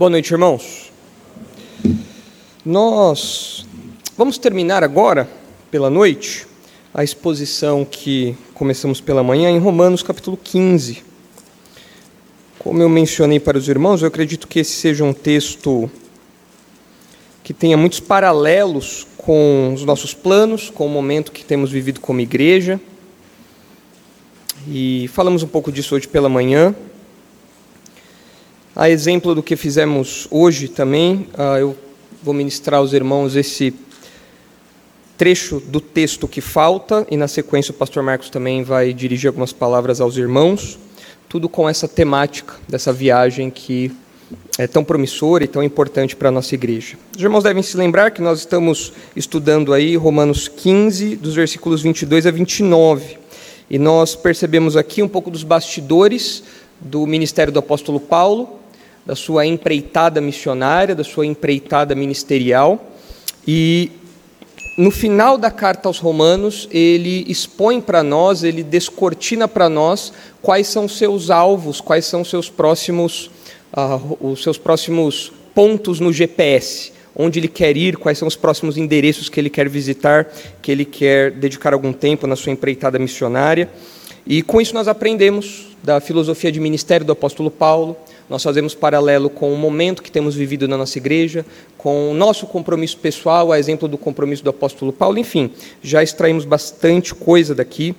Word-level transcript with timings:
Boa 0.00 0.08
noite, 0.08 0.32
irmãos. 0.32 0.90
Nós 2.64 3.66
vamos 4.16 4.38
terminar 4.38 4.82
agora, 4.82 5.28
pela 5.70 5.90
noite, 5.90 6.46
a 6.94 7.04
exposição 7.04 7.84
que 7.84 8.34
começamos 8.54 8.98
pela 8.98 9.22
manhã 9.22 9.50
em 9.50 9.58
Romanos 9.58 10.02
capítulo 10.02 10.38
15. 10.42 11.04
Como 12.58 12.80
eu 12.80 12.88
mencionei 12.88 13.38
para 13.38 13.58
os 13.58 13.68
irmãos, 13.68 14.00
eu 14.00 14.08
acredito 14.08 14.48
que 14.48 14.60
esse 14.60 14.72
seja 14.72 15.04
um 15.04 15.12
texto 15.12 15.90
que 17.44 17.52
tenha 17.52 17.76
muitos 17.76 18.00
paralelos 18.00 19.06
com 19.18 19.74
os 19.74 19.84
nossos 19.84 20.14
planos, 20.14 20.70
com 20.70 20.86
o 20.86 20.88
momento 20.88 21.30
que 21.30 21.44
temos 21.44 21.70
vivido 21.70 22.00
como 22.00 22.22
igreja. 22.22 22.80
E 24.66 25.08
falamos 25.08 25.42
um 25.42 25.48
pouco 25.48 25.70
disso 25.70 25.94
hoje 25.94 26.08
pela 26.08 26.30
manhã. 26.30 26.74
A 28.80 28.88
exemplo 28.88 29.34
do 29.34 29.42
que 29.42 29.56
fizemos 29.56 30.26
hoje 30.30 30.66
também, 30.66 31.26
ah, 31.36 31.58
eu 31.58 31.76
vou 32.22 32.32
ministrar 32.32 32.80
aos 32.80 32.94
irmãos 32.94 33.36
esse 33.36 33.74
trecho 35.18 35.60
do 35.60 35.82
texto 35.82 36.26
que 36.26 36.40
falta, 36.40 37.06
e 37.10 37.14
na 37.14 37.28
sequência 37.28 37.72
o 37.72 37.74
pastor 37.74 38.02
Marcos 38.02 38.30
também 38.30 38.62
vai 38.62 38.94
dirigir 38.94 39.28
algumas 39.28 39.52
palavras 39.52 40.00
aos 40.00 40.16
irmãos, 40.16 40.78
tudo 41.28 41.46
com 41.46 41.68
essa 41.68 41.86
temática 41.86 42.54
dessa 42.66 42.90
viagem 42.90 43.50
que 43.50 43.92
é 44.56 44.66
tão 44.66 44.82
promissora 44.82 45.44
e 45.44 45.46
tão 45.46 45.62
importante 45.62 46.16
para 46.16 46.30
a 46.30 46.32
nossa 46.32 46.54
igreja. 46.54 46.96
Os 47.14 47.22
irmãos 47.22 47.44
devem 47.44 47.62
se 47.62 47.76
lembrar 47.76 48.12
que 48.12 48.22
nós 48.22 48.38
estamos 48.38 48.94
estudando 49.14 49.74
aí 49.74 49.94
Romanos 49.94 50.48
15, 50.48 51.16
dos 51.16 51.34
versículos 51.34 51.82
22 51.82 52.26
a 52.26 52.30
29, 52.30 53.18
e 53.68 53.78
nós 53.78 54.16
percebemos 54.16 54.74
aqui 54.74 55.02
um 55.02 55.08
pouco 55.08 55.30
dos 55.30 55.42
bastidores 55.42 56.42
do 56.80 57.06
ministério 57.06 57.52
do 57.52 57.58
apóstolo 57.58 58.00
Paulo, 58.00 58.59
da 59.10 59.16
sua 59.16 59.44
empreitada 59.44 60.20
missionária, 60.20 60.94
da 60.94 61.02
sua 61.02 61.26
empreitada 61.26 61.96
ministerial. 61.96 62.92
E 63.44 63.90
no 64.78 64.92
final 64.92 65.36
da 65.36 65.50
carta 65.50 65.88
aos 65.88 65.98
Romanos, 65.98 66.68
ele 66.70 67.24
expõe 67.26 67.80
para 67.80 68.04
nós, 68.04 68.44
ele 68.44 68.62
descortina 68.62 69.48
para 69.48 69.68
nós 69.68 70.12
quais 70.40 70.68
são 70.68 70.86
seus 70.86 71.28
alvos, 71.28 71.80
quais 71.80 72.04
são 72.04 72.24
seus 72.24 72.48
próximos, 72.48 73.28
uh, 73.76 74.16
os 74.20 74.44
seus 74.44 74.56
próximos 74.56 75.32
pontos 75.52 75.98
no 75.98 76.12
GPS, 76.12 76.92
onde 77.12 77.40
ele 77.40 77.48
quer 77.48 77.76
ir, 77.76 77.96
quais 77.96 78.16
são 78.16 78.28
os 78.28 78.36
próximos 78.36 78.76
endereços 78.76 79.28
que 79.28 79.40
ele 79.40 79.50
quer 79.50 79.68
visitar, 79.68 80.32
que 80.62 80.70
ele 80.70 80.84
quer 80.84 81.32
dedicar 81.32 81.72
algum 81.72 81.92
tempo 81.92 82.28
na 82.28 82.36
sua 82.36 82.52
empreitada 82.52 82.96
missionária. 82.96 83.68
E 84.24 84.40
com 84.40 84.60
isso 84.60 84.72
nós 84.72 84.86
aprendemos 84.86 85.66
da 85.82 86.00
filosofia 86.00 86.52
de 86.52 86.60
ministério 86.60 87.04
do 87.04 87.12
apóstolo 87.12 87.50
Paulo, 87.50 87.96
nós 88.30 88.44
fazemos 88.44 88.76
paralelo 88.76 89.28
com 89.28 89.52
o 89.52 89.56
momento 89.56 90.04
que 90.04 90.10
temos 90.10 90.36
vivido 90.36 90.68
na 90.68 90.76
nossa 90.76 90.96
igreja, 90.96 91.44
com 91.76 92.12
o 92.12 92.14
nosso 92.14 92.46
compromisso 92.46 92.96
pessoal, 92.98 93.50
a 93.50 93.58
exemplo 93.58 93.88
do 93.88 93.98
compromisso 93.98 94.44
do 94.44 94.50
apóstolo 94.50 94.92
Paulo, 94.92 95.18
enfim, 95.18 95.50
já 95.82 96.00
extraímos 96.00 96.44
bastante 96.44 97.12
coisa 97.12 97.56
daqui 97.56 97.92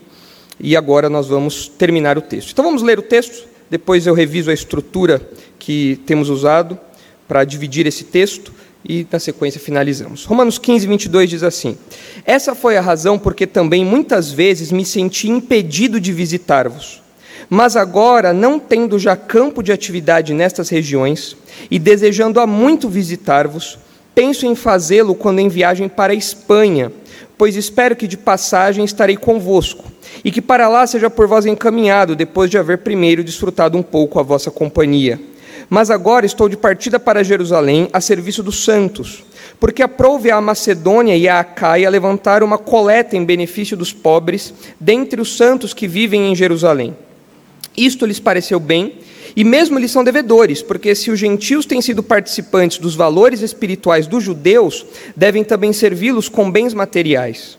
e 0.58 0.78
agora 0.78 1.10
nós 1.10 1.28
vamos 1.28 1.68
terminar 1.68 2.18
o 2.18 2.22
texto. 2.22 2.52
Então 2.52 2.64
vamos 2.64 2.82
ler 2.82 2.98
o 2.98 3.02
texto, 3.02 3.46
depois 3.70 4.08
eu 4.08 4.14
reviso 4.14 4.50
a 4.50 4.54
estrutura 4.54 5.22
que 5.60 6.00
temos 6.06 6.30
usado 6.30 6.80
para 7.28 7.44
dividir 7.44 7.86
esse 7.86 8.06
texto 8.06 8.54
e 8.88 9.06
na 9.12 9.20
sequência 9.20 9.60
finalizamos. 9.60 10.24
Romanos 10.24 10.58
15, 10.58 10.88
22 10.88 11.30
diz 11.30 11.44
assim: 11.44 11.78
Essa 12.26 12.56
foi 12.56 12.78
a 12.78 12.82
razão 12.82 13.20
porque 13.20 13.46
também 13.46 13.84
muitas 13.84 14.32
vezes 14.32 14.72
me 14.72 14.86
senti 14.86 15.30
impedido 15.30 16.00
de 16.00 16.14
visitar-vos 16.14 17.02
mas 17.50 17.76
agora, 17.76 18.34
não 18.34 18.60
tendo 18.60 18.98
já 18.98 19.16
campo 19.16 19.62
de 19.62 19.72
atividade 19.72 20.34
nestas 20.34 20.70
regiões, 20.70 21.36
e 21.70 21.78
desejando 21.78 22.40
há 22.40 22.48
muito 22.48 22.90
visitar-vos, 22.90 23.78
penso 24.14 24.46
em 24.46 24.56
fazê-lo 24.56 25.16
quando 25.16 25.40
em 25.40 25.50
viagem 25.50 25.88
para 25.88 26.14
a 26.14 26.16
Espanha, 26.16 26.92
pois 27.38 27.56
espero 27.56 27.96
que 27.96 28.08
de 28.08 28.18
passagem 28.18 28.86
estarei 28.86 29.18
convosco, 29.18 29.86
e 30.24 30.32
que 30.32 30.42
para 30.42 30.70
lá 30.70 30.86
seja 30.86 31.10
por 31.10 31.28
vós 31.28 31.46
encaminhado, 31.46 32.16
depois 32.16 32.50
de 32.50 32.58
haver 32.58 32.80
primeiro 32.80 33.24
desfrutado 33.24 33.78
um 33.78 33.84
pouco 33.84 34.20
a 34.20 34.24
vossa 34.24 34.52
companhia. 34.52 35.20
Mas 35.70 35.90
agora 35.90 36.26
estou 36.26 36.50
de 36.50 36.58
partida 36.58 37.00
para 37.00 37.24
Jerusalém, 37.24 37.88
a 37.94 38.02
serviço 38.02 38.44
dos 38.44 38.64
santos, 38.64 39.24
porque 39.60 39.82
aprouve 39.82 40.30
a 40.30 40.42
Macedônia 40.42 41.16
e 41.16 41.30
a 41.30 41.40
Acaia 41.40 41.90
levantar 41.90 42.44
uma 42.44 42.58
coleta 42.58 43.16
em 43.16 43.24
benefício 43.24 43.78
dos 43.78 43.94
pobres, 43.94 44.54
dentre 44.80 45.22
os 45.22 45.38
santos 45.38 45.74
que 45.74 45.88
vivem 45.88 46.32
em 46.32 46.36
Jerusalém. 46.36 46.96
Isto 47.76 48.06
lhes 48.06 48.20
pareceu 48.20 48.60
bem, 48.60 48.96
e 49.36 49.44
mesmo 49.44 49.80
eles 49.80 49.92
são 49.92 50.04
devedores, 50.04 50.62
porque 50.62 50.94
se 50.94 51.10
os 51.10 51.20
gentios 51.20 51.66
têm 51.66 51.82
sido 51.82 52.04
participantes 52.04 52.78
dos 52.78 52.96
valores 52.96 53.42
espirituais 53.42 54.08
dos 54.08 54.24
judeus, 54.24 54.86
devem 55.16 55.44
também 55.44 55.72
servi-los 55.72 56.28
com 56.28 56.52
bens 56.52 56.74
materiais. 56.74 57.58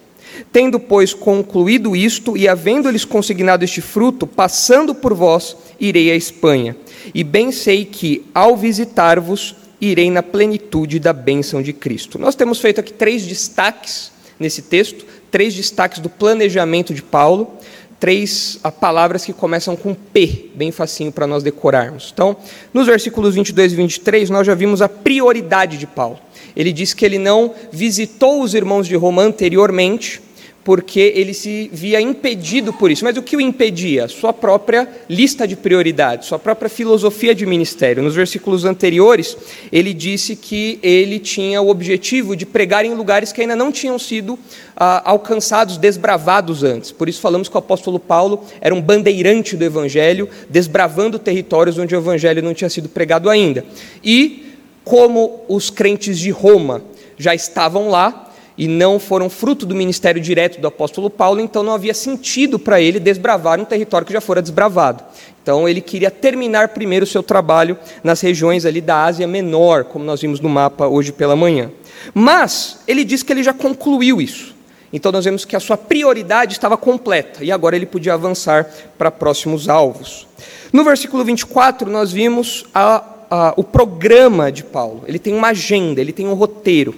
Tendo, 0.51 0.79
pois, 0.81 1.15
concluído 1.15 1.95
isto, 1.95 2.37
e 2.37 2.49
havendo-lhes 2.49 3.05
consignado 3.05 3.65
este 3.65 3.81
fruto, 3.81 4.27
passando 4.27 4.95
por 4.95 5.15
vós, 5.15 5.57
irei 5.79 6.11
à 6.11 6.17
Espanha. 6.17 6.77
E 7.15 7.23
bem 7.23 7.53
sei 7.53 7.85
que, 7.85 8.25
ao 8.35 8.57
visitar-vos, 8.57 9.55
irei 9.81 10.11
na 10.11 10.23
plenitude 10.23 10.99
da 10.99 11.13
bênção 11.13 11.63
de 11.63 11.73
Cristo. 11.73 12.19
Nós 12.19 12.35
temos 12.35 12.61
feito 12.61 12.81
aqui 12.81 12.93
três 12.93 13.27
destaques 13.27 14.13
nesse 14.39 14.63
texto, 14.63 15.05
três 15.31 15.55
destaques 15.55 15.99
do 15.99 16.09
planejamento 16.09 16.95
de 16.95 17.03
Paulo 17.03 17.59
três 18.03 18.59
palavras 18.81 19.25
que 19.25 19.33
começam 19.33 19.77
com 19.77 19.95
P, 19.95 20.51
bem 20.57 20.73
facinho 20.73 21.13
para 21.13 21.25
nós 21.25 21.45
decorarmos. 21.45 22.11
Então, 22.13 22.37
nos 22.75 22.89
versículos 22.89 23.37
22 23.37 23.75
e 23.75 23.77
23, 23.77 24.29
nós 24.29 24.45
já 24.45 24.57
vimos 24.57 24.83
a 24.83 24.89
prioridade 24.89 25.79
de 25.79 25.87
Paulo. 25.87 26.19
Ele 26.57 26.73
diz 26.73 26.93
que 26.95 27.05
ele 27.05 27.17
não 27.17 27.55
visitou 27.71 28.43
os 28.43 28.55
irmãos 28.55 28.89
de 28.89 28.97
Roma 28.97 29.23
anteriormente, 29.23 30.21
porque 30.65 31.13
ele 31.17 31.35
se 31.35 31.69
via 31.73 32.01
impedido 32.01 32.73
por 32.73 32.91
isso. 32.91 33.05
Mas 33.05 33.17
o 33.17 33.23
que 33.23 33.37
o 33.37 33.41
impedia? 33.41 34.07
Sua 34.07 34.33
própria 34.33 34.89
lista 35.09 35.47
de 35.47 35.57
prioridades, 35.57 36.29
sua 36.29 36.39
própria 36.39 36.69
filosofia 36.69 37.35
de 37.35 37.45
ministério. 37.45 38.03
Nos 38.03 38.15
versículos 38.15 38.65
anteriores, 38.65 39.37
ele 39.73 39.93
disse 39.93 40.37
que 40.37 40.79
ele 40.83 41.19
tinha 41.19 41.61
o 41.61 41.69
objetivo 41.69 42.37
de 42.37 42.47
pregar 42.47 42.85
em 42.85 42.95
lugares 42.95 43.33
que 43.33 43.41
ainda 43.41 43.57
não 43.57 43.73
tinham 43.73 43.99
sido 43.99 44.39
ah, 44.77 45.03
alcançados, 45.05 45.77
desbravados 45.77 46.63
antes. 46.63 46.93
Por 46.93 47.09
isso 47.09 47.21
falamos 47.21 47.49
que 47.49 47.57
o 47.57 47.59
apóstolo 47.59 47.99
Paulo 47.99 48.45
era 48.61 48.75
um 48.75 48.81
bandeirante 48.81 49.57
do 49.57 49.65
evangelho, 49.65 50.29
desbravando 50.49 51.19
territórios 51.19 51.77
onde 51.77 51.95
o 51.95 51.99
evangelho 51.99 52.43
não 52.43 52.55
tinha 52.55 52.71
sido 52.71 52.89
pregado 52.89 53.29
ainda. 53.29 53.65
E 54.03 54.55
como 54.85 55.45
os 55.49 55.71
crentes 55.71 56.19
de 56.19 56.31
Roma 56.31 56.83
já 57.19 57.35
estavam 57.35 57.89
lá, 57.89 58.32
e 58.57 58.69
não 58.69 58.99
foram 58.99 59.31
fruto 59.31 59.65
do 59.65 59.75
ministério 59.75 60.21
direto 60.21 60.61
do 60.61 60.67
apóstolo 60.67 61.09
Paulo, 61.09 61.41
então 61.41 61.63
não 61.63 61.73
havia 61.73 61.95
sentido 61.95 62.59
para 62.59 62.81
ele 62.81 63.01
desbravar 63.01 63.61
um 63.61 63.65
território 63.65 64.07
que 64.07 64.13
já 64.13 64.21
fora 64.21 64.43
desbravado. 64.43 65.03
Então 65.43 65.69
ele 65.69 65.81
queria 65.81 66.11
terminar 66.11 66.69
primeiro 66.69 67.05
o 67.05 67.09
seu 67.09 67.23
trabalho 67.23 67.79
nas 68.05 68.21
regiões 68.21 68.65
ali 68.65 68.81
da 68.81 69.05
Ásia 69.05 69.27
Menor, 69.27 69.85
como 69.85 70.05
nós 70.05 70.21
vimos 70.21 70.41
no 70.41 70.49
mapa 70.49 70.87
hoje 70.87 71.13
pela 71.13 71.35
manhã. 71.35 71.71
Mas 72.15 72.79
ele 72.87 73.05
diz 73.05 73.23
que 73.23 73.33
ele 73.33 73.43
já 73.43 73.53
concluiu 73.53 74.21
isso. 74.21 74.55
Então 74.93 75.11
nós 75.11 75.25
vemos 75.25 75.45
que 75.45 75.57
a 75.57 75.61
sua 75.61 75.77
prioridade 75.77 76.53
estava 76.53 76.77
completa 76.77 77.43
e 77.43 77.51
agora 77.51 77.75
ele 77.75 77.87
podia 77.87 78.15
avançar 78.15 78.71
para 78.99 79.11
próximos 79.11 79.69
alvos. 79.69 80.29
No 80.73 80.85
versículo 80.85 81.25
24 81.25 81.91
nós 81.91 82.13
vimos 82.13 82.67
a, 82.75 83.03
a, 83.31 83.55
o 83.57 83.65
programa 83.65 84.53
de 84.53 84.63
Paulo. 84.63 85.05
Ele 85.09 85.19
tem 85.19 85.35
uma 85.35 85.49
agenda, 85.49 86.01
ele 86.01 86.13
tem 86.13 86.29
um 86.29 86.35
roteiro. 86.35 86.95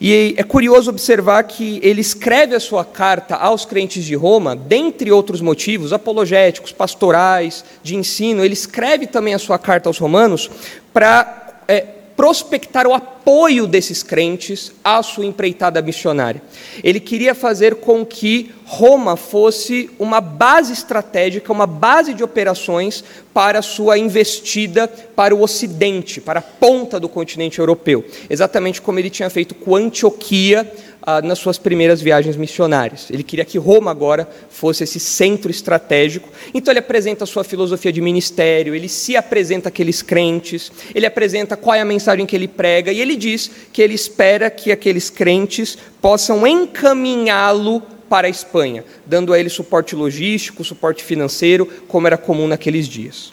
E 0.00 0.34
é 0.36 0.42
curioso 0.42 0.90
observar 0.90 1.42
que 1.44 1.80
ele 1.82 2.00
escreve 2.00 2.54
a 2.54 2.60
sua 2.60 2.84
carta 2.84 3.34
aos 3.34 3.64
crentes 3.64 4.04
de 4.04 4.14
Roma, 4.14 4.54
dentre 4.54 5.10
outros 5.10 5.40
motivos 5.40 5.92
apologéticos, 5.92 6.70
pastorais, 6.70 7.64
de 7.82 7.96
ensino, 7.96 8.44
ele 8.44 8.52
escreve 8.52 9.06
também 9.06 9.32
a 9.32 9.38
sua 9.38 9.58
carta 9.58 9.88
aos 9.88 9.98
romanos 9.98 10.50
para 10.92 11.62
é, 11.66 11.95
prospectar 12.16 12.86
o 12.86 12.94
apoio 12.94 13.66
desses 13.66 14.02
crentes 14.02 14.72
à 14.82 15.02
sua 15.02 15.26
empreitada 15.26 15.82
missionária. 15.82 16.42
Ele 16.82 16.98
queria 16.98 17.34
fazer 17.34 17.76
com 17.76 18.06
que 18.06 18.50
Roma 18.64 19.16
fosse 19.16 19.90
uma 19.98 20.20
base 20.20 20.72
estratégica, 20.72 21.52
uma 21.52 21.66
base 21.66 22.14
de 22.14 22.24
operações 22.24 23.04
para 23.34 23.58
a 23.58 23.62
sua 23.62 23.98
investida 23.98 24.88
para 24.88 25.34
o 25.34 25.42
ocidente, 25.42 26.20
para 26.20 26.38
a 26.38 26.42
ponta 26.42 26.98
do 26.98 27.08
continente 27.08 27.58
europeu, 27.58 28.04
exatamente 28.30 28.80
como 28.80 28.98
ele 28.98 29.10
tinha 29.10 29.28
feito 29.28 29.54
com 29.54 29.76
Antioquia 29.76 30.72
ah, 31.06 31.22
nas 31.22 31.38
suas 31.38 31.56
primeiras 31.56 32.02
viagens 32.02 32.36
missionárias. 32.36 33.08
Ele 33.12 33.22
queria 33.22 33.44
que 33.44 33.56
Roma 33.58 33.92
agora 33.92 34.28
fosse 34.50 34.82
esse 34.82 34.98
centro 34.98 35.52
estratégico. 35.52 36.28
Então 36.52 36.72
ele 36.72 36.80
apresenta 36.80 37.22
a 37.22 37.26
sua 37.26 37.44
filosofia 37.44 37.92
de 37.92 38.00
ministério, 38.00 38.74
ele 38.74 38.88
se 38.88 39.16
apresenta 39.16 39.68
aqueles 39.68 40.02
crentes, 40.02 40.72
ele 40.92 41.06
apresenta 41.06 41.56
qual 41.56 41.76
é 41.76 41.80
a 41.80 41.84
mensagem 41.84 42.26
que 42.26 42.34
ele 42.34 42.48
prega 42.48 42.90
e 42.90 43.00
ele 43.00 43.14
diz 43.14 43.48
que 43.72 43.80
ele 43.80 43.94
espera 43.94 44.50
que 44.50 44.72
aqueles 44.72 45.08
crentes 45.08 45.78
possam 46.02 46.44
encaminhá-lo 46.44 47.80
para 48.08 48.26
a 48.26 48.30
Espanha, 48.30 48.84
dando 49.06 49.32
a 49.32 49.38
ele 49.38 49.48
suporte 49.48 49.94
logístico, 49.94 50.64
suporte 50.64 51.04
financeiro, 51.04 51.66
como 51.86 52.08
era 52.08 52.16
comum 52.16 52.48
naqueles 52.48 52.88
dias. 52.88 53.32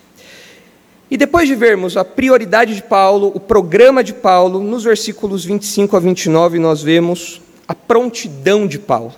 E 1.09 1.17
depois 1.17 1.47
de 1.47 1.53
vermos 1.53 1.95
a 1.95 2.03
prioridade 2.03 2.73
de 2.75 2.81
Paulo, 2.81 3.31
o 3.35 3.39
programa 3.39 4.03
de 4.03 4.13
Paulo, 4.13 4.59
nos 4.59 4.83
versículos 4.83 5.45
25 5.45 5.95
a 5.95 5.99
29, 5.99 6.57
nós 6.57 6.81
vemos 6.81 7.42
a 7.67 7.75
prontidão 7.75 8.67
de 8.67 8.79
Paulo. 8.79 9.13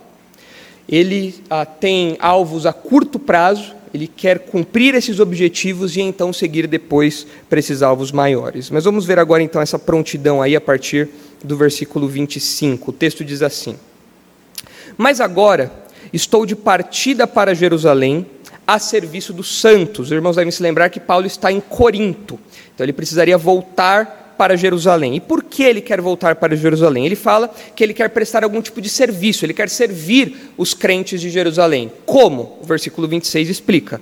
Ele 0.88 1.36
ah, 1.50 1.66
tem 1.66 2.16
alvos 2.20 2.66
a 2.66 2.74
curto 2.74 3.18
prazo, 3.18 3.74
ele 3.94 4.08
quer 4.08 4.40
cumprir 4.40 4.94
esses 4.94 5.20
objetivos 5.20 5.96
e 5.96 6.02
então 6.02 6.32
seguir 6.32 6.68
depois 6.68 7.26
para 7.50 7.60
esses 7.60 7.82
alvos 7.82 8.12
maiores. 8.12 8.70
Mas 8.70 8.84
vamos 8.84 9.06
ver 9.06 9.18
agora 9.18 9.42
então 9.42 9.62
essa 9.62 9.80
prontidão 9.80 10.42
aí 10.42 10.56
a 10.56 10.62
partir 10.62 11.10
do 11.44 11.58
versículo 11.58 12.08
25. 12.08 12.92
O 12.92 12.94
texto 12.94 13.24
diz 13.24 13.42
assim: 13.42 13.76
Mas 14.98 15.20
agora 15.22 15.72
estou 16.12 16.46
de 16.46 16.56
partida 16.56 17.26
para 17.26 17.56
Jerusalém 17.56 18.26
a 18.68 18.80
serviço 18.80 19.32
dos 19.32 19.60
santos. 19.60 20.08
Os 20.08 20.12
irmãos 20.12 20.36
devem 20.36 20.52
se 20.52 20.62
lembrar 20.62 20.90
que 20.90 21.00
Paulo 21.00 21.26
está 21.26 21.52
em 21.52 21.60
Corinto, 21.60 22.40
então 22.74 22.86
ele 22.86 22.94
precisaria 22.94 23.38
voltar 23.38 24.25
para 24.38 24.56
Jerusalém. 24.56 25.16
E 25.16 25.20
por 25.20 25.44
que 25.44 25.64
ele 25.64 25.82
quer 25.82 26.02
voltar 26.02 26.36
para 26.36 26.56
Jerusalém? 26.56 27.06
Ele 27.06 27.16
fala 27.16 27.54
que 27.76 27.84
ele 27.84 27.94
quer 27.94 28.10
prestar 28.10 28.44
algum 28.44 28.62
tipo 28.62 28.82
de 28.82 28.90
serviço, 28.90 29.46
ele 29.46 29.54
quer 29.54 29.70
servir 29.70 30.52
os 30.58 30.74
crentes 30.74 31.20
de 31.22 31.30
Jerusalém. 31.30 31.92
Como? 32.06 32.58
O 32.62 32.66
versículo 32.66 33.08
26 33.08 33.50
explica. 33.50 34.02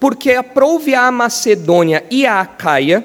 Porque 0.00 0.32
aprouve 0.32 0.94
a 0.94 1.10
Macedônia 1.10 2.04
e 2.10 2.26
a 2.26 2.40
Acaia 2.40 3.04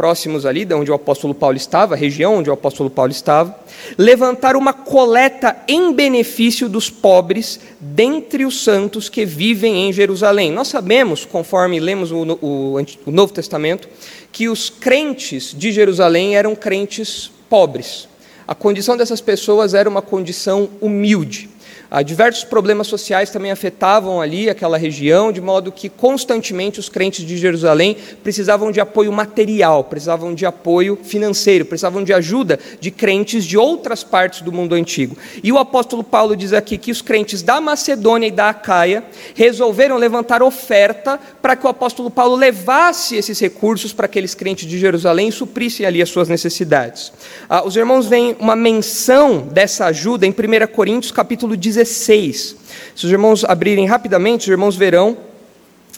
próximos 0.00 0.46
ali, 0.46 0.64
de 0.64 0.72
onde 0.72 0.90
o 0.90 0.94
apóstolo 0.94 1.34
Paulo 1.34 1.58
estava, 1.58 1.94
a 1.94 1.96
região 1.96 2.36
onde 2.36 2.48
o 2.48 2.54
apóstolo 2.54 2.88
Paulo 2.88 3.12
estava, 3.12 3.54
levantar 3.98 4.56
uma 4.56 4.72
coleta 4.72 5.54
em 5.68 5.92
benefício 5.92 6.70
dos 6.70 6.88
pobres 6.88 7.60
dentre 7.78 8.46
os 8.46 8.64
santos 8.64 9.10
que 9.10 9.26
vivem 9.26 9.86
em 9.86 9.92
Jerusalém. 9.92 10.50
Nós 10.52 10.68
sabemos, 10.68 11.26
conforme 11.26 11.78
lemos 11.78 12.10
o, 12.10 12.22
o, 12.40 12.76
o 13.04 13.10
Novo 13.10 13.34
Testamento, 13.34 13.90
que 14.32 14.48
os 14.48 14.70
crentes 14.70 15.54
de 15.54 15.70
Jerusalém 15.70 16.34
eram 16.34 16.56
crentes 16.56 17.30
pobres. 17.50 18.08
A 18.48 18.54
condição 18.54 18.96
dessas 18.96 19.20
pessoas 19.20 19.74
era 19.74 19.86
uma 19.86 20.00
condição 20.00 20.70
humilde. 20.80 21.50
Ah, 21.92 22.02
diversos 22.02 22.44
problemas 22.44 22.86
sociais 22.86 23.30
também 23.30 23.50
afetavam 23.50 24.20
ali 24.20 24.48
aquela 24.48 24.78
região, 24.78 25.32
de 25.32 25.40
modo 25.40 25.72
que 25.72 25.88
constantemente 25.88 26.78
os 26.78 26.88
crentes 26.88 27.26
de 27.26 27.36
Jerusalém 27.36 27.96
precisavam 28.22 28.70
de 28.70 28.80
apoio 28.80 29.10
material, 29.10 29.82
precisavam 29.82 30.32
de 30.32 30.46
apoio 30.46 30.96
financeiro, 31.02 31.64
precisavam 31.64 32.04
de 32.04 32.12
ajuda 32.12 32.60
de 32.78 32.92
crentes 32.92 33.44
de 33.44 33.58
outras 33.58 34.04
partes 34.04 34.40
do 34.40 34.52
mundo 34.52 34.76
antigo. 34.76 35.16
E 35.42 35.50
o 35.50 35.58
apóstolo 35.58 36.04
Paulo 36.04 36.36
diz 36.36 36.52
aqui 36.52 36.78
que 36.78 36.92
os 36.92 37.02
crentes 37.02 37.42
da 37.42 37.60
Macedônia 37.60 38.28
e 38.28 38.30
da 38.30 38.50
Acaia 38.50 39.02
resolveram 39.34 39.96
levantar 39.96 40.44
oferta 40.44 41.18
para 41.42 41.56
que 41.56 41.66
o 41.66 41.70
apóstolo 41.70 42.08
Paulo 42.08 42.36
levasse 42.36 43.16
esses 43.16 43.40
recursos 43.40 43.92
para 43.92 44.06
aqueles 44.06 44.32
crentes 44.32 44.68
de 44.68 44.78
Jerusalém 44.78 45.26
e 45.26 45.32
suprisse 45.32 45.84
ali 45.84 46.00
as 46.00 46.08
suas 46.08 46.28
necessidades. 46.28 47.12
Ah, 47.48 47.66
os 47.66 47.74
irmãos 47.74 48.06
veem 48.06 48.36
uma 48.38 48.54
menção 48.54 49.40
dessa 49.40 49.86
ajuda 49.86 50.24
em 50.24 50.30
1 50.30 50.72
Coríntios 50.72 51.10
capítulo 51.10 51.56
16. 51.56 51.79
16. 51.80 52.56
Se 52.94 53.06
os 53.06 53.10
irmãos 53.10 53.44
abrirem 53.44 53.86
rapidamente, 53.86 54.42
os 54.42 54.48
irmãos 54.48 54.76
verão 54.76 55.16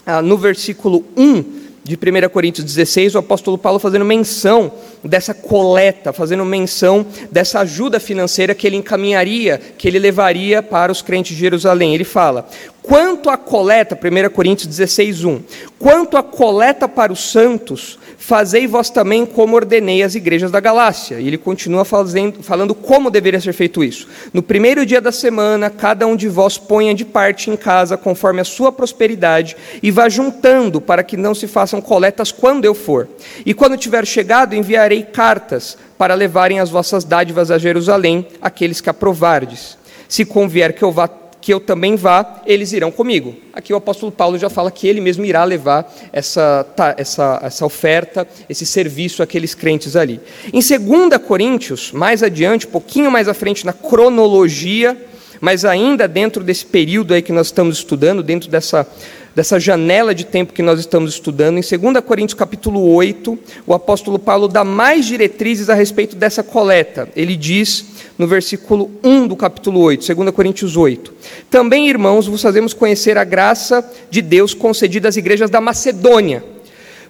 ah, 0.05 0.21
no 0.21 0.37
versículo 0.37 1.03
1 1.17 1.63
de 1.83 1.95
1 1.95 2.29
Coríntios 2.29 2.65
16, 2.65 3.15
o 3.15 3.17
apóstolo 3.17 3.57
Paulo 3.57 3.77
fazendo 3.77 4.05
menção 4.05 4.71
dessa 5.03 5.33
coleta, 5.33 6.13
fazendo 6.13 6.45
menção 6.45 7.05
dessa 7.29 7.59
ajuda 7.59 7.99
financeira 7.99 8.55
que 8.55 8.65
ele 8.65 8.77
encaminharia, 8.77 9.59
que 9.77 9.85
ele 9.89 9.99
levaria 9.99 10.63
para 10.63 10.93
os 10.93 11.01
crentes 11.01 11.35
de 11.35 11.41
Jerusalém. 11.41 11.93
Ele 11.93 12.05
fala: 12.05 12.47
quanto 12.83 13.29
à 13.29 13.37
coleta, 13.37 13.97
1 13.97 14.29
Coríntios 14.29 14.67
16, 14.67 15.23
1, 15.25 15.41
quanto 15.79 16.17
à 16.17 16.21
coleta 16.21 16.87
para 16.87 17.11
os 17.11 17.31
santos, 17.31 17.97
Fazei 18.25 18.65
vós 18.67 18.89
também 18.89 19.25
como 19.25 19.53
ordenei 19.53 20.01
as 20.01 20.15
igrejas 20.15 20.49
da 20.49 20.61
Galácia. 20.61 21.19
E 21.19 21.27
ele 21.27 21.37
continua 21.37 21.83
fazendo, 21.83 22.41
falando 22.41 22.73
como 22.73 23.11
deveria 23.11 23.41
ser 23.41 23.51
feito 23.51 23.83
isso. 23.83 24.07
No 24.31 24.41
primeiro 24.41 24.85
dia 24.85 25.01
da 25.01 25.11
semana, 25.11 25.69
cada 25.69 26.07
um 26.07 26.15
de 26.15 26.29
vós 26.29 26.57
ponha 26.57 26.95
de 26.95 27.03
parte 27.03 27.51
em 27.51 27.57
casa, 27.57 27.97
conforme 27.97 28.39
a 28.39 28.45
sua 28.45 28.71
prosperidade, 28.71 29.57
e 29.83 29.91
vá 29.91 30.07
juntando, 30.07 30.79
para 30.79 31.03
que 31.03 31.17
não 31.17 31.35
se 31.35 31.47
façam 31.47 31.81
coletas 31.81 32.31
quando 32.31 32.63
eu 32.63 32.73
for. 32.73 33.09
E 33.45 33.53
quando 33.53 33.75
tiver 33.75 34.07
chegado, 34.07 34.55
enviarei 34.55 35.03
cartas 35.03 35.77
para 35.97 36.13
levarem 36.13 36.61
as 36.61 36.69
vossas 36.69 37.03
dádivas 37.03 37.51
a 37.51 37.57
Jerusalém, 37.57 38.25
aqueles 38.41 38.79
que 38.79 38.89
aprovardes. 38.89 39.77
Se 40.07 40.23
convier 40.23 40.71
que 40.71 40.83
eu 40.83 40.93
vá 40.93 41.09
que 41.43 41.53
eu 41.53 41.59
também 41.59 41.97
vá, 41.97 42.41
eles 42.45 42.71
irão 42.71 42.89
comigo. 42.89 43.35
Aqui 43.51 43.73
o 43.73 43.75
apóstolo 43.75 44.13
Paulo 44.13 44.39
já 44.39 44.49
fala 44.49 44.71
que 44.71 44.87
ele 44.87 45.01
mesmo 45.01 45.25
irá 45.25 45.43
levar 45.43 45.93
essa, 46.13 46.65
essa, 46.95 47.37
essa 47.43 47.65
oferta, 47.65 48.25
esse 48.47 48.65
serviço 48.65 49.21
àqueles 49.21 49.53
crentes 49.53 49.97
ali. 49.97 50.21
Em 50.53 50.61
2 50.61 51.21
Coríntios, 51.27 51.91
mais 51.91 52.23
adiante, 52.23 52.65
pouquinho 52.65 53.11
mais 53.11 53.27
à 53.27 53.33
frente 53.33 53.65
na 53.65 53.73
cronologia, 53.73 54.97
mas 55.43 55.65
ainda 55.65 56.07
dentro 56.07 56.41
desse 56.41 56.65
período 56.65 57.13
aí 57.13 57.21
que 57.21 57.33
nós 57.33 57.47
estamos 57.47 57.75
estudando, 57.75 58.23
dentro 58.23 58.49
dessa 58.49 58.87
dessa 59.35 59.59
janela 59.59 60.15
de 60.15 60.23
tempo 60.23 60.53
que 60.53 60.61
nós 60.61 60.79
estamos 60.79 61.11
estudando, 61.11 61.57
em 61.57 61.61
2 61.61 62.05
Coríntios 62.05 62.39
capítulo 62.39 62.93
8, 62.93 63.37
o 63.65 63.73
apóstolo 63.73 64.17
Paulo 64.17 64.47
dá 64.47 64.63
mais 64.63 65.05
diretrizes 65.05 65.69
a 65.69 65.73
respeito 65.73 66.15
dessa 66.15 66.43
coleta. 66.43 67.09
Ele 67.13 67.35
diz 67.35 67.83
no 68.17 68.25
versículo 68.25 68.91
1 69.03 69.27
do 69.27 69.35
capítulo 69.35 69.81
8, 69.81 70.15
2 70.15 70.29
Coríntios 70.31 70.77
8: 70.77 71.13
Também, 71.49 71.89
irmãos, 71.89 72.25
vos 72.25 72.41
fazemos 72.41 72.73
conhecer 72.73 73.17
a 73.17 73.25
graça 73.25 73.85
de 74.09 74.21
Deus 74.21 74.53
concedida 74.53 75.09
às 75.09 75.17
igrejas 75.17 75.49
da 75.49 75.59
Macedônia 75.59 76.52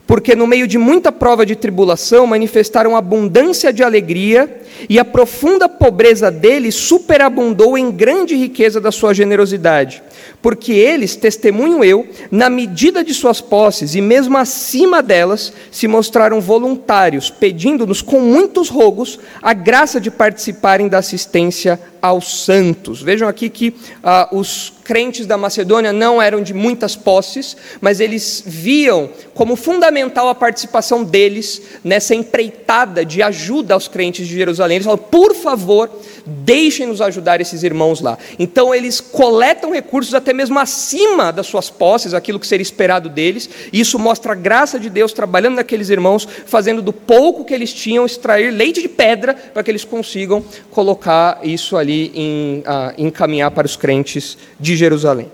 porque 0.05 0.35
no 0.35 0.45
meio 0.45 0.67
de 0.67 0.77
muita 0.77 1.11
prova 1.11 1.45
de 1.45 1.55
tribulação 1.55 2.27
manifestaram 2.27 2.95
abundância 2.95 3.71
de 3.71 3.83
alegria, 3.83 4.61
e 4.89 4.99
a 4.99 5.05
profunda 5.05 5.69
pobreza 5.69 6.29
deles 6.31 6.75
superabundou 6.75 7.77
em 7.77 7.91
grande 7.91 8.35
riqueza 8.35 8.81
da 8.81 8.91
sua 8.91 9.13
generosidade 9.13 10.01
porque 10.43 10.73
eles, 10.73 11.15
testemunho 11.15 11.85
eu, 11.85 12.05
na 12.29 12.49
medida 12.49 13.01
de 13.01 13.13
suas 13.13 13.39
posses 13.39 13.95
e 13.95 14.01
mesmo 14.01 14.37
acima 14.37 15.01
delas, 15.01 15.53
se 15.71 15.87
mostraram 15.87 16.41
voluntários, 16.41 17.29
pedindo-nos 17.29 18.01
com 18.01 18.19
muitos 18.19 18.67
rogos 18.67 19.17
a 19.41 19.53
graça 19.53 20.01
de 20.01 20.11
participarem 20.11 20.89
da 20.89 20.97
assistência 20.97 21.79
aos 22.01 22.43
santos. 22.43 23.01
Vejam 23.01 23.29
aqui 23.29 23.49
que 23.49 23.73
ah, 24.03 24.27
os 24.33 24.73
crentes 24.83 25.25
da 25.25 25.37
Macedônia 25.37 25.93
não 25.93 26.21
eram 26.21 26.43
de 26.43 26.53
muitas 26.53 26.97
posses, 26.97 27.55
mas 27.79 28.01
eles 28.01 28.43
viam 28.45 29.09
como 29.33 29.55
fundamental 29.55 29.92
a 30.29 30.35
participação 30.35 31.03
deles 31.03 31.61
nessa 31.83 32.15
empreitada 32.15 33.05
de 33.05 33.21
ajuda 33.21 33.73
aos 33.73 33.87
crentes 33.87 34.27
de 34.27 34.33
Jerusalém. 34.33 34.77
Eles 34.77 34.85
falam, 34.85 34.97
por 34.97 35.35
favor, 35.35 35.89
deixem-nos 36.25 37.01
ajudar 37.01 37.41
esses 37.41 37.63
irmãos 37.63 38.01
lá. 38.01 38.17
Então 38.39 38.73
eles 38.73 38.99
coletam 38.99 39.71
recursos 39.71 40.13
até 40.13 40.33
mesmo 40.33 40.57
acima 40.59 41.31
das 41.31 41.47
suas 41.47 41.69
posses, 41.69 42.13
aquilo 42.13 42.39
que 42.39 42.47
seria 42.47 42.61
esperado 42.61 43.09
deles, 43.09 43.49
e 43.71 43.79
isso 43.79 43.99
mostra 43.99 44.33
a 44.33 44.35
graça 44.35 44.79
de 44.79 44.89
Deus 44.89 45.13
trabalhando 45.13 45.55
naqueles 45.55 45.89
irmãos, 45.89 46.27
fazendo 46.45 46.81
do 46.81 46.93
pouco 46.93 47.45
que 47.45 47.53
eles 47.53 47.73
tinham 47.73 48.05
extrair 48.05 48.51
leite 48.51 48.81
de 48.81 48.89
pedra 48.89 49.33
para 49.33 49.63
que 49.63 49.71
eles 49.71 49.85
consigam 49.85 50.43
colocar 50.71 51.39
isso 51.43 51.77
ali 51.77 52.11
em 52.15 52.59
uh, 52.59 52.93
encaminhar 52.97 53.51
para 53.51 53.65
os 53.65 53.75
crentes 53.75 54.37
de 54.59 54.75
Jerusalém. 54.75 55.29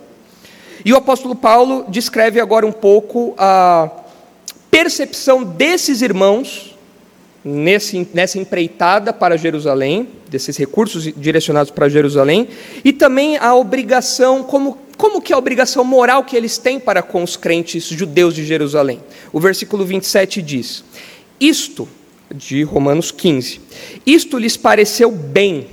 E 0.83 0.93
o 0.93 0.97
apóstolo 0.97 1.35
Paulo 1.35 1.85
descreve 1.89 2.39
agora 2.39 2.65
um 2.65 2.71
pouco 2.71 3.33
a 3.37 3.89
percepção 4.69 5.43
desses 5.43 6.01
irmãos 6.01 6.75
nesse, 7.43 8.07
nessa 8.13 8.37
empreitada 8.37 9.13
para 9.13 9.37
Jerusalém, 9.37 10.07
desses 10.29 10.57
recursos 10.57 11.03
direcionados 11.15 11.71
para 11.71 11.89
Jerusalém, 11.89 12.47
e 12.83 12.93
também 12.93 13.37
a 13.37 13.55
obrigação, 13.55 14.43
como, 14.43 14.77
como 14.97 15.21
que 15.21 15.33
é 15.33 15.35
a 15.35 15.39
obrigação 15.39 15.83
moral 15.83 16.23
que 16.23 16.35
eles 16.35 16.57
têm 16.57 16.79
para 16.79 17.01
com 17.01 17.23
os 17.23 17.37
crentes 17.37 17.85
judeus 17.85 18.35
de 18.35 18.45
Jerusalém. 18.45 18.99
O 19.31 19.39
versículo 19.39 19.85
27 19.85 20.41
diz: 20.41 20.83
Isto, 21.39 21.87
de 22.33 22.63
Romanos 22.63 23.11
15, 23.11 23.61
isto 24.05 24.37
lhes 24.37 24.55
pareceu 24.55 25.11
bem, 25.11 25.67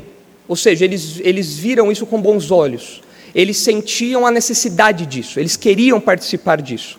ou 0.48 0.56
seja, 0.56 0.84
eles, 0.84 1.20
eles 1.22 1.58
viram 1.58 1.92
isso 1.92 2.06
com 2.06 2.20
bons 2.20 2.50
olhos, 2.50 3.02
eles 3.34 3.58
sentiam 3.58 4.26
a 4.26 4.30
necessidade 4.30 5.04
disso, 5.04 5.38
eles 5.38 5.56
queriam 5.56 6.00
participar 6.00 6.62
disso. 6.62 6.98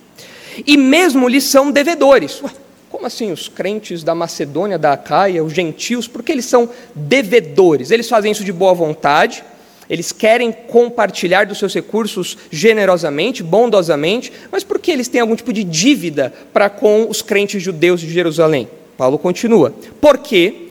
E 0.65 0.77
mesmo 0.77 1.27
lhes 1.27 1.43
são 1.43 1.71
devedores. 1.71 2.41
Ué, 2.41 2.49
como 2.89 3.05
assim 3.05 3.31
os 3.31 3.47
crentes 3.47 4.03
da 4.03 4.15
Macedônia, 4.15 4.77
da 4.77 4.93
Acaia, 4.93 5.43
os 5.43 5.53
gentios, 5.53 6.07
porque 6.07 6.31
eles 6.31 6.45
são 6.45 6.69
devedores? 6.95 7.91
Eles 7.91 8.07
fazem 8.09 8.31
isso 8.31 8.43
de 8.43 8.53
boa 8.53 8.73
vontade, 8.73 9.43
eles 9.89 10.11
querem 10.11 10.51
compartilhar 10.51 11.45
dos 11.45 11.59
seus 11.59 11.73
recursos 11.73 12.37
generosamente, 12.49 13.43
bondosamente, 13.43 14.31
mas 14.51 14.63
por 14.63 14.79
que 14.79 14.91
eles 14.91 15.07
têm 15.07 15.21
algum 15.21 15.35
tipo 15.35 15.53
de 15.53 15.63
dívida 15.63 16.33
para 16.53 16.69
com 16.69 17.07
os 17.09 17.21
crentes 17.21 17.61
judeus 17.61 18.01
de 18.01 18.09
Jerusalém? 18.09 18.67
Paulo 18.97 19.17
continua. 19.17 19.73
Porque 20.01 20.69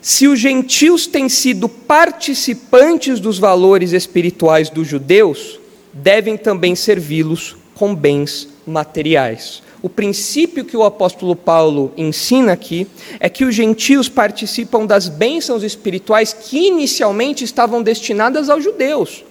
se 0.00 0.28
os 0.28 0.38
gentios 0.38 1.06
têm 1.06 1.28
sido 1.28 1.68
participantes 1.68 3.18
dos 3.18 3.38
valores 3.38 3.92
espirituais 3.92 4.68
dos 4.68 4.86
judeus, 4.86 5.58
devem 5.92 6.36
também 6.36 6.74
servi-los 6.74 7.56
com 7.74 7.94
bens 7.94 8.55
materiais. 8.66 9.62
o 9.82 9.88
princípio 9.88 10.64
que 10.64 10.76
o 10.76 10.82
apóstolo 10.82 11.36
Paulo 11.36 11.92
ensina 11.96 12.52
aqui 12.52 12.88
é 13.20 13.28
que 13.28 13.44
os 13.44 13.54
gentios 13.54 14.08
participam 14.08 14.84
das 14.84 15.08
bênçãos 15.08 15.62
espirituais 15.62 16.32
que 16.32 16.66
inicialmente 16.66 17.44
estavam 17.44 17.82
destinadas 17.82 18.50
aos 18.50 18.64
judeus. 18.64 19.24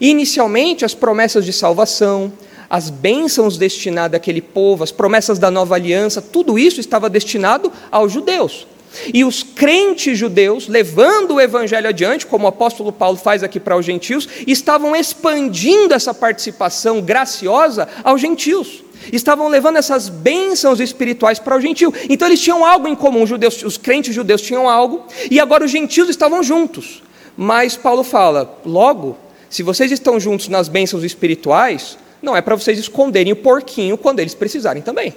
Inicialmente, 0.00 0.84
as 0.84 0.94
promessas 0.94 1.44
de 1.44 1.52
salvação, 1.52 2.32
as 2.70 2.90
bênçãos 2.90 3.58
destinadas 3.58 4.16
àquele 4.16 4.40
povo, 4.40 4.84
as 4.84 4.92
promessas 4.92 5.38
da 5.38 5.50
nova 5.50 5.74
aliança, 5.74 6.22
tudo 6.22 6.58
isso 6.58 6.80
estava 6.80 7.10
destinado 7.10 7.72
aos 7.90 8.12
judeus. 8.12 8.66
E 9.12 9.24
os 9.24 9.42
crentes 9.42 10.18
judeus, 10.18 10.68
levando 10.68 11.34
o 11.34 11.40
evangelho 11.40 11.88
adiante, 11.88 12.26
como 12.26 12.44
o 12.44 12.48
apóstolo 12.48 12.92
Paulo 12.92 13.16
faz 13.16 13.42
aqui 13.42 13.60
para 13.60 13.76
os 13.76 13.84
gentios, 13.84 14.28
estavam 14.46 14.94
expandindo 14.96 15.94
essa 15.94 16.14
participação 16.14 17.00
graciosa 17.00 17.88
aos 18.02 18.20
gentios. 18.20 18.82
Estavam 19.12 19.48
levando 19.48 19.76
essas 19.76 20.08
bênçãos 20.08 20.80
espirituais 20.80 21.38
para 21.38 21.56
o 21.56 21.60
gentio. 21.60 21.92
Então 22.08 22.26
eles 22.28 22.40
tinham 22.40 22.64
algo 22.64 22.88
em 22.88 22.94
comum, 22.94 23.22
os, 23.22 23.28
judeus, 23.28 23.62
os 23.62 23.76
crentes 23.76 24.14
judeus 24.14 24.42
tinham 24.42 24.68
algo, 24.68 25.04
e 25.30 25.38
agora 25.38 25.64
os 25.64 25.70
gentios 25.70 26.08
estavam 26.08 26.42
juntos. 26.42 27.02
Mas 27.36 27.76
Paulo 27.76 28.02
fala: 28.02 28.58
logo, 28.66 29.16
se 29.48 29.62
vocês 29.62 29.92
estão 29.92 30.18
juntos 30.18 30.48
nas 30.48 30.68
bênçãos 30.68 31.04
espirituais, 31.04 31.96
não 32.20 32.36
é 32.36 32.42
para 32.42 32.56
vocês 32.56 32.78
esconderem 32.78 33.32
o 33.32 33.36
porquinho 33.36 33.96
quando 33.96 34.20
eles 34.20 34.34
precisarem 34.34 34.82
também. 34.82 35.14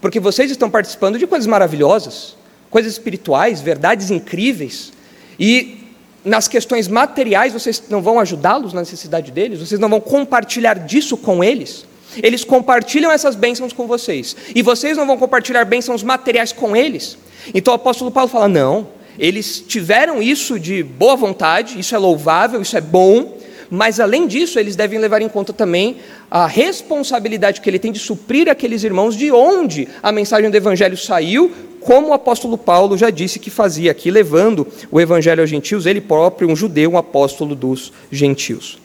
Porque 0.00 0.20
vocês 0.20 0.50
estão 0.50 0.70
participando 0.70 1.18
de 1.18 1.26
coisas 1.26 1.46
maravilhosas, 1.46 2.36
coisas 2.70 2.92
espirituais, 2.92 3.60
verdades 3.60 4.10
incríveis. 4.10 4.92
E 5.38 5.78
nas 6.24 6.48
questões 6.48 6.88
materiais 6.88 7.52
vocês 7.52 7.82
não 7.88 8.02
vão 8.02 8.18
ajudá-los 8.18 8.72
na 8.72 8.80
necessidade 8.80 9.30
deles, 9.30 9.60
vocês 9.60 9.80
não 9.80 9.88
vão 9.88 10.00
compartilhar 10.00 10.74
disso 10.78 11.16
com 11.16 11.42
eles. 11.42 11.86
Eles 12.22 12.44
compartilham 12.44 13.10
essas 13.10 13.36
bênçãos 13.36 13.72
com 13.72 13.86
vocês. 13.86 14.34
E 14.54 14.62
vocês 14.62 14.96
não 14.96 15.06
vão 15.06 15.18
compartilhar 15.18 15.64
bênçãos 15.64 16.02
materiais 16.02 16.52
com 16.52 16.74
eles. 16.74 17.18
Então 17.54 17.72
o 17.72 17.76
apóstolo 17.76 18.10
Paulo 18.10 18.28
fala: 18.28 18.48
não, 18.48 18.88
eles 19.18 19.60
tiveram 19.60 20.22
isso 20.22 20.58
de 20.58 20.82
boa 20.82 21.16
vontade, 21.16 21.78
isso 21.78 21.94
é 21.94 21.98
louvável, 21.98 22.62
isso 22.62 22.76
é 22.76 22.80
bom, 22.80 23.36
mas 23.70 24.00
além 24.00 24.26
disso, 24.26 24.58
eles 24.58 24.76
devem 24.76 24.98
levar 24.98 25.20
em 25.20 25.28
conta 25.28 25.52
também 25.52 25.96
a 26.30 26.46
responsabilidade 26.46 27.60
que 27.60 27.68
ele 27.68 27.78
tem 27.78 27.92
de 27.92 27.98
suprir 27.98 28.48
aqueles 28.48 28.82
irmãos 28.82 29.16
de 29.16 29.30
onde 29.30 29.88
a 30.02 30.10
mensagem 30.10 30.50
do 30.50 30.56
Evangelho 30.56 30.96
saiu, 30.96 31.52
como 31.80 32.08
o 32.08 32.12
apóstolo 32.12 32.58
Paulo 32.58 32.96
já 32.96 33.10
disse 33.10 33.38
que 33.38 33.50
fazia 33.50 33.90
aqui, 33.90 34.10
levando 34.10 34.66
o 34.90 35.00
Evangelho 35.00 35.40
aos 35.40 35.50
gentios, 35.50 35.86
ele 35.86 36.00
próprio, 36.00 36.48
um 36.48 36.56
judeu, 36.56 36.92
um 36.92 36.98
apóstolo 36.98 37.54
dos 37.54 37.92
gentios. 38.10 38.78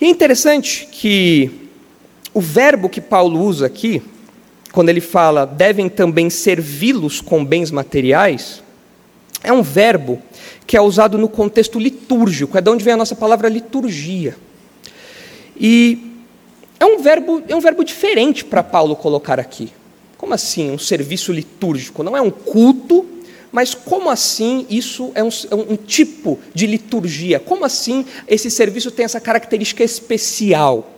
E 0.00 0.04
é 0.04 0.08
interessante 0.08 0.88
que 0.90 1.50
o 2.32 2.40
verbo 2.40 2.88
que 2.88 3.00
Paulo 3.00 3.40
usa 3.40 3.66
aqui, 3.66 4.02
quando 4.72 4.88
ele 4.88 5.00
fala 5.00 5.44
devem 5.44 5.88
também 5.88 6.30
servi-los 6.30 7.20
com 7.20 7.44
bens 7.44 7.70
materiais, 7.70 8.62
é 9.42 9.52
um 9.52 9.62
verbo 9.62 10.22
que 10.66 10.76
é 10.76 10.80
usado 10.80 11.18
no 11.18 11.28
contexto 11.28 11.78
litúrgico, 11.78 12.56
é 12.56 12.60
de 12.60 12.70
onde 12.70 12.84
vem 12.84 12.94
a 12.94 12.96
nossa 12.96 13.16
palavra 13.16 13.48
liturgia. 13.48 14.36
E 15.56 16.22
é 16.78 16.84
um 16.84 17.02
verbo, 17.02 17.42
é 17.48 17.54
um 17.54 17.60
verbo 17.60 17.84
diferente 17.84 18.44
para 18.44 18.62
Paulo 18.62 18.96
colocar 18.96 19.38
aqui. 19.40 19.70
Como 20.20 20.34
assim, 20.34 20.70
um 20.70 20.78
serviço 20.78 21.32
litúrgico? 21.32 22.02
Não 22.02 22.14
é 22.14 22.20
um 22.20 22.30
culto, 22.30 23.06
mas 23.50 23.72
como 23.72 24.10
assim 24.10 24.66
isso 24.68 25.10
é 25.14 25.24
um, 25.24 25.30
é 25.50 25.54
um 25.54 25.76
tipo 25.76 26.38
de 26.52 26.66
liturgia? 26.66 27.40
Como 27.40 27.64
assim 27.64 28.04
esse 28.28 28.50
serviço 28.50 28.90
tem 28.90 29.06
essa 29.06 29.18
característica 29.18 29.82
especial? 29.82 30.90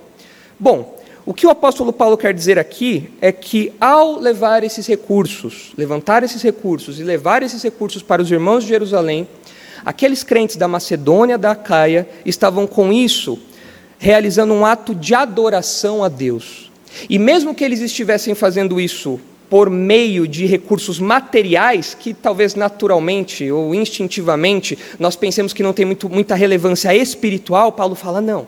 Bom, 0.58 0.98
o 1.24 1.32
que 1.32 1.46
o 1.46 1.50
apóstolo 1.50 1.92
Paulo 1.92 2.16
quer 2.16 2.34
dizer 2.34 2.58
aqui 2.58 3.10
é 3.20 3.30
que, 3.30 3.72
ao 3.80 4.18
levar 4.18 4.64
esses 4.64 4.88
recursos, 4.88 5.70
levantar 5.78 6.24
esses 6.24 6.42
recursos 6.42 6.98
e 6.98 7.04
levar 7.04 7.44
esses 7.44 7.62
recursos 7.62 8.02
para 8.02 8.20
os 8.20 8.28
irmãos 8.28 8.64
de 8.64 8.70
Jerusalém, 8.70 9.28
aqueles 9.84 10.24
crentes 10.24 10.56
da 10.56 10.66
Macedônia, 10.66 11.38
da 11.38 11.52
Acaia, 11.52 12.08
estavam 12.26 12.66
com 12.66 12.92
isso 12.92 13.38
realizando 14.00 14.52
um 14.52 14.66
ato 14.66 14.96
de 14.96 15.14
adoração 15.14 16.02
a 16.02 16.08
Deus. 16.08 16.71
E 17.08 17.18
mesmo 17.18 17.54
que 17.54 17.64
eles 17.64 17.80
estivessem 17.80 18.34
fazendo 18.34 18.80
isso 18.80 19.20
por 19.48 19.68
meio 19.68 20.26
de 20.26 20.46
recursos 20.46 20.98
materiais, 20.98 21.94
que 21.98 22.14
talvez 22.14 22.54
naturalmente 22.54 23.50
ou 23.50 23.74
instintivamente 23.74 24.78
nós 24.98 25.14
pensemos 25.14 25.52
que 25.52 25.62
não 25.62 25.72
tem 25.72 25.84
muito, 25.84 26.08
muita 26.08 26.34
relevância 26.34 26.94
espiritual, 26.94 27.72
Paulo 27.72 27.94
fala: 27.94 28.20
não 28.20 28.46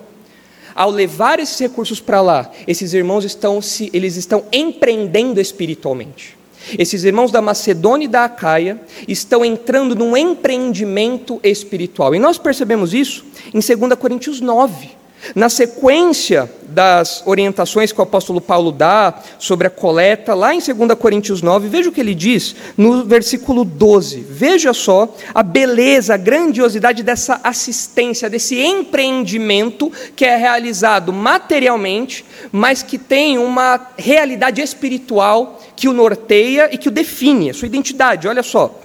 ao 0.74 0.90
levar 0.90 1.38
esses 1.38 1.58
recursos 1.58 2.00
para 2.00 2.20
lá, 2.20 2.50
esses 2.66 2.92
irmãos 2.92 3.24
estão 3.24 3.62
se, 3.62 3.90
eles 3.92 4.16
estão 4.16 4.44
empreendendo 4.52 5.40
espiritualmente. 5.40 6.36
Esses 6.78 7.04
irmãos 7.04 7.30
da 7.30 7.42
Macedônia 7.42 8.06
e 8.06 8.08
da 8.08 8.24
Acaia 8.24 8.80
estão 9.06 9.44
entrando 9.44 9.94
num 9.94 10.16
empreendimento 10.16 11.38
espiritual. 11.42 12.14
E 12.14 12.18
nós 12.18 12.38
percebemos 12.38 12.94
isso 12.94 13.24
em 13.52 13.60
2 13.60 13.94
Coríntios 13.98 14.40
9. 14.40 15.03
Na 15.34 15.48
sequência 15.48 16.50
das 16.68 17.22
orientações 17.24 17.92
que 17.92 18.00
o 18.00 18.02
apóstolo 18.02 18.40
Paulo 18.40 18.72
dá 18.72 19.14
sobre 19.38 19.66
a 19.66 19.70
coleta, 19.70 20.34
lá 20.34 20.54
em 20.54 20.58
2 20.58 20.98
Coríntios 20.98 21.40
9, 21.40 21.68
veja 21.68 21.88
o 21.88 21.92
que 21.92 22.00
ele 22.00 22.14
diz 22.14 22.54
no 22.76 23.04
versículo 23.04 23.64
12. 23.64 24.20
Veja 24.28 24.74
só 24.74 25.14
a 25.32 25.42
beleza, 25.42 26.14
a 26.14 26.18
grandiosidade 26.18 27.02
dessa 27.02 27.40
assistência, 27.44 28.28
desse 28.28 28.60
empreendimento 28.60 29.90
que 30.16 30.24
é 30.24 30.36
realizado 30.36 31.12
materialmente, 31.12 32.24
mas 32.50 32.82
que 32.82 32.98
tem 32.98 33.38
uma 33.38 33.88
realidade 33.96 34.60
espiritual 34.60 35.60
que 35.76 35.88
o 35.88 35.92
norteia 35.92 36.68
e 36.72 36.76
que 36.76 36.88
o 36.88 36.92
define, 36.92 37.50
a 37.50 37.54
sua 37.54 37.66
identidade. 37.66 38.28
Olha 38.28 38.42
só. 38.42 38.80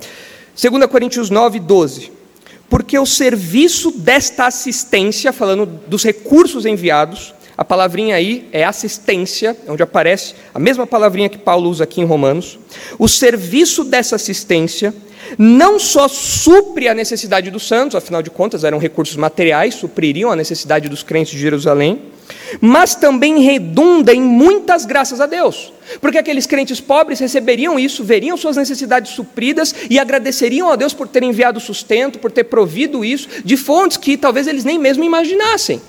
2 0.62 0.86
Coríntios 0.88 1.30
9, 1.30 1.60
12 1.60 2.19
porque 2.70 2.98
o 2.98 3.06
serviço 3.06 3.92
desta 3.92 4.46
assistência, 4.46 5.34
falando 5.34 5.66
dos 5.66 6.04
recursos 6.04 6.66
enviados, 6.66 7.34
a 7.58 7.66
palavrinha 7.66 8.16
aí 8.16 8.48
é 8.54 8.64
assistência, 8.64 9.58
onde 9.68 9.84
aparece 9.84 10.34
a 10.54 10.60
mesma 10.60 10.88
palavrinha 10.88 11.28
que 11.28 11.38
Paulo 11.38 11.70
usa 11.70 11.84
aqui 11.84 12.00
em 12.00 12.06
Romanos. 12.06 12.58
O 12.98 13.08
serviço 13.08 13.84
dessa 13.84 14.16
assistência 14.16 14.94
não 15.38 15.78
só 15.78 16.08
supre 16.08 16.88
a 16.88 16.94
necessidade 16.94 17.52
dos 17.52 17.68
santos, 17.68 17.96
afinal 17.96 18.22
de 18.22 18.30
contas 18.30 18.64
eram 18.64 18.78
recursos 18.78 19.16
materiais, 19.18 19.76
supririam 19.76 20.32
a 20.32 20.36
necessidade 20.36 20.88
dos 20.88 21.04
crentes 21.04 21.34
de 21.34 21.40
Jerusalém, 21.40 22.02
mas 22.62 22.96
também 22.96 23.42
redunda 23.42 24.14
em 24.14 24.22
muitas 24.22 24.86
graças 24.86 25.22
a 25.22 25.26
Deus. 25.26 25.74
Porque 26.00 26.18
aqueles 26.18 26.46
crentes 26.46 26.80
pobres 26.80 27.20
receberiam 27.20 27.80
isso, 27.80 28.04
veriam 28.04 28.38
suas 28.38 28.58
necessidades 28.58 29.12
supridas 29.12 29.74
e 29.90 29.98
agradeceriam 29.98 30.70
a 30.70 30.76
Deus 30.76 30.94
por 30.94 31.08
ter 31.08 31.24
enviado 31.24 31.60
sustento, 31.60 32.20
por 32.20 32.32
ter 32.32 32.46
provido 32.46 33.04
isso, 33.04 33.28
de 33.44 33.58
fontes 33.58 33.98
que 33.98 34.18
talvez 34.18 34.48
eles 34.48 34.64
nem 34.64 34.78
mesmo 34.78 35.04
imaginassem. 35.04 35.82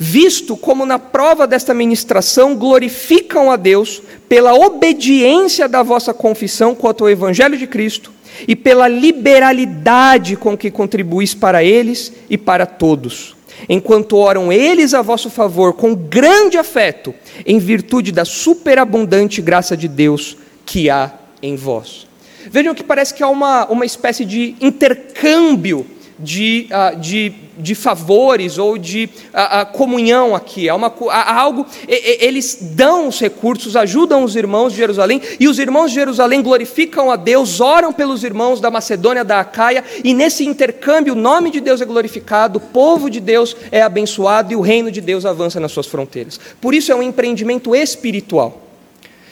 Visto 0.00 0.56
como 0.56 0.86
na 0.86 0.98
prova 0.98 1.44
desta 1.44 1.74
ministração 1.74 2.54
glorificam 2.54 3.50
a 3.50 3.56
Deus 3.56 4.00
pela 4.28 4.54
obediência 4.54 5.68
da 5.68 5.82
vossa 5.82 6.14
confissão 6.14 6.72
quanto 6.72 7.02
ao 7.02 7.10
Evangelho 7.10 7.58
de 7.58 7.66
Cristo 7.66 8.12
e 8.46 8.54
pela 8.54 8.86
liberalidade 8.86 10.36
com 10.36 10.56
que 10.56 10.70
contribuís 10.70 11.34
para 11.34 11.64
eles 11.64 12.12
e 12.30 12.38
para 12.38 12.64
todos 12.64 13.37
enquanto 13.68 14.16
oram 14.16 14.52
eles 14.52 14.94
a 14.94 15.02
vosso 15.02 15.30
favor 15.30 15.72
com 15.74 15.94
grande 15.94 16.58
afeto, 16.58 17.14
em 17.46 17.58
virtude 17.58 18.12
da 18.12 18.24
superabundante 18.24 19.40
graça 19.40 19.76
de 19.76 19.88
Deus 19.88 20.36
que 20.66 20.90
há 20.90 21.12
em 21.42 21.56
vós. 21.56 22.06
Vejam 22.50 22.74
que 22.74 22.84
parece 22.84 23.14
que 23.14 23.22
há 23.22 23.28
uma, 23.28 23.66
uma 23.66 23.84
espécie 23.84 24.24
de 24.24 24.54
intercâmbio 24.60 25.86
de, 26.18 26.68
uh, 26.70 26.98
de, 26.98 27.32
de 27.56 27.74
favores 27.74 28.58
ou 28.58 28.76
de 28.76 29.08
uh, 29.32 29.62
uh, 29.62 29.66
comunhão 29.72 30.34
aqui. 30.34 30.68
Há, 30.68 30.74
uma, 30.74 30.92
há 31.10 31.40
algo, 31.40 31.64
eles 31.86 32.58
dão 32.74 33.08
os 33.08 33.20
recursos, 33.20 33.76
ajudam 33.76 34.24
os 34.24 34.34
irmãos 34.34 34.72
de 34.72 34.78
Jerusalém, 34.78 35.22
e 35.38 35.46
os 35.46 35.58
irmãos 35.58 35.90
de 35.90 35.94
Jerusalém 35.94 36.42
glorificam 36.42 37.10
a 37.10 37.16
Deus, 37.16 37.60
oram 37.60 37.92
pelos 37.92 38.24
irmãos 38.24 38.60
da 38.60 38.70
Macedônia, 38.70 39.24
da 39.24 39.40
Acaia, 39.40 39.84
e 40.02 40.12
nesse 40.12 40.44
intercâmbio 40.44 41.12
o 41.12 41.16
nome 41.16 41.50
de 41.50 41.60
Deus 41.60 41.80
é 41.80 41.84
glorificado, 41.84 42.58
o 42.58 42.62
povo 42.62 43.08
de 43.08 43.20
Deus 43.20 43.56
é 43.70 43.82
abençoado 43.82 44.52
e 44.52 44.56
o 44.56 44.60
reino 44.60 44.90
de 44.90 45.00
Deus 45.00 45.24
avança 45.24 45.60
nas 45.60 45.72
suas 45.72 45.86
fronteiras. 45.86 46.40
Por 46.60 46.74
isso 46.74 46.90
é 46.90 46.94
um 46.94 47.02
empreendimento 47.02 47.74
espiritual. 47.74 48.62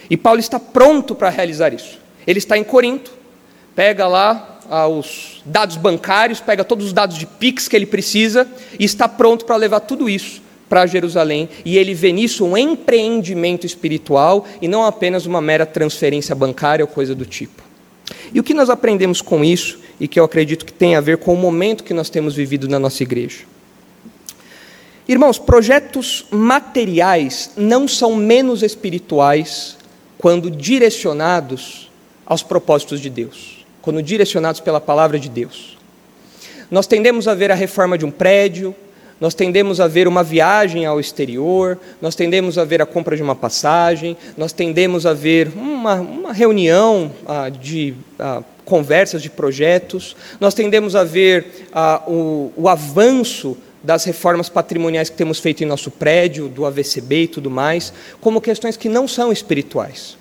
E 0.08 0.16
Paulo 0.16 0.38
está 0.38 0.60
pronto 0.60 1.16
para 1.16 1.30
realizar 1.30 1.74
isso. 1.74 1.98
Ele 2.24 2.38
está 2.38 2.56
em 2.56 2.62
Corinto, 2.62 3.12
pega 3.74 4.06
lá 4.06 4.55
aos 4.70 5.42
dados 5.44 5.76
bancários, 5.76 6.40
pega 6.40 6.64
todos 6.64 6.87
os 6.87 6.92
dados 6.92 7.16
de 7.16 7.26
Pix 7.26 7.68
que 7.68 7.76
ele 7.76 7.87
precisa 7.87 8.46
e 8.78 8.85
está 8.85 9.08
pronto 9.08 9.44
para 9.44 9.56
levar 9.56 9.80
tudo 9.80 10.08
isso 10.08 10.42
para 10.68 10.87
Jerusalém. 10.87 11.49
E 11.64 11.78
ele 11.78 11.94
vê 11.94 12.12
nisso 12.12 12.44
um 12.44 12.56
empreendimento 12.56 13.66
espiritual 13.66 14.46
e 14.61 14.68
não 14.68 14.85
apenas 14.85 15.26
uma 15.26 15.40
mera 15.40 15.64
transferência 15.64 16.35
bancária 16.35 16.85
ou 16.85 16.90
coisa 16.90 17.14
do 17.14 17.25
tipo. 17.25 17.62
E 18.32 18.40
o 18.40 18.44
que 18.44 18.54
nós 18.54 18.70
aprendemos 18.70 19.20
com 19.20 19.44
isso, 19.44 19.78
e 19.99 20.06
que 20.06 20.18
eu 20.18 20.25
acredito 20.25 20.64
que 20.64 20.73
tem 20.73 20.94
a 20.94 21.00
ver 21.00 21.18
com 21.18 21.32
o 21.32 21.37
momento 21.37 21.85
que 21.85 21.94
nós 21.94 22.11
temos 22.11 22.35
vivido 22.35 22.68
na 22.68 22.78
nossa 22.78 23.02
igreja? 23.02 23.44
Irmãos, 25.08 25.38
projetos 25.38 26.26
materiais 26.30 27.52
não 27.56 27.87
são 27.87 28.16
menos 28.16 28.62
espirituais 28.62 29.76
quando 30.18 30.50
direcionados 30.50 31.90
aos 32.25 32.42
propósitos 32.42 33.00
de 33.00 33.08
Deus, 33.08 33.55
quando 33.86 34.02
direcionados 34.02 34.60
pela 34.60 34.80
palavra 34.80 35.16
de 35.16 35.28
Deus. 35.28 35.78
Nós 36.68 36.88
tendemos 36.88 37.28
a 37.28 37.34
ver 37.36 37.52
a 37.52 37.54
reforma 37.54 37.96
de 37.96 38.04
um 38.04 38.10
prédio, 38.10 38.74
nós 39.20 39.32
tendemos 39.32 39.78
a 39.78 39.86
ver 39.86 40.08
uma 40.08 40.24
viagem 40.24 40.84
ao 40.84 40.98
exterior, 40.98 41.78
nós 42.02 42.16
tendemos 42.16 42.58
a 42.58 42.64
ver 42.64 42.82
a 42.82 42.84
compra 42.84 43.16
de 43.16 43.22
uma 43.22 43.36
passagem, 43.36 44.16
nós 44.36 44.52
tendemos 44.52 45.06
a 45.06 45.14
ver 45.14 45.52
uma, 45.54 45.94
uma 46.00 46.32
reunião 46.32 47.12
ah, 47.28 47.48
de 47.48 47.94
ah, 48.18 48.42
conversas, 48.64 49.22
de 49.22 49.30
projetos, 49.30 50.16
nós 50.40 50.52
tendemos 50.52 50.96
a 50.96 51.04
ver 51.04 51.68
ah, 51.72 52.02
o, 52.08 52.52
o 52.56 52.68
avanço 52.68 53.56
das 53.84 54.02
reformas 54.02 54.48
patrimoniais 54.48 55.08
que 55.08 55.16
temos 55.16 55.38
feito 55.38 55.62
em 55.62 55.64
nosso 55.64 55.92
prédio, 55.92 56.48
do 56.48 56.66
AVCB 56.66 57.22
e 57.22 57.28
tudo 57.28 57.48
mais, 57.48 57.92
como 58.20 58.40
questões 58.40 58.76
que 58.76 58.88
não 58.88 59.06
são 59.06 59.30
espirituais. 59.30 60.18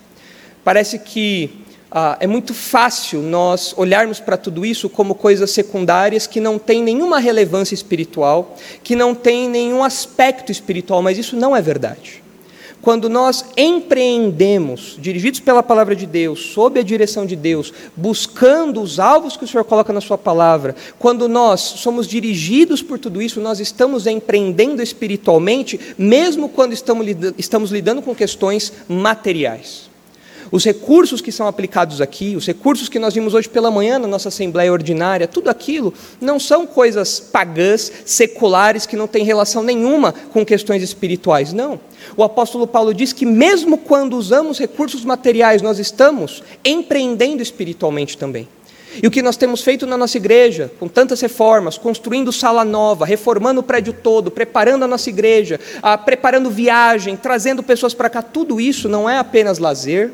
Parece 0.63 0.99
que 0.99 1.64
ah, 1.91 2.17
é 2.19 2.27
muito 2.27 2.53
fácil 2.53 3.21
nós 3.21 3.73
olharmos 3.77 4.19
para 4.19 4.37
tudo 4.37 4.65
isso 4.65 4.89
como 4.89 5.15
coisas 5.15 5.51
secundárias 5.51 6.27
que 6.27 6.41
não 6.41 6.57
têm 6.57 6.83
nenhuma 6.83 7.19
relevância 7.19 7.73
espiritual, 7.73 8.55
que 8.83 8.95
não 8.95 9.13
têm 9.13 9.47
nenhum 9.47 9.83
aspecto 9.83 10.51
espiritual, 10.51 11.01
mas 11.01 11.17
isso 11.17 11.35
não 11.35 11.55
é 11.55 11.61
verdade. 11.61 12.23
Quando 12.81 13.09
nós 13.09 13.45
empreendemos, 13.57 14.95
dirigidos 14.99 15.39
pela 15.39 15.63
palavra 15.63 15.95
de 15.95 16.05
Deus, 16.05 16.51
sob 16.53 16.79
a 16.79 16.83
direção 16.83 17.25
de 17.25 17.35
Deus, 17.35 17.73
buscando 17.95 18.79
os 18.79 18.99
alvos 18.99 19.35
que 19.35 19.43
o 19.43 19.47
Senhor 19.47 19.63
coloca 19.63 19.91
na 19.91 20.01
Sua 20.01 20.19
palavra, 20.19 20.75
quando 20.99 21.27
nós 21.27 21.61
somos 21.61 22.07
dirigidos 22.07 22.83
por 22.83 22.99
tudo 22.99 23.23
isso, 23.23 23.41
nós 23.41 23.59
estamos 23.59 24.05
empreendendo 24.05 24.83
espiritualmente, 24.83 25.79
mesmo 25.97 26.47
quando 26.47 26.73
estamos 26.73 27.71
lidando 27.71 28.03
com 28.03 28.13
questões 28.13 28.71
materiais. 28.87 29.94
Os 30.55 30.63
recursos 30.63 31.19
que 31.19 31.33
são 31.33 31.49
aplicados 31.49 31.99
aqui, 31.99 32.33
os 32.33 32.47
recursos 32.47 32.87
que 32.87 32.97
nós 32.97 33.13
vimos 33.13 33.33
hoje 33.33 33.49
pela 33.49 33.69
manhã 33.69 33.99
na 33.99 34.07
nossa 34.07 34.29
Assembleia 34.29 34.71
Ordinária, 34.71 35.27
tudo 35.27 35.49
aquilo 35.49 35.93
não 36.21 36.39
são 36.39 36.65
coisas 36.65 37.19
pagãs, 37.19 37.91
seculares, 38.05 38.85
que 38.85 38.95
não 38.95 39.05
têm 39.05 39.25
relação 39.25 39.61
nenhuma 39.61 40.13
com 40.31 40.45
questões 40.45 40.81
espirituais. 40.81 41.51
Não. 41.51 41.77
O 42.15 42.23
apóstolo 42.23 42.65
Paulo 42.65 42.93
diz 42.93 43.11
que, 43.11 43.25
mesmo 43.25 43.77
quando 43.77 44.15
usamos 44.15 44.57
recursos 44.57 45.03
materiais, 45.03 45.61
nós 45.61 45.77
estamos 45.77 46.41
empreendendo 46.63 47.43
espiritualmente 47.43 48.17
também. 48.17 48.47
E 49.03 49.05
o 49.05 49.11
que 49.11 49.21
nós 49.21 49.35
temos 49.35 49.61
feito 49.61 49.85
na 49.85 49.97
nossa 49.97 50.15
igreja, 50.15 50.71
com 50.79 50.87
tantas 50.87 51.19
reformas, 51.19 51.77
construindo 51.77 52.31
sala 52.31 52.63
nova, 52.63 53.05
reformando 53.05 53.59
o 53.59 53.63
prédio 53.63 53.91
todo, 53.91 54.31
preparando 54.31 54.83
a 54.83 54.87
nossa 54.87 55.09
igreja, 55.09 55.59
ah, 55.81 55.97
preparando 55.97 56.49
viagem, 56.49 57.17
trazendo 57.17 57.61
pessoas 57.61 57.93
para 57.93 58.09
cá, 58.09 58.21
tudo 58.21 58.61
isso 58.61 58.87
não 58.87 59.09
é 59.09 59.17
apenas 59.17 59.59
lazer, 59.59 60.13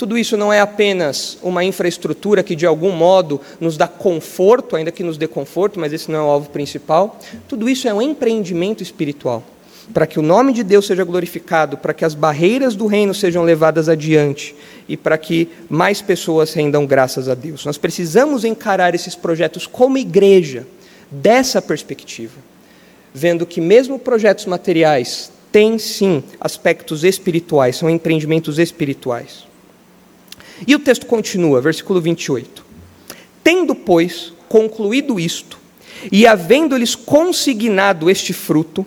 tudo 0.00 0.16
isso 0.16 0.34
não 0.34 0.50
é 0.50 0.60
apenas 0.60 1.36
uma 1.42 1.62
infraestrutura 1.62 2.42
que 2.42 2.56
de 2.56 2.64
algum 2.64 2.90
modo 2.90 3.38
nos 3.60 3.76
dá 3.76 3.86
conforto, 3.86 4.74
ainda 4.74 4.90
que 4.90 5.02
nos 5.02 5.18
dê 5.18 5.28
conforto, 5.28 5.78
mas 5.78 5.92
esse 5.92 6.10
não 6.10 6.18
é 6.18 6.22
o 6.22 6.30
alvo 6.30 6.48
principal. 6.48 7.18
Tudo 7.46 7.68
isso 7.68 7.86
é 7.86 7.92
um 7.92 8.00
empreendimento 8.00 8.82
espiritual 8.82 9.44
para 9.92 10.06
que 10.06 10.18
o 10.18 10.22
nome 10.22 10.54
de 10.54 10.64
Deus 10.64 10.86
seja 10.86 11.04
glorificado, 11.04 11.76
para 11.76 11.92
que 11.92 12.02
as 12.02 12.14
barreiras 12.14 12.74
do 12.74 12.86
reino 12.86 13.12
sejam 13.12 13.42
levadas 13.42 13.90
adiante 13.90 14.54
e 14.88 14.96
para 14.96 15.18
que 15.18 15.50
mais 15.68 16.00
pessoas 16.00 16.54
rendam 16.54 16.86
graças 16.86 17.28
a 17.28 17.34
Deus. 17.34 17.66
Nós 17.66 17.76
precisamos 17.76 18.42
encarar 18.42 18.94
esses 18.94 19.14
projetos 19.14 19.66
como 19.66 19.98
igreja, 19.98 20.66
dessa 21.10 21.60
perspectiva, 21.60 22.38
vendo 23.12 23.44
que, 23.44 23.60
mesmo 23.60 23.98
projetos 23.98 24.46
materiais, 24.46 25.30
têm 25.52 25.76
sim 25.78 26.22
aspectos 26.40 27.04
espirituais, 27.04 27.76
são 27.76 27.90
empreendimentos 27.90 28.58
espirituais. 28.58 29.49
E 30.66 30.74
o 30.74 30.78
texto 30.78 31.06
continua, 31.06 31.60
versículo 31.60 32.00
28. 32.00 32.64
Tendo, 33.42 33.74
pois, 33.74 34.32
concluído 34.48 35.18
isto, 35.18 35.58
e 36.10 36.26
havendo-lhes 36.26 36.94
consignado 36.94 38.10
este 38.10 38.32
fruto, 38.32 38.84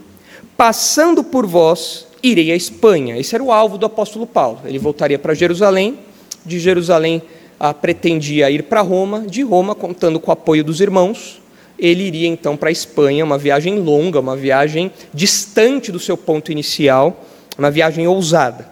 passando 0.55 1.23
por 1.23 1.45
vós, 1.45 2.07
irei 2.21 2.51
à 2.51 2.55
Espanha. 2.55 3.17
Esse 3.17 3.35
era 3.35 3.43
o 3.43 3.51
alvo 3.51 3.77
do 3.77 3.85
apóstolo 3.85 4.25
Paulo. 4.25 4.61
Ele 4.65 4.79
voltaria 4.79 5.19
para 5.19 5.33
Jerusalém, 5.33 5.99
de 6.45 6.59
Jerusalém 6.59 7.21
ah, 7.59 7.73
pretendia 7.73 8.51
ir 8.51 8.63
para 8.63 8.81
Roma, 8.81 9.21
de 9.21 9.41
Roma, 9.41 9.73
contando 9.73 10.19
com 10.19 10.31
o 10.31 10.33
apoio 10.33 10.63
dos 10.63 10.81
irmãos, 10.81 11.41
ele 11.77 12.03
iria 12.03 12.27
então 12.27 12.55
para 12.55 12.69
a 12.69 12.71
Espanha, 12.71 13.25
uma 13.25 13.37
viagem 13.37 13.79
longa, 13.79 14.19
uma 14.19 14.35
viagem 14.35 14.91
distante 15.13 15.91
do 15.91 15.99
seu 15.99 16.15
ponto 16.15 16.51
inicial, 16.51 17.25
uma 17.57 17.71
viagem 17.71 18.07
ousada. 18.07 18.69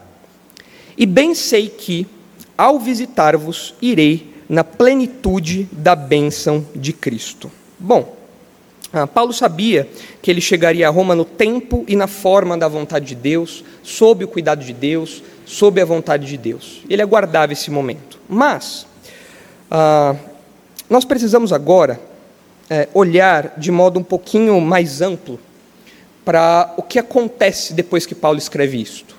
E 0.96 1.04
bem 1.06 1.34
sei 1.34 1.68
que, 1.68 2.06
ao 2.62 2.78
visitar-vos, 2.78 3.74
irei 3.82 4.32
na 4.48 4.62
plenitude 4.62 5.68
da 5.72 5.96
bênção 5.96 6.64
de 6.76 6.92
Cristo. 6.92 7.50
Bom, 7.76 8.14
ah, 8.92 9.04
Paulo 9.04 9.32
sabia 9.32 9.88
que 10.22 10.30
ele 10.30 10.40
chegaria 10.40 10.86
a 10.86 10.90
Roma 10.90 11.12
no 11.16 11.24
tempo 11.24 11.84
e 11.88 11.96
na 11.96 12.06
forma 12.06 12.56
da 12.56 12.68
vontade 12.68 13.06
de 13.06 13.14
Deus, 13.16 13.64
sob 13.82 14.24
o 14.24 14.28
cuidado 14.28 14.64
de 14.64 14.72
Deus, 14.72 15.24
sob 15.44 15.80
a 15.80 15.84
vontade 15.84 16.24
de 16.24 16.36
Deus. 16.36 16.82
Ele 16.88 17.02
aguardava 17.02 17.52
esse 17.52 17.68
momento. 17.68 18.20
Mas, 18.28 18.86
ah, 19.68 20.14
nós 20.88 21.04
precisamos 21.04 21.52
agora 21.52 22.00
é, 22.70 22.88
olhar 22.94 23.54
de 23.58 23.72
modo 23.72 23.98
um 23.98 24.04
pouquinho 24.04 24.60
mais 24.60 25.02
amplo 25.02 25.40
para 26.24 26.72
o 26.76 26.82
que 26.84 27.00
acontece 27.00 27.74
depois 27.74 28.06
que 28.06 28.14
Paulo 28.14 28.38
escreve 28.38 28.80
isto. 28.80 29.16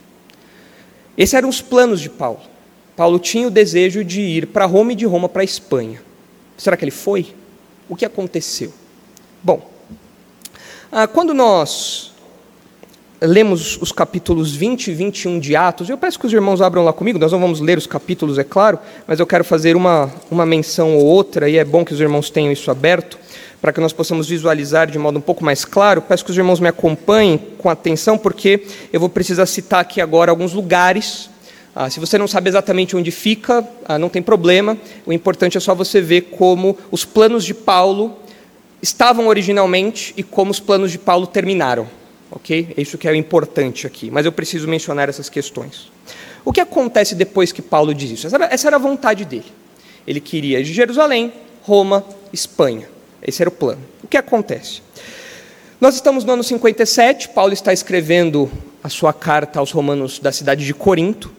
Esses 1.17 1.33
eram 1.33 1.49
os 1.49 1.61
planos 1.61 1.99
de 1.99 2.09
Paulo. 2.09 2.52
Paulo 2.95 3.17
tinha 3.19 3.47
o 3.47 3.51
desejo 3.51 4.03
de 4.03 4.21
ir 4.21 4.47
para 4.47 4.65
Roma 4.65 4.93
e 4.93 4.95
de 4.95 5.05
Roma 5.05 5.27
para 5.27 5.41
a 5.41 5.45
Espanha. 5.45 6.01
Será 6.57 6.77
que 6.77 6.83
ele 6.83 6.91
foi? 6.91 7.33
O 7.89 7.95
que 7.95 8.05
aconteceu? 8.05 8.71
Bom, 9.41 9.69
ah, 10.91 11.07
quando 11.07 11.33
nós 11.33 12.13
lemos 13.19 13.81
os 13.81 13.91
capítulos 13.91 14.55
20 14.55 14.87
e 14.87 14.93
21 14.93 15.39
de 15.39 15.55
Atos, 15.55 15.89
eu 15.89 15.97
peço 15.97 16.19
que 16.19 16.27
os 16.27 16.33
irmãos 16.33 16.61
abram 16.61 16.83
lá 16.83 16.91
comigo, 16.91 17.17
nós 17.17 17.31
não 17.31 17.39
vamos 17.39 17.61
ler 17.61 17.77
os 17.77 17.87
capítulos, 17.87 18.37
é 18.37 18.43
claro, 18.43 18.77
mas 19.07 19.19
eu 19.19 19.25
quero 19.25 19.43
fazer 19.43 19.75
uma, 19.75 20.11
uma 20.29 20.45
menção 20.45 20.95
ou 20.95 21.05
outra, 21.05 21.49
e 21.49 21.57
é 21.57 21.63
bom 21.63 21.85
que 21.85 21.93
os 21.93 21.99
irmãos 22.01 22.29
tenham 22.29 22.51
isso 22.51 22.69
aberto, 22.69 23.17
para 23.61 23.71
que 23.71 23.79
nós 23.79 23.93
possamos 23.93 24.27
visualizar 24.27 24.91
de 24.91 24.99
modo 24.99 25.17
um 25.17 25.21
pouco 25.21 25.43
mais 25.43 25.63
claro. 25.63 26.01
Peço 26.01 26.25
que 26.25 26.31
os 26.31 26.37
irmãos 26.37 26.59
me 26.59 26.67
acompanhem 26.67 27.37
com 27.57 27.69
atenção, 27.69 28.17
porque 28.17 28.65
eu 28.91 28.99
vou 28.99 29.07
precisar 29.07 29.45
citar 29.45 29.79
aqui 29.79 30.01
agora 30.01 30.29
alguns 30.29 30.51
lugares 30.51 31.29
ah, 31.75 31.89
se 31.89 31.99
você 31.99 32.17
não 32.17 32.27
sabe 32.27 32.49
exatamente 32.49 32.95
onde 32.95 33.09
fica, 33.09 33.67
ah, 33.85 33.97
não 33.97 34.09
tem 34.09 34.21
problema. 34.21 34.77
O 35.05 35.13
importante 35.13 35.57
é 35.57 35.59
só 35.59 35.73
você 35.73 35.99
ver 35.99 36.21
como 36.37 36.77
os 36.91 37.03
planos 37.03 37.43
de 37.43 37.53
Paulo 37.53 38.15
estavam 38.81 39.27
originalmente 39.27 40.13
e 40.15 40.21
como 40.21 40.51
os 40.51 40.59
planos 40.59 40.91
de 40.91 40.99
Paulo 40.99 41.25
terminaram. 41.25 41.87
Ok? 42.29 42.73
É 42.77 42.81
isso 42.81 42.97
que 42.97 43.07
é 43.07 43.11
o 43.11 43.15
importante 43.15 43.87
aqui. 43.87 44.11
Mas 44.11 44.25
eu 44.25 44.31
preciso 44.31 44.67
mencionar 44.67 45.09
essas 45.09 45.29
questões. 45.29 45.91
O 46.45 46.51
que 46.51 46.59
acontece 46.59 47.15
depois 47.15 47.51
que 47.51 47.61
Paulo 47.61 47.93
diz 47.93 48.11
isso? 48.11 48.27
Essa 48.27 48.35
era, 48.35 48.45
essa 48.53 48.67
era 48.67 48.75
a 48.75 48.79
vontade 48.79 49.25
dele. 49.25 49.45
Ele 50.05 50.19
queria 50.19 50.61
de 50.63 50.73
Jerusalém, 50.73 51.31
Roma, 51.61 52.03
Espanha. 52.31 52.89
Esse 53.21 53.41
era 53.41 53.49
o 53.49 53.53
plano. 53.53 53.81
O 54.03 54.07
que 54.07 54.17
acontece? 54.17 54.81
Nós 55.79 55.95
estamos 55.95 56.23
no 56.23 56.33
ano 56.33 56.43
57, 56.43 57.29
Paulo 57.29 57.53
está 57.53 57.73
escrevendo 57.73 58.51
a 58.83 58.89
sua 58.89 59.13
carta 59.13 59.59
aos 59.59 59.71
romanos 59.71 60.19
da 60.19 60.31
cidade 60.31 60.65
de 60.65 60.73
Corinto. 60.73 61.31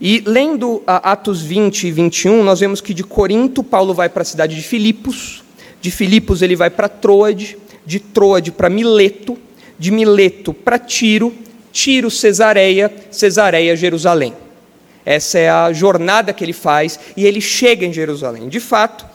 E 0.00 0.22
lendo 0.26 0.82
Atos 0.86 1.40
20 1.42 1.86
e 1.86 1.90
21, 1.90 2.42
nós 2.42 2.60
vemos 2.60 2.80
que 2.80 2.92
de 2.92 3.02
Corinto 3.02 3.64
Paulo 3.64 3.94
vai 3.94 4.08
para 4.08 4.22
a 4.22 4.24
cidade 4.24 4.54
de 4.54 4.62
Filipos, 4.62 5.42
de 5.80 5.90
Filipos 5.90 6.42
ele 6.42 6.54
vai 6.56 6.68
para 6.68 6.88
Troade, 6.88 7.56
de 7.84 7.98
Troade 7.98 8.52
para 8.52 8.68
Mileto, 8.68 9.38
de 9.78 9.90
Mileto 9.90 10.52
para 10.52 10.78
Tiro, 10.78 11.34
Tiro 11.72 12.10
Cesareia, 12.10 12.92
Cesareia 13.10 13.76
Jerusalém. 13.76 14.34
Essa 15.04 15.38
é 15.38 15.48
a 15.48 15.72
jornada 15.72 16.32
que 16.32 16.44
ele 16.44 16.52
faz 16.52 16.98
e 17.16 17.24
ele 17.24 17.40
chega 17.40 17.86
em 17.86 17.92
Jerusalém. 17.92 18.48
De 18.48 18.58
fato, 18.60 19.06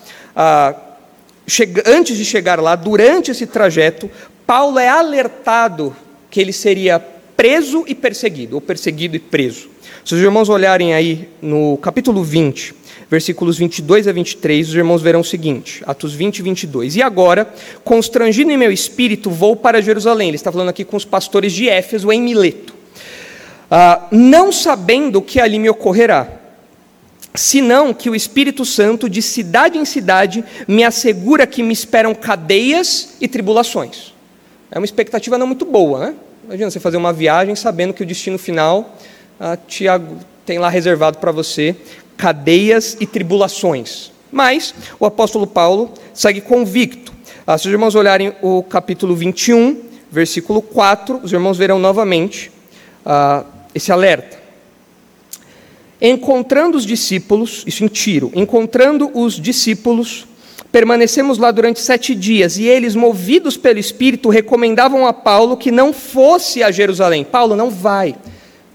antes 1.86 2.18
de 2.18 2.24
chegar 2.24 2.60
lá, 2.60 2.76
durante 2.76 3.30
esse 3.30 3.46
trajeto, 3.46 4.10
Paulo 4.48 4.80
é 4.80 4.88
alertado 4.88 5.96
que 6.30 6.40
ele 6.40 6.54
seria 6.54 6.98
preso 7.42 7.84
e 7.88 7.96
perseguido, 7.96 8.54
ou 8.54 8.62
perseguido 8.62 9.16
e 9.16 9.20
preso. 9.20 9.68
Se 10.06 10.14
os 10.14 10.22
irmãos 10.22 10.48
olharem 10.48 10.94
aí 10.94 11.28
no 11.42 11.76
capítulo 11.78 12.24
20, 12.24 12.76
versículos 13.10 13.58
22 13.58 14.08
a 14.08 14.12
23, 14.12 14.70
os 14.70 14.76
irmãos 14.76 15.02
verão 15.02 15.22
o 15.22 15.24
seguinte, 15.24 15.82
Atos 15.88 16.14
20 16.14 16.38
e 16.38 16.42
22. 16.44 16.96
E 16.98 17.02
agora, 17.02 17.52
constrangido 17.84 18.52
em 18.52 18.58
meu 18.58 18.72
espírito, 18.72 19.32
vou 19.32 19.56
para 19.56 19.82
Jerusalém. 19.82 20.28
Ele 20.28 20.36
está 20.36 20.52
falando 20.52 20.70
aqui 20.70 20.86
com 20.86 20.96
os 20.96 21.04
pastores 21.04 21.52
de 21.52 21.68
Éfeso, 21.68 22.12
em 22.12 22.22
Mileto. 22.22 22.76
Ah, 23.72 24.08
não 24.12 24.52
sabendo 24.52 25.18
o 25.18 25.22
que 25.24 25.40
ali 25.40 25.58
me 25.58 25.68
ocorrerá, 25.68 26.32
senão 27.34 27.92
que 27.92 28.08
o 28.08 28.16
Espírito 28.16 28.64
Santo, 28.64 29.10
de 29.10 29.24
cidade 29.24 29.80
em 29.80 29.86
cidade, 29.86 30.46
me 30.68 30.84
assegura 30.84 31.48
que 31.48 31.64
me 31.64 31.74
esperam 31.74 32.14
cadeias 32.14 33.16
e 33.20 33.28
tribulações. 33.28 34.14
É 34.70 34.78
uma 34.78 34.86
expectativa 34.86 35.40
não 35.40 35.48
muito 35.48 35.66
boa, 35.66 36.06
né? 36.06 36.16
Imagina 36.52 36.70
você 36.70 36.82
fazer 36.82 36.98
uma 36.98 37.14
viagem 37.14 37.56
sabendo 37.56 37.94
que 37.94 38.04
o 38.04 38.06
destino 38.06 38.38
final 38.38 38.98
ah, 39.40 39.56
te, 39.56 39.86
tem 40.46 40.60
lá 40.60 40.68
reservado 40.68 41.18
para 41.18 41.32
você 41.32 41.74
cadeias 42.18 42.98
e 43.00 43.08
tribulações. 43.08 44.12
Mas 44.30 44.76
o 45.00 45.06
apóstolo 45.06 45.48
Paulo 45.48 45.94
segue 46.14 46.42
convicto. 46.42 47.14
Ah, 47.48 47.58
se 47.58 47.68
os 47.68 47.72
irmãos 47.72 47.96
olharem 47.96 48.34
o 48.42 48.64
capítulo 48.64 49.16
21, 49.16 49.82
versículo 50.12 50.62
4, 50.62 51.22
os 51.24 51.32
irmãos 51.32 51.58
verão 51.58 51.80
novamente 51.80 52.52
ah, 53.06 53.46
esse 53.74 53.90
alerta. 53.90 54.38
Encontrando 56.02 56.78
os 56.78 56.86
discípulos, 56.86 57.64
isso 57.66 57.86
em 57.86 57.88
Tiro, 57.88 58.30
encontrando 58.36 59.10
os 59.18 59.40
discípulos, 59.40 60.28
permanecemos 60.72 61.38
lá 61.38 61.52
durante 61.52 61.80
sete 61.80 62.16
dias, 62.16 62.58
e 62.58 62.66
eles, 62.66 62.96
movidos 62.96 63.58
pelo 63.58 63.80
Espírito, 63.80 64.30
recomendavam 64.30 65.06
a 65.06 65.14
Paulo 65.14 65.58
que 65.58 65.72
não 65.72 65.92
fosse 65.92 66.64
a 66.64 66.72
Jerusalém. 66.72 67.24
Paulo, 67.24 67.56
não 67.56 67.70
vai. 67.70 68.16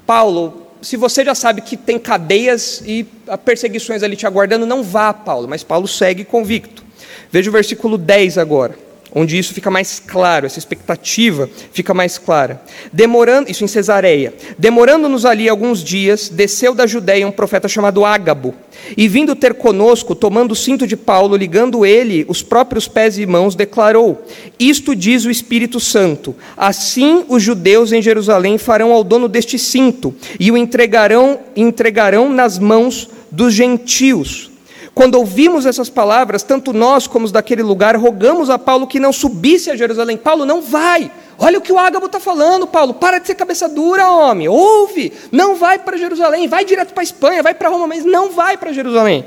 Paulo, 0.06 0.66
se 0.82 0.96
você 0.96 1.24
já 1.24 1.34
sabe 1.34 1.62
que 1.62 1.76
tem 1.76 1.98
cadeias 1.98 2.82
e 2.86 3.06
perseguições 3.44 4.02
ali 4.02 4.14
te 4.14 4.26
aguardando, 4.26 4.66
não 4.66 4.82
vá, 4.82 5.12
Paulo. 5.12 5.48
Mas 5.48 5.64
Paulo 5.64 5.88
segue 5.88 6.24
convicto. 6.24 6.84
Veja 7.32 7.50
o 7.50 7.52
versículo 7.52 7.98
10 7.98 8.38
agora 8.38 8.85
onde 9.18 9.38
isso 9.38 9.54
fica 9.54 9.70
mais 9.70 9.98
claro, 9.98 10.44
essa 10.44 10.58
expectativa 10.58 11.48
fica 11.72 11.94
mais 11.94 12.18
clara. 12.18 12.60
Demorando, 12.92 13.50
isso 13.50 13.64
em 13.64 13.66
Cesareia. 13.66 14.34
Demorando-nos 14.58 15.24
ali 15.24 15.48
alguns 15.48 15.82
dias, 15.82 16.28
desceu 16.28 16.74
da 16.74 16.86
Judéia 16.86 17.26
um 17.26 17.32
profeta 17.32 17.66
chamado 17.66 18.04
Ágabo, 18.04 18.54
e 18.94 19.08
vindo 19.08 19.34
ter 19.34 19.54
conosco, 19.54 20.14
tomando 20.14 20.52
o 20.52 20.54
cinto 20.54 20.86
de 20.86 20.98
Paulo, 20.98 21.34
ligando 21.34 21.86
ele 21.86 22.26
os 22.28 22.42
próprios 22.42 22.86
pés 22.86 23.16
e 23.18 23.24
mãos, 23.24 23.54
declarou: 23.54 24.22
Isto 24.60 24.94
diz 24.94 25.24
o 25.24 25.30
Espírito 25.30 25.80
Santo: 25.80 26.36
Assim 26.54 27.24
os 27.26 27.42
judeus 27.42 27.92
em 27.92 28.02
Jerusalém 28.02 28.58
farão 28.58 28.92
ao 28.92 29.02
dono 29.02 29.28
deste 29.28 29.58
cinto 29.58 30.14
e 30.38 30.52
o 30.52 30.58
entregarão 30.58 31.40
entregarão 31.56 32.28
nas 32.28 32.58
mãos 32.58 33.08
dos 33.30 33.54
gentios 33.54 34.50
quando 34.96 35.16
ouvimos 35.16 35.66
essas 35.66 35.90
palavras, 35.90 36.42
tanto 36.42 36.72
nós 36.72 37.06
como 37.06 37.26
os 37.26 37.30
daquele 37.30 37.62
lugar, 37.62 37.94
rogamos 37.96 38.48
a 38.48 38.58
Paulo 38.58 38.86
que 38.86 38.98
não 38.98 39.12
subisse 39.12 39.70
a 39.70 39.76
Jerusalém. 39.76 40.16
Paulo, 40.16 40.46
não 40.46 40.62
vai. 40.62 41.12
Olha 41.36 41.58
o 41.58 41.60
que 41.60 41.70
o 41.70 41.78
Ágabo 41.78 42.06
está 42.06 42.18
falando, 42.18 42.66
Paulo. 42.66 42.94
Para 42.94 43.18
de 43.18 43.26
ser 43.26 43.34
cabeça 43.34 43.68
dura, 43.68 44.10
homem. 44.10 44.48
Ouve. 44.48 45.12
Não 45.30 45.54
vai 45.54 45.78
para 45.78 45.98
Jerusalém. 45.98 46.48
Vai 46.48 46.64
direto 46.64 46.94
para 46.94 47.02
a 47.02 47.04
Espanha, 47.04 47.42
vai 47.42 47.52
para 47.52 47.68
Roma, 47.68 47.86
mas 47.86 48.06
não 48.06 48.30
vai 48.30 48.56
para 48.56 48.72
Jerusalém. 48.72 49.26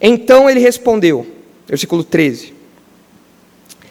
Então 0.00 0.48
ele 0.48 0.60
respondeu, 0.60 1.26
versículo 1.68 2.02
13: 2.02 2.54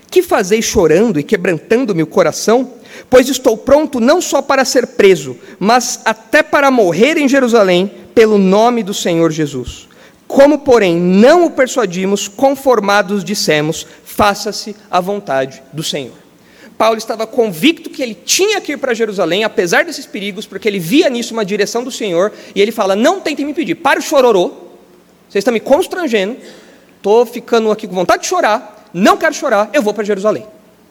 Que 0.10 0.24
fazei 0.24 0.60
chorando 0.60 1.20
e 1.20 1.24
quebrantando-me 1.24 2.02
o 2.02 2.08
coração? 2.08 2.74
Pois 3.08 3.30
estou 3.30 3.56
pronto 3.56 4.00
não 4.00 4.20
só 4.20 4.42
para 4.42 4.66
ser 4.66 4.88
preso, 4.88 5.38
mas 5.60 6.02
até 6.04 6.42
para 6.42 6.72
morrer 6.72 7.16
em 7.16 7.30
Jerusalém, 7.30 7.92
pelo 8.16 8.40
nome 8.40 8.82
do 8.82 8.94
Senhor 8.96 9.32
Jesus. 9.32 9.88
Como, 10.30 10.60
porém, 10.60 10.96
não 10.96 11.48
o 11.48 11.50
persuadimos, 11.50 12.28
conformados 12.28 13.24
dissemos: 13.24 13.88
faça-se 14.06 14.76
a 14.90 15.02
vontade 15.02 15.64
do 15.74 15.82
Senhor. 15.82 16.14
Paulo 16.78 17.00
estava 17.00 17.26
convicto 17.26 17.90
que 17.90 18.04
ele 18.04 18.14
tinha 18.14 18.62
que 18.62 18.74
ir 18.74 18.78
para 18.78 18.94
Jerusalém, 18.94 19.44
apesar 19.44 19.84
desses 19.84 20.06
perigos, 20.06 20.46
porque 20.46 20.68
ele 20.68 20.78
via 20.78 21.10
nisso 21.10 21.34
uma 21.34 21.44
direção 21.44 21.84
do 21.84 21.90
Senhor, 21.90 22.32
e 22.54 22.62
ele 22.62 22.72
fala: 22.72 22.96
Não 22.96 23.20
tentem 23.20 23.44
me 23.44 23.54
impedir, 23.54 23.74
para 23.74 24.00
o 24.00 24.04
chororô, 24.04 24.50
vocês 25.28 25.42
estão 25.42 25.52
me 25.52 25.60
constrangendo, 25.60 26.38
estou 26.96 27.26
ficando 27.26 27.72
aqui 27.72 27.88
com 27.88 27.96
vontade 27.96 28.22
de 28.22 28.30
chorar, 28.30 28.88
não 28.94 29.18
quero 29.18 29.34
chorar, 29.34 29.72
eu 29.74 29.82
vou 29.82 29.96
para 29.96 30.04
Jerusalém. 30.04 30.46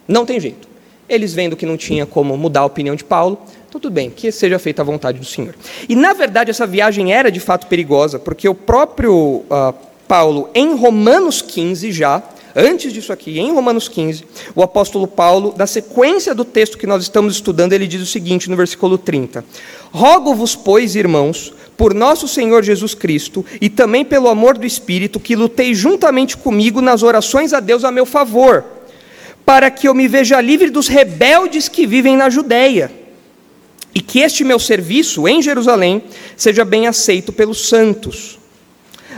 Não 0.08 0.26
tem 0.26 0.40
jeito. 0.40 0.66
Eles 1.08 1.32
vendo 1.32 1.56
que 1.56 1.66
não 1.66 1.76
tinha 1.76 2.04
como 2.04 2.36
mudar 2.36 2.60
a 2.60 2.66
opinião 2.66 2.94
de 2.94 3.04
Paulo, 3.04 3.38
então, 3.68 3.80
tudo 3.80 3.92
bem, 3.92 4.08
que 4.08 4.32
seja 4.32 4.58
feita 4.58 4.80
a 4.80 4.84
vontade 4.84 5.18
do 5.18 5.26
Senhor. 5.26 5.54
E, 5.88 5.94
na 5.94 6.14
verdade, 6.14 6.50
essa 6.50 6.66
viagem 6.66 7.12
era 7.12 7.30
de 7.30 7.38
fato 7.38 7.66
perigosa, 7.66 8.18
porque 8.18 8.48
o 8.48 8.54
próprio 8.54 9.14
uh, 9.14 9.74
Paulo, 10.06 10.48
em 10.54 10.74
Romanos 10.74 11.42
15 11.42 11.92
já, 11.92 12.22
antes 12.56 12.92
disso 12.92 13.12
aqui, 13.12 13.38
em 13.38 13.52
Romanos 13.52 13.86
15, 13.86 14.24
o 14.54 14.62
apóstolo 14.62 15.06
Paulo, 15.06 15.54
na 15.56 15.66
sequência 15.66 16.34
do 16.34 16.46
texto 16.46 16.78
que 16.78 16.86
nós 16.86 17.02
estamos 17.02 17.34
estudando, 17.34 17.74
ele 17.74 17.86
diz 17.86 18.00
o 18.00 18.06
seguinte 18.06 18.48
no 18.48 18.56
versículo 18.56 18.96
30: 18.96 19.44
Rogo-vos, 19.92 20.56
pois, 20.56 20.96
irmãos, 20.96 21.52
por 21.76 21.92
nosso 21.92 22.26
Senhor 22.26 22.64
Jesus 22.64 22.94
Cristo 22.94 23.44
e 23.60 23.68
também 23.68 24.02
pelo 24.02 24.28
amor 24.28 24.56
do 24.56 24.66
Espírito, 24.66 25.20
que 25.20 25.36
lutei 25.36 25.74
juntamente 25.74 26.38
comigo 26.38 26.80
nas 26.80 27.02
orações 27.02 27.52
a 27.52 27.60
Deus 27.60 27.84
a 27.84 27.92
meu 27.92 28.06
favor, 28.06 28.64
para 29.48 29.70
que 29.70 29.88
eu 29.88 29.94
me 29.94 30.06
veja 30.06 30.42
livre 30.42 30.68
dos 30.68 30.88
rebeldes 30.88 31.70
que 31.70 31.86
vivem 31.86 32.18
na 32.18 32.28
Judéia 32.28 32.92
e 33.94 34.00
que 34.02 34.20
este 34.20 34.44
meu 34.44 34.58
serviço 34.58 35.26
em 35.26 35.40
Jerusalém 35.40 36.02
seja 36.36 36.66
bem 36.66 36.86
aceito 36.86 37.32
pelos 37.32 37.66
santos, 37.66 38.38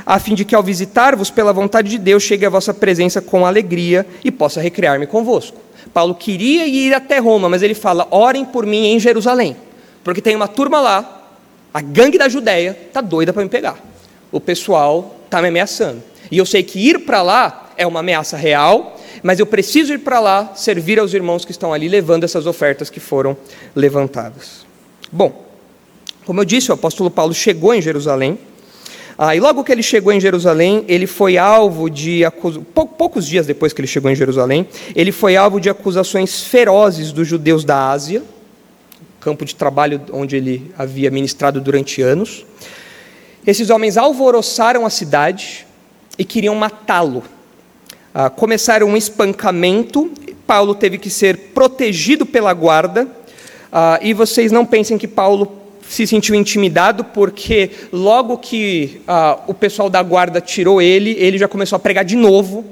a 0.07 0.21
fim 0.21 0.37
de 0.37 0.45
que 0.45 0.55
ao 0.55 0.63
visitar-vos 0.63 1.31
pela 1.31 1.53
vontade 1.53 1.89
de 1.89 1.99
Deus 1.99 2.23
chegue 2.23 2.47
à 2.47 2.49
vossa 2.49 2.73
presença 2.73 3.21
com 3.21 3.45
alegria 3.45 4.07
e 4.25 4.31
possa 4.31 4.61
recriar-me 4.61 5.05
convosco. 5.05 5.59
Paulo 5.93 6.15
queria 6.15 6.65
ir 6.65 6.95
até 6.95 7.19
Roma, 7.19 7.49
mas 7.49 7.61
ele 7.61 7.75
fala: 7.75 8.07
orem 8.13 8.45
por 8.45 8.65
mim 8.65 8.87
em 8.87 9.01
Jerusalém, 9.01 9.57
porque 10.05 10.23
tem 10.23 10.37
uma 10.37 10.47
turma 10.47 10.81
lá, 10.81 11.27
a 11.75 11.81
gangue 11.81 12.19
da 12.19 12.29
Judéia, 12.29 12.79
está 12.87 13.01
doida 13.01 13.33
para 13.33 13.43
me 13.43 13.49
pegar. 13.49 13.81
O 14.31 14.39
pessoal 14.39 15.17
está 15.25 15.43
me 15.43 15.49
ameaçando. 15.49 16.01
E 16.31 16.39
eu 16.39 16.47
sei 16.47 16.63
que 16.63 16.79
ir 16.79 17.01
para 17.01 17.21
lá 17.21 17.73
é 17.77 17.85
uma 17.85 17.99
ameaça 17.99 18.37
real, 18.37 19.00
mas 19.23 19.39
eu 19.39 19.47
preciso 19.47 19.93
ir 19.93 19.99
para 19.99 20.21
lá 20.21 20.53
servir 20.55 20.99
aos 20.99 21.15
irmãos 21.15 21.45
que 21.45 21.51
estão 21.51 21.73
ali 21.73 21.89
levando 21.89 22.25
essas 22.25 22.47
ofertas 22.47 22.91
que 22.91 23.01
foram 23.01 23.37
levantadas. 23.75 24.67
Bom, 25.11 25.47
como 26.25 26.41
eu 26.41 26.45
disse, 26.45 26.71
o 26.71 26.75
apóstolo 26.75 27.11
Paulo 27.11 27.35
chegou 27.35 27.75
em 27.75 27.83
Jerusalém, 27.83 28.39
ah, 29.23 29.37
e 29.37 29.41
logo 29.41 29.63
que 29.63 29.71
ele 29.71 29.83
chegou 29.83 30.15
em 30.15 30.19
Jerusalém, 30.19 30.83
ele 30.89 31.07
foi 31.07 31.37
alvo 31.37 31.91
de 31.91 32.23
poucos 32.97 33.27
dias 33.27 33.47
depois 33.47 33.71
que 33.71 33.81
ele 33.83 33.87
chegou 33.87 34.11
em 34.11 34.15
Jerusalém, 34.15 34.67
ele 34.97 35.13
foi 35.13 35.37
alvo 35.37 35.61
de 35.61 35.69
acusações 35.69 36.43
ferozes 36.43 37.13
dos 37.13 37.29
judeus 37.29 37.63
da 37.63 37.91
Ásia, 37.91 38.23
campo 39.21 39.45
de 39.45 39.55
trabalho 39.55 40.01
onde 40.11 40.37
ele 40.37 40.73
havia 40.79 41.11
ministrado 41.11 41.61
durante 41.61 42.01
anos. 42.01 42.47
Esses 43.47 43.69
homens 43.69 43.99
alvoroçaram 43.99 44.87
a 44.87 44.91
cidade 44.91 45.67
e 46.19 46.25
queriam 46.25 46.55
matá-lo. 46.55 47.23
Ah, 48.13 48.29
começaram 48.29 48.89
um 48.89 48.97
espancamento, 48.97 50.11
Paulo 50.45 50.75
teve 50.75 50.99
que 50.99 51.09
ser 51.09 51.37
protegido 51.55 52.27
pela 52.27 52.53
guarda, 52.53 53.07
ah, 53.73 54.01
e 54.03 54.13
vocês 54.13 54.51
não 54.51 54.67
pensem 54.67 54.99
que 54.99 55.07
Paulo 55.07 55.61
se 55.89 56.07
sentiu 56.07 56.35
intimidado, 56.35 57.05
porque 57.05 57.71
logo 57.93 58.37
que 58.39 59.01
ah, 59.07 59.39
o 59.47 59.55
pessoal 59.55 59.89
da 59.89 60.03
guarda 60.03 60.41
tirou 60.41 60.83
ele, 60.83 61.17
ele 61.19 61.39
já 61.39 61.47
começou 61.47 61.77
a 61.77 61.79
pregar 61.79 62.05
de 62.05 62.17
novo 62.17 62.65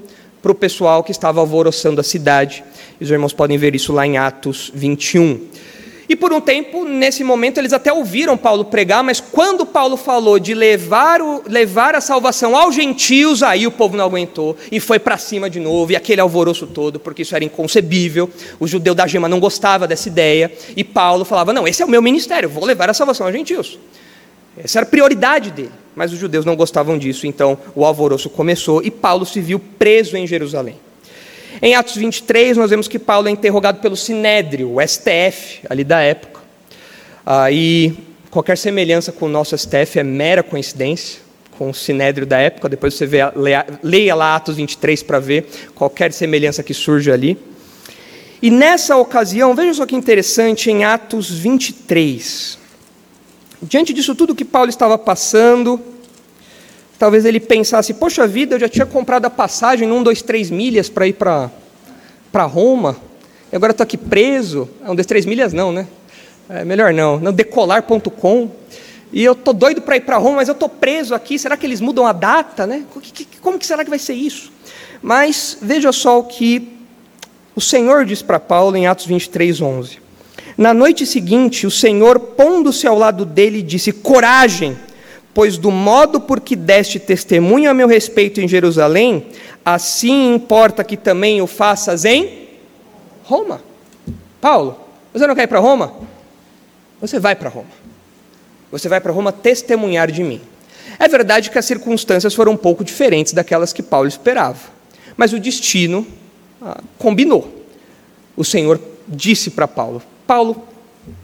para 0.43 0.51
o 0.51 0.55
pessoal 0.55 1.05
que 1.05 1.13
estava 1.13 1.39
alvoroçando 1.39 2.01
a 2.01 2.05
cidade. 2.05 2.65
Os 3.01 3.09
irmãos 3.09 3.33
podem 3.33 3.57
ver 3.57 3.77
isso 3.77 3.93
lá 3.93 4.05
em 4.05 4.19
Atos 4.19 4.73
21. 4.75 5.41
E 6.09 6.17
por 6.17 6.33
um 6.33 6.41
tempo, 6.41 6.87
nesse 6.87 7.23
momento, 7.23 7.59
eles 7.59 7.75
até 7.75 7.93
ouviram 7.93 8.35
Paulo 8.35 8.65
pregar, 8.65 9.05
mas 9.05 9.21
quando 9.21 9.67
Paulo 9.67 9.95
falou 9.97 10.39
de 10.39 10.55
levar, 10.55 11.21
o, 11.21 11.43
levar 11.47 11.95
a 11.95 12.01
salvação 12.01 12.57
aos 12.57 12.75
gentios, 12.75 13.43
aí 13.43 13.67
o 13.67 13.71
povo 13.71 13.95
não 13.95 14.07
aguentou 14.07 14.57
e 14.73 14.81
foi 14.81 14.99
para 14.99 15.19
cima 15.19 15.51
de 15.51 15.61
novo, 15.61 15.93
e 15.93 15.97
aquele 15.97 16.23
alvoroço 16.23 16.67
todo, 16.67 16.99
porque 16.99 17.23
isso 17.23 17.37
era 17.37 17.45
inconcebível. 17.45 18.31
O 18.59 18.67
judeu 18.67 18.95
da 18.95 19.07
gema 19.07 19.29
não 19.29 19.39
gostava 19.39 19.87
dessa 19.87 20.09
ideia, 20.09 20.51
e 20.75 20.83
Paulo 20.83 21.27
falava: 21.27 21.53
Não, 21.53 21.69
esse 21.69 21.83
é 21.83 21.85
o 21.85 21.91
meu 21.91 22.01
ministério, 22.01 22.49
vou 22.49 22.65
levar 22.65 22.89
a 22.89 22.95
salvação 22.95 23.27
aos 23.27 23.37
gentios. 23.37 23.79
Essa 24.57 24.79
era 24.79 24.87
a 24.87 24.91
prioridade 24.91 25.51
dele, 25.51 25.73
mas 25.95 26.11
os 26.11 26.19
judeus 26.19 26.47
não 26.47 26.57
gostavam 26.57 26.97
disso, 26.97 27.27
então 27.27 27.59
o 27.75 27.85
alvoroço 27.85 28.31
começou 28.31 28.83
e 28.83 28.91
Paulo 28.91 29.27
se 29.27 29.41
viu 29.41 29.61
preso 29.61 30.17
em 30.17 30.27
Jerusalém. 30.27 30.88
Em 31.61 31.75
Atos 31.75 31.97
23, 31.97 32.57
nós 32.57 32.71
vemos 32.71 32.87
que 32.87 32.99
Paulo 32.99 33.29
é 33.29 33.31
interrogado 33.31 33.81
pelo 33.81 33.97
Sinédrio, 33.97 34.75
o 34.75 34.81
STF, 34.81 35.61
ali 35.69 35.83
da 35.83 36.01
época. 36.01 36.41
Ah, 37.27 37.51
e 37.51 37.95
qualquer 38.31 38.57
semelhança 38.57 39.11
com 39.11 39.27
o 39.27 39.29
nosso 39.29 39.57
STF 39.57 39.99
é 39.99 40.03
mera 40.03 40.43
coincidência, 40.43 41.21
com 41.59 41.71
o 41.71 41.75
Sinédrio 41.75 42.27
da 42.27 42.39
época. 42.39 42.69
Depois 42.69 42.95
você 42.95 43.07
vê, 43.07 43.19
leia, 43.35 43.67
leia 43.83 44.15
lá 44.15 44.37
Atos 44.37 44.57
23 44.57 45.03
para 45.03 45.19
ver 45.19 45.47
qualquer 45.75 46.13
semelhança 46.13 46.63
que 46.63 46.73
surge 46.73 47.11
ali. 47.11 47.37
E 48.41 48.51
nessa 48.51 48.97
ocasião, 48.97 49.55
veja 49.55 49.75
só 49.75 49.87
que 49.87 49.97
interessante, 49.97 50.71
em 50.71 50.85
Atos 50.85 51.29
23. 51.31 52.57
Diante 53.61 53.93
disso 53.93 54.15
tudo 54.15 54.35
que 54.37 54.45
Paulo 54.45 54.71
estava 54.71 54.97
passando, 54.97 55.81
Talvez 56.99 57.25
ele 57.25 57.41
pensasse: 57.41 57.95
poxa 57.95 58.27
vida, 58.27 58.57
eu 58.57 58.61
já 58.61 58.69
tinha 58.69 58.87
comprado 58.87 59.27
a 59.27 59.31
passagem 59.31 59.87
num, 59.87 60.03
dois, 60.03 60.21
três 60.23 60.51
milhas 60.51 60.89
para 60.89 61.07
ir 61.07 61.15
para 61.15 61.51
Roma, 62.45 62.97
e 63.53 63.57
agora 63.57 63.71
estou 63.71 63.85
aqui 63.85 63.97
preso. 63.97 64.69
Um, 64.87 64.95
dois, 64.95 65.07
três 65.07 65.25
milhas 65.25 65.53
não, 65.53 65.73
né? 65.73 65.87
É 66.49 66.65
melhor 66.65 66.93
não. 66.93 67.19
não 67.19 67.33
decolar.com. 67.33 68.51
E 69.11 69.25
eu 69.25 69.33
estou 69.33 69.55
doido 69.55 69.81
para 69.81 69.97
ir 69.97 70.01
para 70.01 70.19
Roma, 70.19 70.37
mas 70.37 70.49
eu 70.49 70.53
estou 70.53 70.69
preso 70.69 71.15
aqui. 71.15 71.39
Será 71.39 71.57
que 71.57 71.65
eles 71.65 71.81
mudam 71.81 72.07
a 72.07 72.13
data? 72.13 72.67
Né? 72.67 72.85
Como 73.41 73.59
que 73.59 73.67
será 73.67 73.85
que 73.85 73.91
vai 73.91 73.99
ser 73.99 74.15
isso? 74.15 74.53
Mas 75.01 75.57
veja 75.63 75.93
só 75.93 76.19
o 76.19 76.25
que 76.25 76.77
o 77.55 77.61
Senhor 77.61 78.05
diz 78.05 78.21
para 78.21 78.39
Paulo 78.39 78.77
em 78.77 78.87
Atos 78.87 79.07
23, 79.07 79.61
11. 79.61 79.99
Na 80.57 80.75
noite 80.75 81.07
seguinte, 81.07 81.67
o 81.67 81.71
Senhor, 81.71 82.19
pondo-se 82.19 82.87
ao 82.87 82.99
lado 82.99 83.25
dele, 83.25 83.63
disse: 83.63 83.93
Coragem, 83.93 84.77
pois 85.39 85.57
do 85.57 85.71
modo 85.71 86.21
por 86.21 86.41
que 86.41 86.57
deste 86.57 86.99
testemunho 86.99 87.71
a 87.71 87.73
meu 87.73 87.87
respeito 87.87 88.41
em 88.41 88.49
Jerusalém, 88.49 89.29
assim 89.65 90.35
importa 90.35 90.83
que 90.83 90.97
também 90.97 91.41
o 91.41 91.47
faças 91.47 92.05
em 92.05 92.49
Roma. 93.23 93.63
Paulo, 94.41 94.77
você 95.13 95.29
não 95.29 95.37
quer 95.37 95.45
ir 95.45 95.47
para 95.47 95.61
Roma? 95.61 95.95
Você 97.01 97.21
vai 97.21 97.37
para 97.37 97.49
Roma. 97.49 97.71
Você 98.73 98.89
vai 98.89 99.01
para 99.01 99.13
Roma 99.13 99.31
testemunhar 99.31 100.11
de 100.11 100.25
mim. 100.25 100.41
É 100.99 101.07
verdade 101.07 101.53
que 101.53 101.59
as 101.59 101.67
circunstâncias 101.67 102.35
foram 102.35 102.51
um 102.51 102.57
pouco 102.57 102.83
diferentes 102.83 103.33
daquelas 103.33 103.73
que 103.73 103.81
Paulo 103.81 104.09
esperava, 104.09 104.59
mas 105.17 105.33
o 105.33 105.39
destino 105.39 106.05
ah, 106.61 106.81
combinou. 106.99 107.65
O 108.37 108.45
Senhor 108.45 108.81
disse 109.07 109.51
para 109.51 109.69
Paulo: 109.69 110.03
Paulo, 110.27 110.67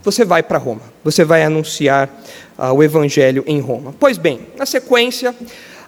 você 0.03 0.25
vai 0.25 0.43
para 0.43 0.57
Roma, 0.57 0.81
você 1.03 1.23
vai 1.23 1.43
anunciar 1.43 2.09
ah, 2.57 2.71
o 2.71 2.83
evangelho 2.83 3.43
em 3.47 3.59
Roma. 3.59 3.93
Pois 3.99 4.17
bem, 4.17 4.47
na 4.57 4.65
sequência, 4.65 5.35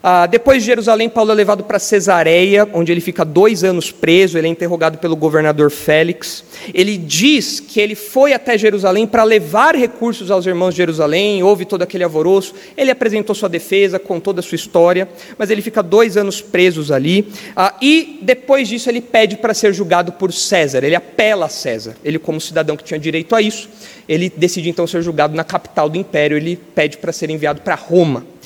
ah, 0.01 0.27
depois 0.27 0.61
de 0.61 0.67
Jerusalém, 0.67 1.09
Paulo 1.09 1.31
é 1.31 1.35
levado 1.35 1.63
para 1.63 1.79
Cesareia, 1.79 2.67
onde 2.73 2.91
ele 2.91 3.01
fica 3.01 3.25
dois 3.25 3.63
anos 3.63 3.91
preso. 3.91 4.37
Ele 4.37 4.47
é 4.47 4.49
interrogado 4.49 4.97
pelo 4.99 5.15
governador 5.15 5.71
Félix. 5.71 6.43
Ele 6.73 6.97
diz 6.97 7.59
que 7.59 7.79
ele 7.79 7.95
foi 7.95 8.33
até 8.33 8.57
Jerusalém 8.57 9.07
para 9.07 9.23
levar 9.23 9.75
recursos 9.75 10.29
aos 10.29 10.45
irmãos 10.45 10.71
de 10.71 10.77
Jerusalém. 10.77 11.41
Houve 11.41 11.65
todo 11.65 11.81
aquele 11.81 12.03
alvoroço. 12.03 12.53
Ele 12.77 12.91
apresentou 12.91 13.35
sua 13.35 13.49
defesa, 13.49 13.97
contou 13.97 14.33
da 14.33 14.41
sua 14.41 14.55
história, 14.55 15.07
mas 15.37 15.49
ele 15.49 15.61
fica 15.61 15.81
dois 15.81 16.15
anos 16.15 16.41
presos 16.41 16.91
ali. 16.91 17.31
Ah, 17.55 17.75
e 17.81 18.19
depois 18.21 18.67
disso, 18.67 18.89
ele 18.89 19.01
pede 19.01 19.37
para 19.37 19.53
ser 19.53 19.73
julgado 19.73 20.11
por 20.11 20.31
César. 20.31 20.83
Ele 20.83 20.95
apela 20.95 21.47
a 21.47 21.49
César. 21.49 21.95
Ele, 22.03 22.19
como 22.19 22.39
cidadão 22.39 22.77
que 22.77 22.83
tinha 22.83 22.99
direito 22.99 23.35
a 23.35 23.41
isso, 23.41 23.67
ele 24.07 24.31
decide 24.35 24.69
então 24.69 24.85
ser 24.85 25.01
julgado 25.01 25.35
na 25.35 25.43
capital 25.43 25.89
do 25.89 25.97
império. 25.97 26.37
Ele 26.37 26.55
pede 26.55 26.97
para 26.97 27.11
ser 27.11 27.29
enviado 27.29 27.61
para 27.61 27.75
Roma. 27.75 28.36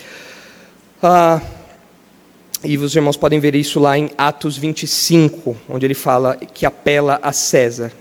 Ah, 1.03 1.41
e 2.63 2.77
os 2.77 2.95
irmãos 2.95 3.17
podem 3.17 3.39
ver 3.39 3.55
isso 3.55 3.79
lá 3.79 3.97
em 3.97 4.11
Atos 4.15 4.55
25, 4.55 5.57
onde 5.67 5.83
ele 5.83 5.95
fala 5.95 6.35
que 6.35 6.63
apela 6.63 7.19
a 7.23 7.33
César. 7.33 7.91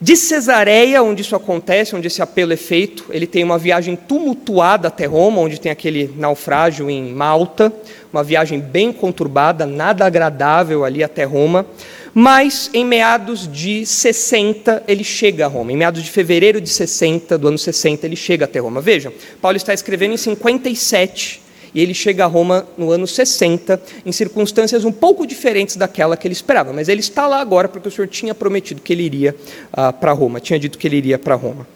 De 0.00 0.14
Cesareia, 0.14 1.02
onde 1.02 1.22
isso 1.22 1.34
acontece, 1.34 1.96
onde 1.96 2.06
esse 2.06 2.22
apelo 2.22 2.52
é 2.52 2.56
feito, 2.56 3.06
ele 3.10 3.26
tem 3.26 3.42
uma 3.42 3.58
viagem 3.58 3.96
tumultuada 3.96 4.86
até 4.86 5.06
Roma, 5.06 5.40
onde 5.40 5.58
tem 5.58 5.72
aquele 5.72 6.08
naufrágio 6.16 6.88
em 6.88 7.12
Malta, 7.12 7.72
uma 8.12 8.22
viagem 8.22 8.60
bem 8.60 8.92
conturbada, 8.92 9.66
nada 9.66 10.06
agradável 10.06 10.84
ali 10.84 11.02
até 11.02 11.24
Roma. 11.24 11.66
Mas 12.14 12.70
em 12.72 12.84
meados 12.84 13.50
de 13.50 13.84
60 13.84 14.84
ele 14.86 15.02
chega 15.02 15.46
a 15.46 15.48
Roma. 15.48 15.72
Em 15.72 15.76
meados 15.76 16.00
de 16.00 16.10
fevereiro 16.12 16.60
de 16.60 16.68
60, 16.68 17.36
do 17.36 17.48
ano 17.48 17.58
60, 17.58 18.06
ele 18.06 18.14
chega 18.16 18.44
até 18.44 18.60
Roma. 18.60 18.80
Vejam, 18.80 19.12
Paulo 19.42 19.56
está 19.56 19.74
escrevendo 19.74 20.14
em 20.14 20.16
57 20.16 21.45
e 21.76 21.80
ele 21.82 21.92
chega 21.92 22.24
a 22.24 22.26
Roma 22.26 22.66
no 22.78 22.90
ano 22.90 23.06
60, 23.06 23.78
em 24.06 24.10
circunstâncias 24.10 24.82
um 24.82 24.90
pouco 24.90 25.26
diferentes 25.26 25.76
daquela 25.76 26.16
que 26.16 26.26
ele 26.26 26.32
esperava. 26.32 26.72
Mas 26.72 26.88
ele 26.88 27.00
está 27.00 27.26
lá 27.26 27.38
agora 27.38 27.68
porque 27.68 27.86
o 27.86 27.90
Senhor 27.90 28.08
tinha 28.08 28.34
prometido 28.34 28.80
que 28.80 28.94
ele 28.94 29.02
iria 29.02 29.36
ah, 29.70 29.92
para 29.92 30.10
Roma, 30.12 30.40
tinha 30.40 30.58
dito 30.58 30.78
que 30.78 30.86
ele 30.88 30.96
iria 30.96 31.18
para 31.18 31.34
Roma. 31.34 31.68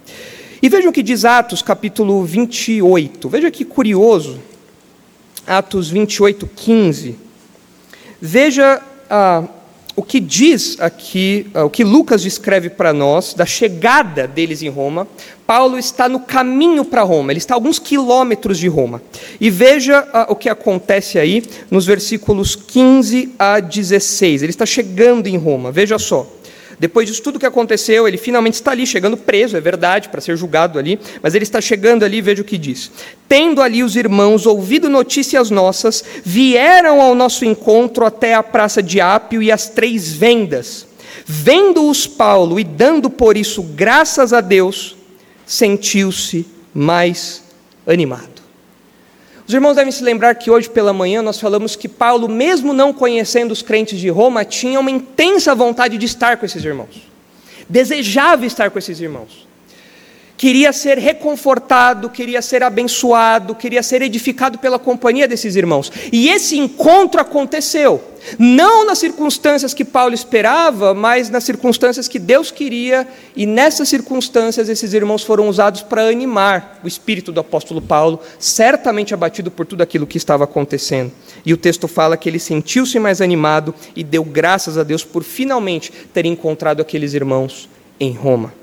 E 0.63 0.71
vejam 0.71 0.89
o 0.89 0.93
que 0.93 1.03
diz 1.03 1.27
Atos, 1.27 1.61
capítulo 1.61 2.25
28. 2.25 3.29
Veja 3.29 3.51
que 3.51 3.63
curioso. 3.63 4.41
Atos 5.47 5.91
28, 5.91 6.49
15. 6.57 7.19
Veja 8.23 8.81
ah, 9.11 9.45
o 10.01 10.03
que 10.03 10.19
diz 10.19 10.79
aqui, 10.81 11.47
ah, 11.53 11.67
o 11.67 11.69
que 11.69 11.85
Lucas 11.85 12.23
descreve 12.23 12.71
para 12.71 12.91
nós 12.91 13.35
da 13.35 13.45
chegada 13.45 14.27
deles 14.27 14.63
em 14.63 14.71
Roma. 14.71 15.07
Paulo 15.47 15.77
está 15.77 16.09
no 16.09 16.21
caminho 16.21 16.87
para 16.87 17.03
Roma, 17.03 17.31
ele 17.31 17.39
está 17.39 17.53
a 17.53 17.57
alguns 17.57 17.79
quilômetros 17.79 18.59
de 18.59 18.67
Roma. 18.67 19.03
E 19.39 19.51
veja 19.51 20.01
uh, 20.01 20.33
o 20.33 20.37
que 20.37 20.49
acontece 20.49 21.19
aí 21.19 21.45
nos 21.71 21.85
versículos 21.85 22.57
15 22.57 23.35
a 23.39 23.61
16. 23.61 24.43
Ele 24.43 24.51
está 24.51 24.65
chegando 24.65 25.27
em 25.27 25.37
Roma, 25.37 25.71
veja 25.71 25.99
só. 25.99 26.27
Depois 26.81 27.07
disso 27.07 27.23
tudo 27.23 27.39
que 27.39 27.45
aconteceu, 27.45 28.09
ele 28.09 28.17
finalmente 28.17 28.55
está 28.55 28.71
ali, 28.71 28.87
chegando 28.87 29.15
preso, 29.15 29.55
é 29.55 29.61
verdade, 29.61 30.09
para 30.09 30.19
ser 30.19 30.35
julgado 30.35 30.79
ali, 30.79 30.99
mas 31.23 31.35
ele 31.35 31.43
está 31.43 31.61
chegando 31.61 32.07
ali, 32.07 32.23
veja 32.23 32.41
o 32.41 32.45
que 32.45 32.57
diz. 32.57 32.91
Tendo 33.29 33.61
ali 33.61 33.85
os 33.85 33.97
irmãos 33.97 34.47
ouvido 34.47 34.89
notícias 34.89 35.51
nossas, 35.51 36.03
vieram 36.25 37.03
ao 37.03 37.15
nosso 37.15 37.45
encontro 37.45 38.07
até 38.07 38.35
a 38.35 38.43
praça 38.43 38.83
de 38.83 38.99
Ápio 38.99 39.43
e 39.43 39.53
as 39.53 39.69
três 39.69 40.11
vendas. 40.11 40.87
Vendo-os 41.27 42.07
Paulo 42.07 42.59
e 42.59 42.65
dando 42.65 43.11
por 43.11 43.37
isso 43.37 43.63
graças 43.63 44.33
a 44.33 44.41
Deus, 44.41 44.97
sentiu-se 45.45 46.47
mais 46.73 47.45
animado. 47.87 48.40
Os 49.51 49.55
irmãos 49.55 49.75
devem 49.75 49.91
se 49.91 50.05
lembrar 50.05 50.37
que 50.37 50.49
hoje 50.49 50.71
pela 50.71 50.93
manhã 50.93 51.23
nós 51.23 51.41
falamos 51.41 51.75
que 51.75 51.89
Paulo, 51.89 52.29
mesmo 52.29 52.73
não 52.73 52.93
conhecendo 52.93 53.51
os 53.51 53.63
crentes 53.63 53.99
de 53.99 54.09
Roma, 54.09 54.45
tinha 54.45 54.79
uma 54.79 54.93
intensa 54.93 55.57
vontade 55.57 55.99
de 55.99 56.07
estar 56.07 56.37
com 56.37 56.47
esses 56.47 56.65
irmãos. 56.65 57.11
Desejava 57.69 58.47
estar 58.47 58.71
com 58.71 58.79
esses 58.79 59.01
irmãos 59.01 59.50
queria 60.41 60.73
ser 60.73 60.97
reconfortado, 60.97 62.09
queria 62.09 62.41
ser 62.41 62.63
abençoado, 62.63 63.55
queria 63.55 63.83
ser 63.83 64.01
edificado 64.01 64.57
pela 64.57 64.79
companhia 64.79 65.29
desses 65.29 65.55
irmãos. 65.55 65.93
E 66.11 66.31
esse 66.31 66.57
encontro 66.57 67.21
aconteceu, 67.21 68.03
não 68.39 68.87
nas 68.87 68.97
circunstâncias 68.97 69.75
que 69.75 69.85
Paulo 69.85 70.15
esperava, 70.15 70.95
mas 70.95 71.29
nas 71.29 71.45
circunstâncias 71.45 72.09
que 72.09 72.19
Deus 72.19 72.51
queria, 72.51 73.07
e 73.37 73.45
nessas 73.45 73.91
circunstâncias 73.91 74.71
esses 74.71 74.95
irmãos 74.95 75.23
foram 75.23 75.47
usados 75.47 75.83
para 75.83 76.09
animar 76.09 76.81
o 76.83 76.89
espírito 76.89 77.31
do 77.31 77.41
apóstolo 77.41 77.83
Paulo, 77.83 78.19
certamente 78.39 79.13
abatido 79.13 79.51
por 79.51 79.67
tudo 79.67 79.83
aquilo 79.83 80.07
que 80.07 80.17
estava 80.17 80.45
acontecendo. 80.45 81.13
E 81.45 81.53
o 81.53 81.59
texto 81.59 81.87
fala 81.87 82.17
que 82.17 82.31
ele 82.31 82.39
sentiu-se 82.39 82.99
mais 82.99 83.21
animado 83.21 83.75
e 83.95 84.03
deu 84.03 84.25
graças 84.25 84.79
a 84.79 84.85
Deus 84.85 85.05
por 85.05 85.23
finalmente 85.23 85.93
ter 86.15 86.25
encontrado 86.25 86.81
aqueles 86.81 87.13
irmãos 87.13 87.69
em 88.01 88.15
Roma. 88.15 88.55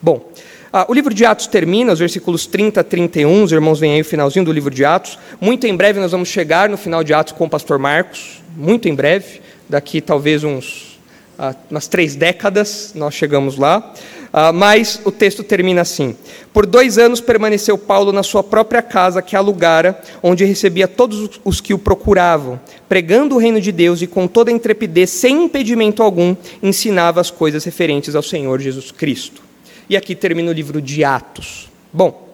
Bom, 0.00 0.30
ah, 0.72 0.86
o 0.88 0.94
livro 0.94 1.12
de 1.12 1.24
Atos 1.24 1.48
termina, 1.48 1.92
os 1.92 1.98
versículos 1.98 2.46
30 2.46 2.80
a 2.80 2.84
31, 2.84 3.42
os 3.42 3.50
irmãos 3.50 3.80
vêm 3.80 3.94
aí 3.94 4.02
o 4.02 4.04
finalzinho 4.04 4.44
do 4.44 4.52
livro 4.52 4.72
de 4.72 4.84
Atos. 4.84 5.18
Muito 5.40 5.66
em 5.66 5.74
breve 5.74 5.98
nós 5.98 6.12
vamos 6.12 6.28
chegar 6.28 6.68
no 6.68 6.76
final 6.76 7.02
de 7.02 7.12
Atos 7.12 7.32
com 7.32 7.44
o 7.44 7.50
pastor 7.50 7.76
Marcos, 7.76 8.40
muito 8.56 8.88
em 8.88 8.94
breve, 8.94 9.40
daqui 9.68 10.00
talvez 10.00 10.44
uns, 10.44 11.00
ah, 11.36 11.56
umas 11.68 11.88
três 11.88 12.14
décadas 12.14 12.92
nós 12.94 13.14
chegamos 13.14 13.56
lá. 13.56 13.92
Ah, 14.32 14.52
mas 14.52 15.00
o 15.04 15.10
texto 15.10 15.42
termina 15.42 15.80
assim: 15.80 16.14
Por 16.52 16.64
dois 16.66 16.98
anos 16.98 17.20
permaneceu 17.20 17.76
Paulo 17.76 18.12
na 18.12 18.22
sua 18.22 18.44
própria 18.44 18.80
casa, 18.80 19.20
que 19.20 19.34
alugara, 19.34 20.00
onde 20.22 20.44
recebia 20.44 20.86
todos 20.86 21.40
os 21.44 21.60
que 21.60 21.74
o 21.74 21.78
procuravam, 21.78 22.60
pregando 22.88 23.34
o 23.34 23.38
reino 23.38 23.60
de 23.60 23.72
Deus 23.72 24.00
e 24.02 24.06
com 24.06 24.28
toda 24.28 24.52
intrepidez, 24.52 25.10
sem 25.10 25.46
impedimento 25.46 26.00
algum, 26.00 26.36
ensinava 26.62 27.20
as 27.20 27.28
coisas 27.28 27.64
referentes 27.64 28.14
ao 28.14 28.22
Senhor 28.22 28.60
Jesus 28.60 28.92
Cristo. 28.92 29.49
E 29.90 29.96
aqui 29.96 30.14
termina 30.14 30.52
o 30.52 30.54
livro 30.54 30.80
de 30.80 31.02
Atos. 31.02 31.68
Bom, 31.92 32.28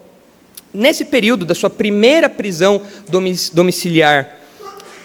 nesse 0.71 1.03
período 1.03 1.43
da 1.43 1.55
sua 1.55 1.71
primeira 1.71 2.29
prisão 2.29 2.79
domiciliar 3.51 4.37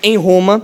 em 0.03 0.19
Roma, 0.19 0.63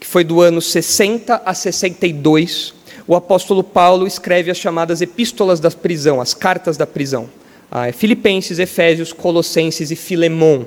que 0.00 0.06
foi 0.06 0.24
do 0.24 0.40
ano 0.40 0.62
60 0.62 1.42
a 1.44 1.52
62, 1.52 2.72
o 3.06 3.14
apóstolo 3.14 3.62
Paulo 3.62 4.06
escreve 4.06 4.50
as 4.50 4.56
chamadas 4.56 5.02
epístolas 5.02 5.60
da 5.60 5.70
prisão, 5.70 6.18
as 6.18 6.32
cartas 6.32 6.78
da 6.78 6.86
prisão. 6.86 7.28
Ah, 7.70 7.88
é 7.88 7.92
Filipenses, 7.92 8.58
Efésios, 8.58 9.12
Colossenses 9.12 9.90
e 9.90 9.96
Filemão. 9.96 10.66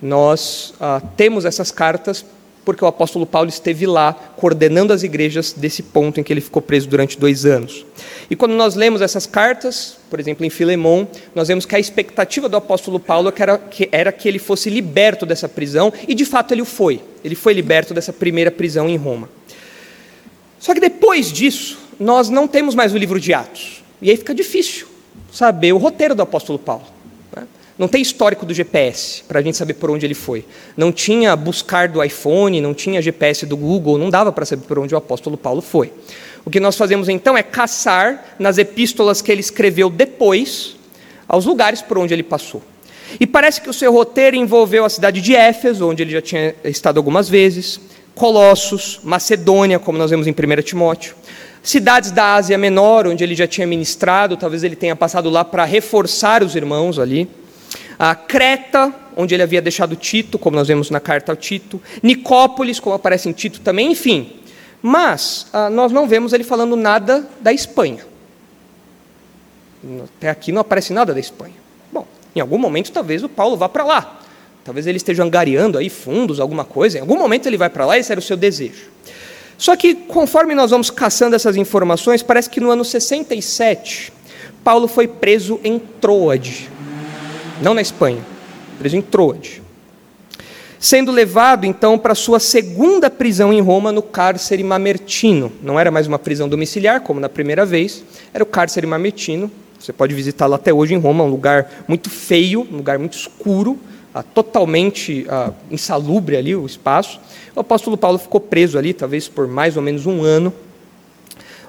Nós 0.00 0.74
ah, 0.78 1.02
temos 1.16 1.44
essas 1.44 1.72
cartas 1.72 2.24
porque 2.66 2.84
o 2.84 2.88
apóstolo 2.88 3.24
Paulo 3.24 3.48
esteve 3.48 3.86
lá 3.86 4.12
coordenando 4.12 4.92
as 4.92 5.04
igrejas 5.04 5.52
desse 5.52 5.84
ponto 5.84 6.18
em 6.18 6.24
que 6.24 6.32
ele 6.32 6.40
ficou 6.40 6.60
preso 6.60 6.88
durante 6.88 7.16
dois 7.16 7.46
anos. 7.46 7.86
E 8.28 8.34
quando 8.34 8.54
nós 8.54 8.74
lemos 8.74 9.00
essas 9.00 9.24
cartas, 9.24 9.96
por 10.10 10.18
exemplo, 10.18 10.44
em 10.44 10.50
Filemão, 10.50 11.06
nós 11.32 11.46
vemos 11.46 11.64
que 11.64 11.76
a 11.76 11.78
expectativa 11.78 12.48
do 12.48 12.56
apóstolo 12.56 12.98
Paulo 12.98 13.32
era 13.38 13.56
que, 13.56 13.88
era 13.92 14.10
que 14.10 14.26
ele 14.26 14.40
fosse 14.40 14.68
liberto 14.68 15.24
dessa 15.24 15.48
prisão, 15.48 15.92
e 16.08 16.14
de 16.14 16.24
fato 16.24 16.52
ele 16.52 16.62
o 16.62 16.64
foi. 16.64 17.00
Ele 17.22 17.36
foi 17.36 17.52
liberto 17.52 17.94
dessa 17.94 18.12
primeira 18.12 18.50
prisão 18.50 18.88
em 18.88 18.96
Roma. 18.96 19.28
Só 20.58 20.74
que 20.74 20.80
depois 20.80 21.32
disso, 21.32 21.78
nós 22.00 22.28
não 22.28 22.48
temos 22.48 22.74
mais 22.74 22.92
o 22.92 22.98
livro 22.98 23.20
de 23.20 23.32
Atos. 23.32 23.84
E 24.02 24.10
aí 24.10 24.16
fica 24.16 24.34
difícil 24.34 24.88
saber 25.30 25.72
o 25.72 25.78
roteiro 25.78 26.16
do 26.16 26.22
apóstolo 26.22 26.58
Paulo. 26.58 26.95
Não 27.78 27.88
tem 27.88 28.00
histórico 28.00 28.46
do 28.46 28.54
GPS 28.54 29.22
para 29.28 29.40
a 29.40 29.42
gente 29.42 29.56
saber 29.56 29.74
por 29.74 29.90
onde 29.90 30.06
ele 30.06 30.14
foi. 30.14 30.44
Não 30.76 30.90
tinha 30.90 31.36
buscar 31.36 31.88
do 31.88 32.02
iPhone, 32.02 32.60
não 32.60 32.72
tinha 32.72 33.02
GPS 33.02 33.44
do 33.44 33.56
Google, 33.56 33.98
não 33.98 34.08
dava 34.08 34.32
para 34.32 34.46
saber 34.46 34.64
por 34.66 34.78
onde 34.78 34.94
o 34.94 34.98
apóstolo 34.98 35.36
Paulo 35.36 35.60
foi. 35.60 35.92
O 36.44 36.50
que 36.50 36.58
nós 36.58 36.76
fazemos 36.76 37.08
então 37.08 37.36
é 37.36 37.42
caçar 37.42 38.36
nas 38.38 38.56
epístolas 38.56 39.20
que 39.20 39.30
ele 39.30 39.40
escreveu 39.40 39.90
depois 39.90 40.76
aos 41.28 41.44
lugares 41.44 41.82
por 41.82 41.98
onde 41.98 42.14
ele 42.14 42.22
passou. 42.22 42.62
E 43.20 43.26
parece 43.26 43.60
que 43.60 43.68
o 43.68 43.74
seu 43.74 43.92
roteiro 43.92 44.36
envolveu 44.36 44.84
a 44.84 44.88
cidade 44.88 45.20
de 45.20 45.34
Éfeso, 45.34 45.88
onde 45.88 46.02
ele 46.02 46.12
já 46.12 46.22
tinha 46.22 46.54
estado 46.64 46.96
algumas 46.96 47.28
vezes, 47.28 47.78
Colossos, 48.14 49.00
Macedônia, 49.02 49.78
como 49.78 49.98
nós 49.98 50.10
vemos 50.10 50.26
em 50.26 50.30
1 50.30 50.62
Timóteo, 50.62 51.14
cidades 51.62 52.10
da 52.10 52.34
Ásia 52.34 52.56
Menor, 52.56 53.06
onde 53.06 53.22
ele 53.22 53.34
já 53.34 53.46
tinha 53.46 53.66
ministrado, 53.66 54.36
talvez 54.36 54.64
ele 54.64 54.76
tenha 54.76 54.96
passado 54.96 55.28
lá 55.28 55.44
para 55.44 55.64
reforçar 55.64 56.42
os 56.42 56.56
irmãos 56.56 56.98
ali. 56.98 57.28
A 57.98 58.14
Creta, 58.14 58.94
onde 59.16 59.34
ele 59.34 59.42
havia 59.42 59.62
deixado 59.62 59.96
Tito, 59.96 60.38
como 60.38 60.56
nós 60.56 60.68
vemos 60.68 60.90
na 60.90 61.00
carta 61.00 61.32
ao 61.32 61.36
Tito. 61.36 61.80
Nicópolis, 62.02 62.78
como 62.78 62.94
aparece 62.94 63.28
em 63.28 63.32
Tito 63.32 63.60
também, 63.60 63.92
enfim. 63.92 64.40
Mas 64.82 65.46
ah, 65.52 65.70
nós 65.70 65.90
não 65.90 66.06
vemos 66.06 66.32
ele 66.32 66.44
falando 66.44 66.76
nada 66.76 67.28
da 67.40 67.52
Espanha. 67.52 68.04
Até 70.16 70.28
aqui 70.28 70.52
não 70.52 70.60
aparece 70.60 70.92
nada 70.92 71.14
da 71.14 71.20
Espanha. 71.20 71.54
Bom, 71.92 72.06
em 72.34 72.40
algum 72.40 72.58
momento 72.58 72.92
talvez 72.92 73.22
o 73.22 73.28
Paulo 73.28 73.56
vá 73.56 73.68
para 73.68 73.84
lá. 73.84 74.20
Talvez 74.64 74.86
ele 74.86 74.96
esteja 74.96 75.22
angariando 75.22 75.78
aí 75.78 75.88
fundos, 75.88 76.40
alguma 76.40 76.64
coisa. 76.64 76.98
Em 76.98 77.00
algum 77.00 77.16
momento 77.16 77.46
ele 77.46 77.56
vai 77.56 77.70
para 77.70 77.86
lá, 77.86 77.96
esse 77.96 78.10
era 78.10 78.18
o 78.18 78.22
seu 78.22 78.36
desejo. 78.36 78.90
Só 79.56 79.74
que, 79.74 79.94
conforme 79.94 80.54
nós 80.54 80.70
vamos 80.70 80.90
caçando 80.90 81.34
essas 81.34 81.56
informações, 81.56 82.22
parece 82.22 82.50
que 82.50 82.60
no 82.60 82.70
ano 82.70 82.84
67, 82.84 84.12
Paulo 84.62 84.86
foi 84.86 85.08
preso 85.08 85.58
em 85.64 85.78
Troade, 85.78 86.68
não 87.60 87.74
na 87.74 87.80
Espanha, 87.80 88.22
preso 88.78 88.96
em 88.96 89.02
Troade. 89.02 89.62
Sendo 90.78 91.10
levado 91.10 91.64
então 91.64 91.98
para 91.98 92.14
sua 92.14 92.38
segunda 92.38 93.08
prisão 93.08 93.52
em 93.52 93.60
Roma, 93.60 93.90
no 93.90 94.02
cárcere 94.02 94.62
Mamertino. 94.62 95.50
Não 95.62 95.80
era 95.80 95.90
mais 95.90 96.06
uma 96.06 96.18
prisão 96.18 96.48
domiciliar, 96.48 97.00
como 97.00 97.18
na 97.18 97.28
primeira 97.28 97.64
vez, 97.64 98.04
era 98.32 98.44
o 98.44 98.46
cárcere 98.46 98.86
Mamertino. 98.86 99.50
Você 99.80 99.92
pode 99.92 100.14
visitá-lo 100.14 100.54
até 100.54 100.72
hoje 100.72 100.94
em 100.94 100.98
Roma, 100.98 101.24
um 101.24 101.30
lugar 101.30 101.84
muito 101.88 102.10
feio, 102.10 102.66
um 102.70 102.76
lugar 102.76 102.98
muito 102.98 103.16
escuro, 103.16 103.78
ah, 104.14 104.22
totalmente 104.22 105.26
ah, 105.28 105.52
insalubre 105.70 106.36
ali 106.36 106.54
o 106.54 106.66
espaço. 106.66 107.20
O 107.54 107.60
apóstolo 107.60 107.96
Paulo 107.96 108.18
ficou 108.18 108.40
preso 108.40 108.78
ali, 108.78 108.92
talvez 108.92 109.28
por 109.28 109.48
mais 109.48 109.76
ou 109.76 109.82
menos 109.82 110.04
um 110.04 110.22
ano, 110.22 110.52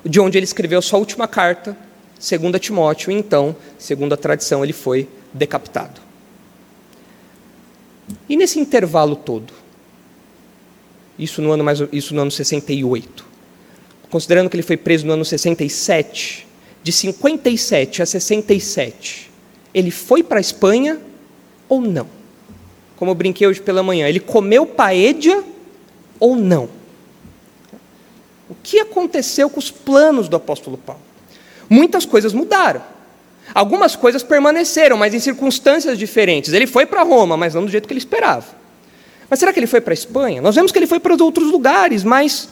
de 0.04 0.19
onde 0.19 0.38
ele 0.38 0.45
escreveu 0.45 0.82
sua 0.82 1.00
última 1.00 1.28
carta, 1.28 1.78
segundo 2.19 2.60
Timóteo, 2.60 3.12
e 3.12 3.15
então, 3.15 3.56
segundo 3.78 4.13
a 4.13 4.17
tradição, 4.17 4.63
ele 4.63 4.73
foi 4.73 5.08
decapitado. 5.34 6.02
E 8.28 8.36
nesse 8.36 8.60
intervalo 8.60 9.16
todo, 9.16 9.54
isso 11.18 11.42
no 11.42 11.52
ano, 11.52 11.63
mais, 11.63 11.80
isso 11.92 12.13
no 12.13 12.22
ano 12.22 12.32
68, 12.32 13.26
considerando 14.10 14.50
que 14.50 14.56
ele 14.56 14.63
foi 14.63 14.78
preso 14.78 15.06
no 15.06 15.13
ano 15.13 15.26
67, 15.26 16.48
de 16.84 16.92
57 16.92 18.02
a 18.02 18.06
67, 18.06 19.32
ele 19.74 19.92
foi 19.92 20.24
para 20.24 20.38
a 20.38 20.42
Espanha 20.42 21.00
ou 21.68 21.82
não? 21.82 22.08
Como 22.96 23.12
eu 23.12 23.16
brinquei 23.16 23.48
hoje 23.48 23.62
pela 23.62 23.84
manhã, 23.84 24.08
ele 24.08 24.20
comeu 24.20 24.66
paedia 24.66 25.44
ou 26.20 26.36
não? 26.36 26.70
O 28.50 28.56
que 28.56 28.80
aconteceu 28.80 29.50
com 29.50 29.60
os 29.60 29.70
planos 29.70 30.30
do 30.30 30.36
apóstolo 30.36 30.78
Paulo? 30.78 31.02
Muitas 31.70 32.06
coisas 32.06 32.34
mudaram. 32.34 32.82
Algumas 33.54 33.96
coisas 33.96 34.24
permaneceram, 34.24 34.98
mas 34.98 35.14
em 35.14 35.20
circunstâncias 35.20 35.98
diferentes. 35.98 36.54
Ele 36.54 36.68
foi 36.68 36.86
para 36.86 37.04
Roma, 37.04 37.38
mas 37.38 37.54
não 37.54 37.66
do 37.66 37.72
jeito 37.72 37.88
que 37.88 37.94
ele 37.94 38.00
esperava. 38.00 38.46
Mas 39.30 39.40
será 39.40 39.52
que 39.52 39.60
ele 39.60 39.68
foi 39.68 39.82
para 39.82 39.94
a 39.94 39.96
Espanha? 39.96 40.42
Nós 40.42 40.56
vemos 40.56 40.72
que 40.72 40.80
ele 40.80 40.88
foi 40.88 41.00
para 41.00 41.14
outros 41.22 41.52
lugares, 41.52 42.04
mas 42.04 42.50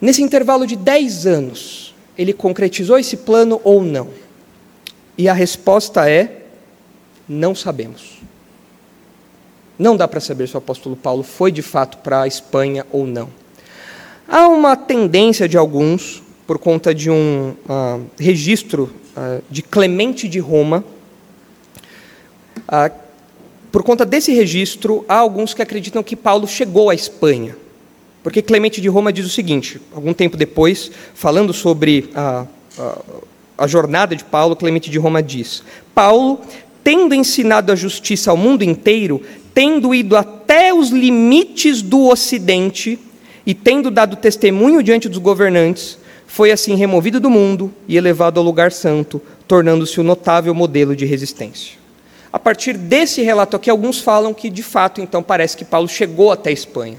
nesse 0.00 0.22
intervalo 0.22 0.66
de 0.66 0.76
10 0.76 1.26
anos, 1.26 1.94
ele 2.16 2.32
concretizou 2.32 2.98
esse 2.98 3.16
plano 3.16 3.60
ou 3.64 3.82
não? 3.82 4.08
E 5.16 5.28
a 5.28 5.32
resposta 5.32 6.08
é: 6.08 6.44
não 7.28 7.54
sabemos. 7.54 8.20
Não 9.78 9.96
dá 9.96 10.06
para 10.06 10.20
saber 10.20 10.48
se 10.48 10.54
o 10.54 10.58
apóstolo 10.58 10.96
Paulo 10.96 11.22
foi 11.22 11.50
de 11.50 11.62
fato 11.62 11.98
para 11.98 12.22
a 12.22 12.26
Espanha 12.26 12.86
ou 12.90 13.06
não. 13.06 13.28
Há 14.28 14.48
uma 14.48 14.76
tendência 14.76 15.48
de 15.48 15.56
alguns, 15.56 16.22
por 16.46 16.58
conta 16.58 16.94
de 16.94 17.10
um 17.10 17.54
uh, 17.68 18.06
registro 18.18 18.92
de 19.50 19.62
Clemente 19.62 20.28
de 20.28 20.38
Roma, 20.38 20.84
uh, 22.68 23.02
por 23.70 23.82
conta 23.82 24.04
desse 24.04 24.32
registro, 24.32 25.04
há 25.08 25.16
alguns 25.16 25.54
que 25.54 25.62
acreditam 25.62 26.02
que 26.02 26.14
Paulo 26.14 26.46
chegou 26.46 26.90
à 26.90 26.94
Espanha. 26.94 27.56
Porque 28.22 28.42
Clemente 28.42 28.80
de 28.80 28.88
Roma 28.88 29.12
diz 29.12 29.26
o 29.26 29.30
seguinte, 29.30 29.80
algum 29.94 30.12
tempo 30.12 30.36
depois, 30.36 30.90
falando 31.14 31.52
sobre 31.52 32.10
a, 32.14 32.46
a, 32.78 32.98
a 33.58 33.66
jornada 33.66 34.14
de 34.14 34.24
Paulo, 34.24 34.54
Clemente 34.54 34.90
de 34.90 34.98
Roma 34.98 35.22
diz: 35.22 35.64
Paulo, 35.94 36.40
tendo 36.84 37.14
ensinado 37.14 37.72
a 37.72 37.76
justiça 37.76 38.30
ao 38.30 38.36
mundo 38.36 38.62
inteiro, 38.62 39.22
tendo 39.54 39.94
ido 39.94 40.16
até 40.16 40.72
os 40.72 40.90
limites 40.90 41.82
do 41.82 42.08
Ocidente 42.08 42.98
e 43.44 43.54
tendo 43.54 43.90
dado 43.90 44.16
testemunho 44.16 44.82
diante 44.82 45.08
dos 45.08 45.18
governantes, 45.18 45.98
foi 46.32 46.50
assim 46.50 46.74
removido 46.76 47.20
do 47.20 47.28
mundo 47.28 47.70
e 47.86 47.94
elevado 47.94 48.40
ao 48.40 48.46
lugar 48.46 48.72
santo, 48.72 49.20
tornando-se 49.46 50.00
um 50.00 50.02
notável 50.02 50.54
modelo 50.54 50.96
de 50.96 51.04
resistência. 51.04 51.76
A 52.32 52.38
partir 52.38 52.72
desse 52.72 53.20
relato 53.20 53.54
aqui, 53.54 53.68
alguns 53.68 54.00
falam 54.00 54.32
que, 54.32 54.48
de 54.48 54.62
fato, 54.62 55.02
então 55.02 55.22
parece 55.22 55.54
que 55.54 55.62
Paulo 55.62 55.86
chegou 55.86 56.32
até 56.32 56.48
a 56.48 56.52
Espanha 56.54 56.96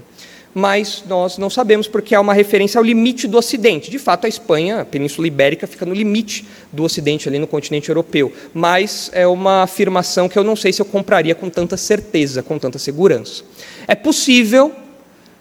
mas 0.56 1.02
nós 1.08 1.36
não 1.36 1.50
sabemos 1.50 1.88
porque 1.88 2.14
há 2.14 2.20
uma 2.20 2.32
referência 2.32 2.78
ao 2.78 2.84
limite 2.84 3.26
do 3.26 3.36
Ocidente. 3.36 3.90
De 3.90 3.98
fato, 3.98 4.24
a 4.24 4.28
Espanha, 4.28 4.82
a 4.82 4.84
Península 4.84 5.26
Ibérica, 5.26 5.66
fica 5.66 5.84
no 5.84 5.92
limite 5.92 6.46
do 6.72 6.84
Ocidente, 6.84 7.28
ali 7.28 7.40
no 7.40 7.46
continente 7.48 7.88
europeu. 7.88 8.32
Mas 8.54 9.10
é 9.12 9.26
uma 9.26 9.64
afirmação 9.64 10.28
que 10.28 10.38
eu 10.38 10.44
não 10.44 10.54
sei 10.54 10.72
se 10.72 10.80
eu 10.80 10.86
compraria 10.86 11.34
com 11.34 11.50
tanta 11.50 11.76
certeza, 11.76 12.40
com 12.40 12.56
tanta 12.56 12.78
segurança. 12.78 13.42
É 13.88 13.96
possível, 13.96 14.70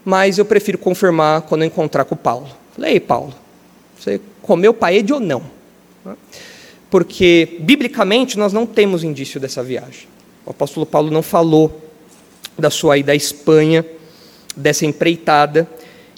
mas 0.04 0.40
eu 0.40 0.46
prefiro 0.46 0.80
confirmar 0.80 1.44
quando 1.44 1.62
eu 1.62 1.68
encontrar 1.68 2.06
com 2.06 2.16
o 2.16 2.18
Paulo. 2.18 2.48
Falei, 2.76 2.94
ei, 2.94 3.00
Paulo, 3.00 3.43
você 4.04 4.20
comeu 4.42 4.74
paede 4.74 5.14
ou 5.14 5.20
não? 5.20 5.42
Porque, 6.90 7.58
biblicamente, 7.62 8.38
nós 8.38 8.52
não 8.52 8.66
temos 8.66 9.04
indício 9.04 9.40
dessa 9.40 9.64
viagem. 9.64 10.08
O 10.46 10.50
apóstolo 10.50 10.86
Paulo 10.86 11.10
não 11.10 11.24
falou 11.24 11.82
da 12.58 12.70
sua 12.70 12.98
ida 12.98 13.14
à 13.14 13.16
Espanha 13.16 13.86
dessa 14.56 14.86
empreitada, 14.86 15.68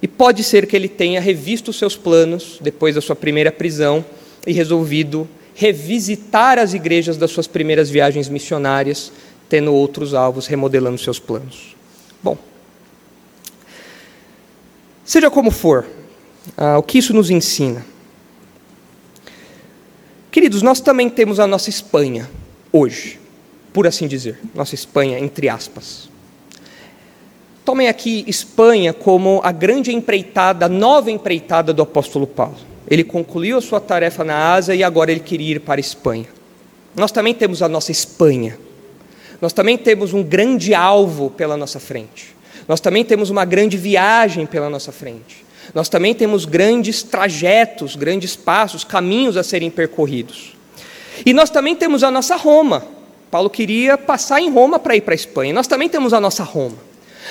e 0.01 0.07
pode 0.07 0.43
ser 0.43 0.67
que 0.67 0.75
ele 0.75 0.89
tenha 0.89 1.21
revisto 1.21 1.71
seus 1.71 1.95
planos 1.95 2.57
depois 2.61 2.95
da 2.95 3.01
sua 3.01 3.15
primeira 3.15 3.51
prisão 3.51 4.03
e 4.45 4.51
resolvido 4.51 5.27
revisitar 5.53 6.59
as 6.59 6.73
igrejas 6.73 7.15
das 7.15 7.31
suas 7.31 7.47
primeiras 7.47 7.89
viagens 7.89 8.27
missionárias, 8.27 9.11
tendo 9.47 9.73
outros 9.73 10.13
alvos, 10.13 10.47
remodelando 10.47 10.97
seus 10.97 11.17
planos. 11.17 11.75
Bom, 12.21 12.37
seja 15.05 15.31
como 15.31 15.49
for, 15.49 15.85
ah, 16.57 16.77
o 16.77 16.83
que 16.83 16.97
isso 16.97 17.13
nos 17.13 17.29
ensina? 17.29 17.85
Queridos, 20.31 20.61
nós 20.61 20.81
também 20.81 21.09
temos 21.09 21.39
a 21.39 21.47
nossa 21.47 21.69
Espanha 21.69 22.29
hoje, 22.71 23.19
por 23.71 23.87
assim 23.87 24.07
dizer, 24.07 24.39
nossa 24.53 24.75
Espanha 24.75 25.17
entre 25.17 25.47
aspas. 25.47 26.09
Tomem 27.63 27.87
aqui 27.87 28.23
Espanha 28.27 28.93
como 28.93 29.39
a 29.43 29.51
grande 29.51 29.93
empreitada, 29.93 30.65
a 30.65 30.69
nova 30.69 31.09
empreitada 31.09 31.73
do 31.73 31.81
apóstolo 31.81 32.27
Paulo. 32.27 32.57
Ele 32.87 33.03
concluiu 33.03 33.57
a 33.57 33.61
sua 33.61 33.79
tarefa 33.79 34.23
na 34.23 34.53
Ásia 34.53 34.75
e 34.75 34.83
agora 34.83 35.11
ele 35.11 35.21
queria 35.21 35.55
ir 35.55 35.61
para 35.61 35.79
a 35.79 35.81
Espanha. 35.81 36.27
Nós 36.95 37.11
também 37.11 37.33
temos 37.33 37.61
a 37.61 37.69
nossa 37.69 37.91
Espanha. 37.91 38.59
Nós 39.41 39.53
também 39.53 39.77
temos 39.77 40.13
um 40.13 40.21
grande 40.21 40.73
alvo 40.73 41.29
pela 41.29 41.55
nossa 41.55 41.79
frente. 41.79 42.35
Nós 42.67 42.79
também 42.79 43.05
temos 43.05 43.29
uma 43.29 43.45
grande 43.45 43.77
viagem 43.77 44.45
pela 44.45 44.69
nossa 44.69 44.91
frente. 44.91 45.44
Nós 45.73 45.89
também 45.89 46.13
temos 46.13 46.45
grandes 46.45 47.03
trajetos, 47.03 47.95
grandes 47.95 48.35
passos, 48.35 48.83
caminhos 48.83 49.37
a 49.37 49.43
serem 49.43 49.69
percorridos. 49.69 50.53
E 51.25 51.33
nós 51.33 51.49
também 51.49 51.75
temos 51.75 52.03
a 52.03 52.11
nossa 52.11 52.35
Roma. 52.35 52.85
Paulo 53.31 53.49
queria 53.49 53.97
passar 53.97 54.39
em 54.39 54.49
Roma 54.49 54.79
para 54.79 54.95
ir 54.95 55.01
para 55.01 55.13
a 55.13 55.15
Espanha. 55.15 55.53
Nós 55.53 55.67
também 55.67 55.89
temos 55.89 56.13
a 56.13 56.19
nossa 56.19 56.43
Roma. 56.43 56.77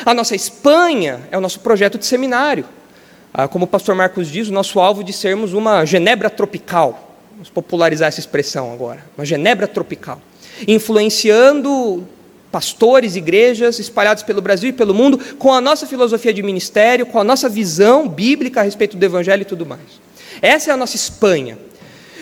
A 0.04 0.12
nossa 0.12 0.34
Espanha 0.34 1.20
é 1.30 1.38
o 1.38 1.40
nosso 1.40 1.60
projeto 1.60 1.98
de 1.98 2.06
seminário. 2.06 2.64
Ah, 3.32 3.48
como 3.48 3.64
o 3.64 3.68
pastor 3.68 3.94
Marcos 3.94 4.28
diz, 4.28 4.48
o 4.48 4.52
nosso 4.52 4.80
alvo 4.80 5.04
de 5.04 5.12
sermos 5.12 5.52
uma 5.52 5.84
Genebra 5.84 6.30
tropical. 6.30 7.16
Vamos 7.32 7.50
popularizar 7.50 8.08
essa 8.08 8.20
expressão 8.20 8.72
agora. 8.72 9.04
Uma 9.16 9.24
Genebra 9.24 9.66
tropical. 9.66 10.20
Influenciando 10.66 12.06
pastores, 12.54 13.16
igrejas 13.16 13.80
espalhados 13.80 14.22
pelo 14.22 14.40
Brasil 14.40 14.70
e 14.70 14.72
pelo 14.72 14.94
mundo, 14.94 15.18
com 15.40 15.52
a 15.52 15.60
nossa 15.60 15.88
filosofia 15.88 16.32
de 16.32 16.40
ministério, 16.40 17.04
com 17.04 17.18
a 17.18 17.24
nossa 17.24 17.48
visão 17.48 18.08
bíblica 18.08 18.60
a 18.60 18.62
respeito 18.62 18.96
do 18.96 19.04
Evangelho 19.04 19.42
e 19.42 19.44
tudo 19.44 19.66
mais. 19.66 19.80
Essa 20.40 20.70
é 20.70 20.72
a 20.72 20.76
nossa 20.76 20.94
Espanha. 20.94 21.58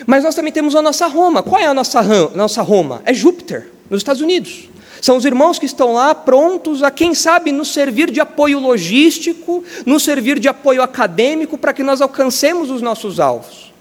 Mas 0.07 0.23
nós 0.23 0.33
também 0.33 0.51
temos 0.51 0.75
a 0.75 0.81
nossa 0.81 1.05
Roma. 1.05 1.43
Qual 1.43 1.61
é 1.61 1.67
a 1.67 1.73
nossa, 1.73 2.01
nossa 2.33 2.63
Roma? 2.63 3.03
É 3.05 3.13
Júpiter, 3.13 3.69
nos 3.91 3.99
Estados 3.99 4.23
Unidos. 4.23 4.69
São 4.99 5.17
os 5.17 5.23
irmãos 5.23 5.59
que 5.59 5.67
estão 5.67 5.93
lá 5.93 6.15
prontos 6.15 6.81
a, 6.81 6.89
quem 6.89 7.13
sabe, 7.13 7.51
nos 7.51 7.71
servir 7.71 8.09
de 8.09 8.19
apoio 8.19 8.57
logístico, 8.57 9.63
nos 9.85 10.01
servir 10.01 10.39
de 10.39 10.47
apoio 10.47 10.81
acadêmico 10.81 11.59
para 11.59 11.73
que 11.73 11.83
nós 11.83 12.01
alcancemos 12.01 12.71
os 12.71 12.81
nossos 12.81 13.19
alvos. 13.19 13.71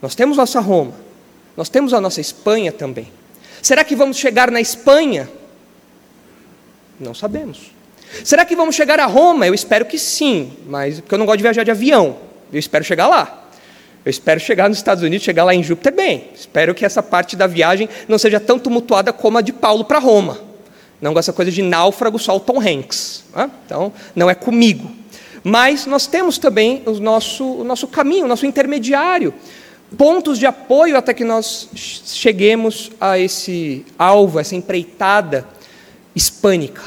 Nós 0.00 0.14
temos 0.14 0.36
nossa 0.36 0.60
Roma, 0.60 0.92
nós 1.56 1.68
temos 1.68 1.92
a 1.92 2.00
nossa 2.00 2.20
Espanha 2.20 2.70
também. 2.70 3.10
Será 3.60 3.82
que 3.82 3.96
vamos 3.96 4.18
chegar 4.18 4.52
na 4.52 4.60
Espanha? 4.60 5.28
Não 7.00 7.14
sabemos. 7.14 7.72
Será 8.22 8.44
que 8.44 8.54
vamos 8.54 8.74
chegar 8.74 9.00
a 9.00 9.06
Roma? 9.06 9.46
Eu 9.46 9.54
espero 9.54 9.86
que 9.86 9.98
sim, 9.98 10.52
mas 10.66 11.00
porque 11.00 11.14
eu 11.14 11.18
não 11.18 11.24
gosto 11.24 11.38
de 11.38 11.42
viajar 11.42 11.64
de 11.64 11.70
avião. 11.70 12.18
Eu 12.52 12.58
espero 12.58 12.84
chegar 12.84 13.08
lá. 13.08 13.48
Eu 14.04 14.10
espero 14.10 14.40
chegar 14.40 14.68
nos 14.68 14.78
Estados 14.78 15.02
Unidos, 15.02 15.24
chegar 15.24 15.44
lá 15.44 15.54
em 15.54 15.62
Júpiter 15.62 15.94
bem. 15.94 16.28
Espero 16.34 16.74
que 16.74 16.84
essa 16.84 17.02
parte 17.02 17.36
da 17.36 17.46
viagem 17.46 17.88
não 18.08 18.18
seja 18.18 18.40
tão 18.40 18.58
tumultuada 18.58 19.12
como 19.12 19.38
a 19.38 19.40
de 19.40 19.52
Paulo 19.52 19.84
para 19.84 19.98
Roma. 19.98 20.40
Não 21.00 21.12
com 21.12 21.18
essa 21.18 21.32
coisa 21.32 21.50
de 21.50 21.62
náufrago 21.62 22.18
só 22.18 22.36
o 22.36 22.40
Tom 22.40 22.60
Hanks. 22.60 23.24
Né? 23.34 23.50
Então, 23.64 23.92
não 24.14 24.28
é 24.28 24.34
comigo. 24.34 24.90
Mas 25.42 25.86
nós 25.86 26.06
temos 26.06 26.36
também 26.36 26.82
o 26.84 26.92
nosso, 26.92 27.44
o 27.44 27.64
nosso 27.64 27.86
caminho, 27.88 28.26
o 28.26 28.28
nosso 28.28 28.44
intermediário, 28.44 29.32
pontos 29.96 30.38
de 30.38 30.44
apoio 30.44 30.96
até 30.96 31.14
que 31.14 31.24
nós 31.24 31.68
cheguemos 31.74 32.90
a 33.00 33.18
esse 33.18 33.86
alvo, 33.98 34.38
essa 34.38 34.54
empreitada 34.54 35.46
hispânica. 36.14 36.82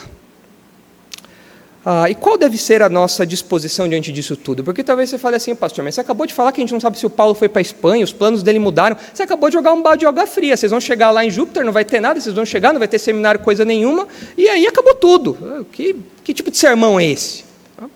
Ah, 1.86 2.09
e 2.09 2.15
qual 2.15 2.38
deve 2.38 2.57
ser 2.57 2.82
a 2.82 2.88
nossa 2.88 3.26
disposição 3.26 3.89
diante 3.89 4.09
disso 4.09 4.38
tudo? 4.38 4.63
Porque 4.63 4.84
talvez 4.84 5.09
você 5.09 5.17
fale 5.17 5.36
assim, 5.36 5.53
pastor, 5.53 5.84
mas 5.84 5.95
você 5.95 6.01
acabou 6.01 6.26
de 6.26 6.34
falar 6.34 6.53
que 6.53 6.61
a 6.61 6.63
gente 6.63 6.71
não 6.71 6.80
sabe 6.80 6.97
se 6.97 7.05
o 7.05 7.09
Paulo 7.09 7.34
foi 7.34 7.49
para 7.49 7.59
a 7.59 7.61
Espanha, 7.61 8.05
os 8.05 8.13
planos 8.13 8.41
dele 8.41 8.57
mudaram. 8.57 8.95
Você 9.13 9.24
acabou 9.24 9.49
de 9.49 9.53
jogar 9.53 9.74
um 9.74 9.82
balde 9.82 9.99
de 9.99 10.05
água 10.05 10.26
fria. 10.26 10.55
Vocês 10.55 10.71
vão 10.71 10.80
chegar 10.80 11.11
lá 11.11 11.26
em 11.26 11.30
Júpiter, 11.30 11.65
não 11.65 11.74
vai 11.74 11.84
ter 11.84 11.99
nada, 11.99 12.21
vocês 12.21 12.34
vão 12.34 12.45
chegar, 12.45 12.71
não 12.71 12.80
vai 12.80 12.88
ter 12.88 12.99
seminário, 12.99 13.41
coisa 13.41 13.65
nenhuma, 13.65 14.07
e 14.38 14.47
aí 14.47 14.65
acabou 14.65 14.95
tudo. 14.95 15.38
Ah, 15.43 15.63
que, 15.69 15.97
que 16.24 16.34
tipo 16.34 16.49
de 16.49 16.57
sermão 16.57 16.97
é 16.97 17.05
esse? 17.05 17.43
Ah. 17.78 17.88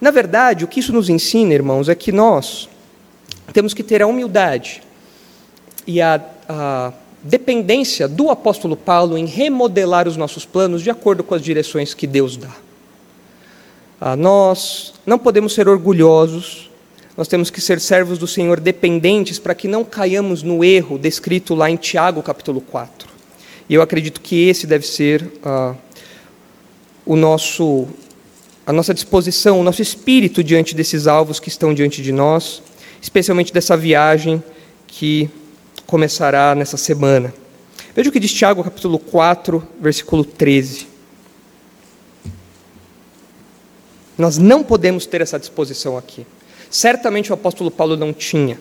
Na 0.00 0.12
verdade, 0.12 0.64
o 0.64 0.68
que 0.68 0.78
isso 0.78 0.92
nos 0.92 1.08
ensina, 1.08 1.52
irmãos, 1.52 1.88
é 1.88 1.96
que 1.96 2.12
nós 2.12 2.68
temos 3.52 3.74
que 3.74 3.82
ter 3.82 4.02
a 4.02 4.06
humildade 4.06 4.82
e 5.84 6.00
a, 6.00 6.20
a 6.48 6.92
dependência 7.26 8.08
do 8.08 8.30
apóstolo 8.30 8.76
Paulo 8.76 9.18
em 9.18 9.26
remodelar 9.26 10.08
os 10.08 10.16
nossos 10.16 10.44
planos 10.44 10.82
de 10.82 10.90
acordo 10.90 11.22
com 11.22 11.34
as 11.34 11.42
direções 11.42 11.92
que 11.92 12.06
Deus 12.06 12.36
dá. 12.36 12.54
Ah, 14.00 14.16
nós 14.16 14.94
não 15.04 15.18
podemos 15.18 15.54
ser 15.54 15.68
orgulhosos, 15.68 16.70
nós 17.16 17.28
temos 17.28 17.50
que 17.50 17.60
ser 17.60 17.80
servos 17.80 18.18
do 18.18 18.26
Senhor 18.26 18.60
dependentes 18.60 19.38
para 19.38 19.54
que 19.54 19.66
não 19.66 19.84
caiamos 19.84 20.42
no 20.42 20.62
erro 20.62 20.98
descrito 20.98 21.54
lá 21.54 21.70
em 21.70 21.76
Tiago 21.76 22.22
capítulo 22.22 22.60
4. 22.60 23.08
E 23.68 23.74
eu 23.74 23.82
acredito 23.82 24.20
que 24.20 24.48
esse 24.48 24.66
deve 24.66 24.86
ser 24.86 25.28
ah, 25.42 25.74
o 27.04 27.16
nosso, 27.16 27.86
a 28.66 28.72
nossa 28.72 28.92
disposição, 28.92 29.60
o 29.60 29.62
nosso 29.64 29.82
espírito 29.82 30.44
diante 30.44 30.74
desses 30.74 31.06
alvos 31.06 31.40
que 31.40 31.48
estão 31.48 31.72
diante 31.72 32.02
de 32.02 32.12
nós, 32.12 32.62
especialmente 33.00 33.52
dessa 33.52 33.76
viagem 33.76 34.42
que 34.86 35.30
começará 35.86 36.54
nessa 36.54 36.76
semana. 36.76 37.32
Veja 37.94 38.10
o 38.10 38.12
que 38.12 38.20
diz 38.20 38.32
Tiago 38.32 38.62
capítulo 38.62 38.98
4, 38.98 39.66
versículo 39.80 40.24
13. 40.24 40.86
Nós 44.18 44.38
não 44.38 44.62
podemos 44.62 45.06
ter 45.06 45.20
essa 45.20 45.38
disposição 45.38 45.96
aqui. 45.96 46.26
Certamente 46.70 47.30
o 47.30 47.34
apóstolo 47.34 47.70
Paulo 47.70 47.96
não 47.96 48.12
tinha. 48.12 48.58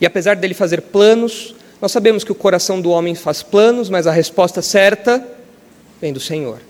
E 0.00 0.06
apesar 0.06 0.36
dele 0.36 0.54
fazer 0.54 0.82
planos, 0.82 1.54
nós 1.80 1.92
sabemos 1.92 2.24
que 2.24 2.32
o 2.32 2.34
coração 2.34 2.80
do 2.80 2.90
homem 2.90 3.14
faz 3.14 3.42
planos, 3.42 3.88
mas 3.88 4.06
a 4.06 4.12
resposta 4.12 4.60
certa 4.60 5.26
vem 6.00 6.12
do 6.12 6.20
Senhor. 6.20 6.60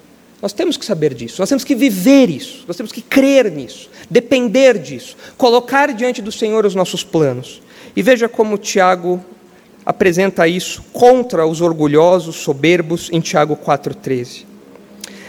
Nós 0.41 0.53
temos 0.53 0.77
que 0.77 0.85
saber 0.85 1.15
disso, 1.15 1.41
nós 1.41 1.49
temos 1.49 1.65
que 1.65 1.75
viver 1.75 2.29
isso, 2.29 2.65
nós 2.69 2.77
temos 2.77 2.93
que 2.93 3.01
crer 3.01 3.51
nisso, 3.51 3.91
depender 4.09 4.79
disso, 4.79 5.17
colocar 5.37 5.93
diante 5.95 6.21
do 6.21 6.31
Senhor 6.31 6.67
os 6.67 6.75
nossos 6.75 7.03
planos. 7.03 7.63
E 7.97 8.03
veja 8.03 8.29
como 8.29 8.59
Tiago 8.59 9.25
apresenta 9.87 10.49
isso 10.49 10.83
contra 10.93 11.47
os 11.47 11.61
orgulhosos, 11.61 12.35
soberbos, 12.37 13.09
em 13.13 13.21
Tiago 13.21 13.57
4,13. 13.57 14.45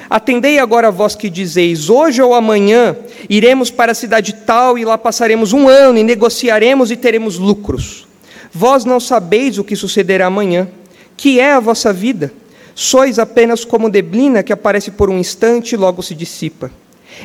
Atendei 0.10 0.58
agora 0.58 0.89
vós 0.89 1.16
que 1.16 1.30
dizeis: 1.30 1.89
hoje 1.89 2.22
ou 2.22 2.34
amanhã 2.34 2.97
iremos 3.30 3.70
para 3.70 3.91
a 3.91 3.95
cidade 3.95 4.34
tal 4.34 4.78
e 4.78 4.84
lá 4.84 4.97
passaremos 4.97 5.53
um 5.53 5.68
ano 5.68 5.99
e 5.99 6.03
negociaremos 6.03 6.89
e 6.89 6.95
teremos 6.95 7.38
lucros. 7.38 8.08
Vós 8.51 8.84
não 8.84 8.99
sabeis 8.99 9.60
o 9.60 9.64
que 9.64 9.76
sucederá 9.76 10.26
amanhã, 10.26 10.68
que 11.16 11.39
é 11.39 11.51
a 11.51 11.60
vossa 11.60 11.93
vida. 11.93 12.34
Sois 12.74 13.20
apenas 13.20 13.66
como 13.66 13.89
neblina 13.89 14.41
que 14.41 14.53
aparece 14.53 14.91
por 14.91 15.10
um 15.10 15.20
instante 15.20 15.74
e 15.74 15.78
logo 15.78 16.01
se 16.01 16.16
dissipa. 16.16 16.72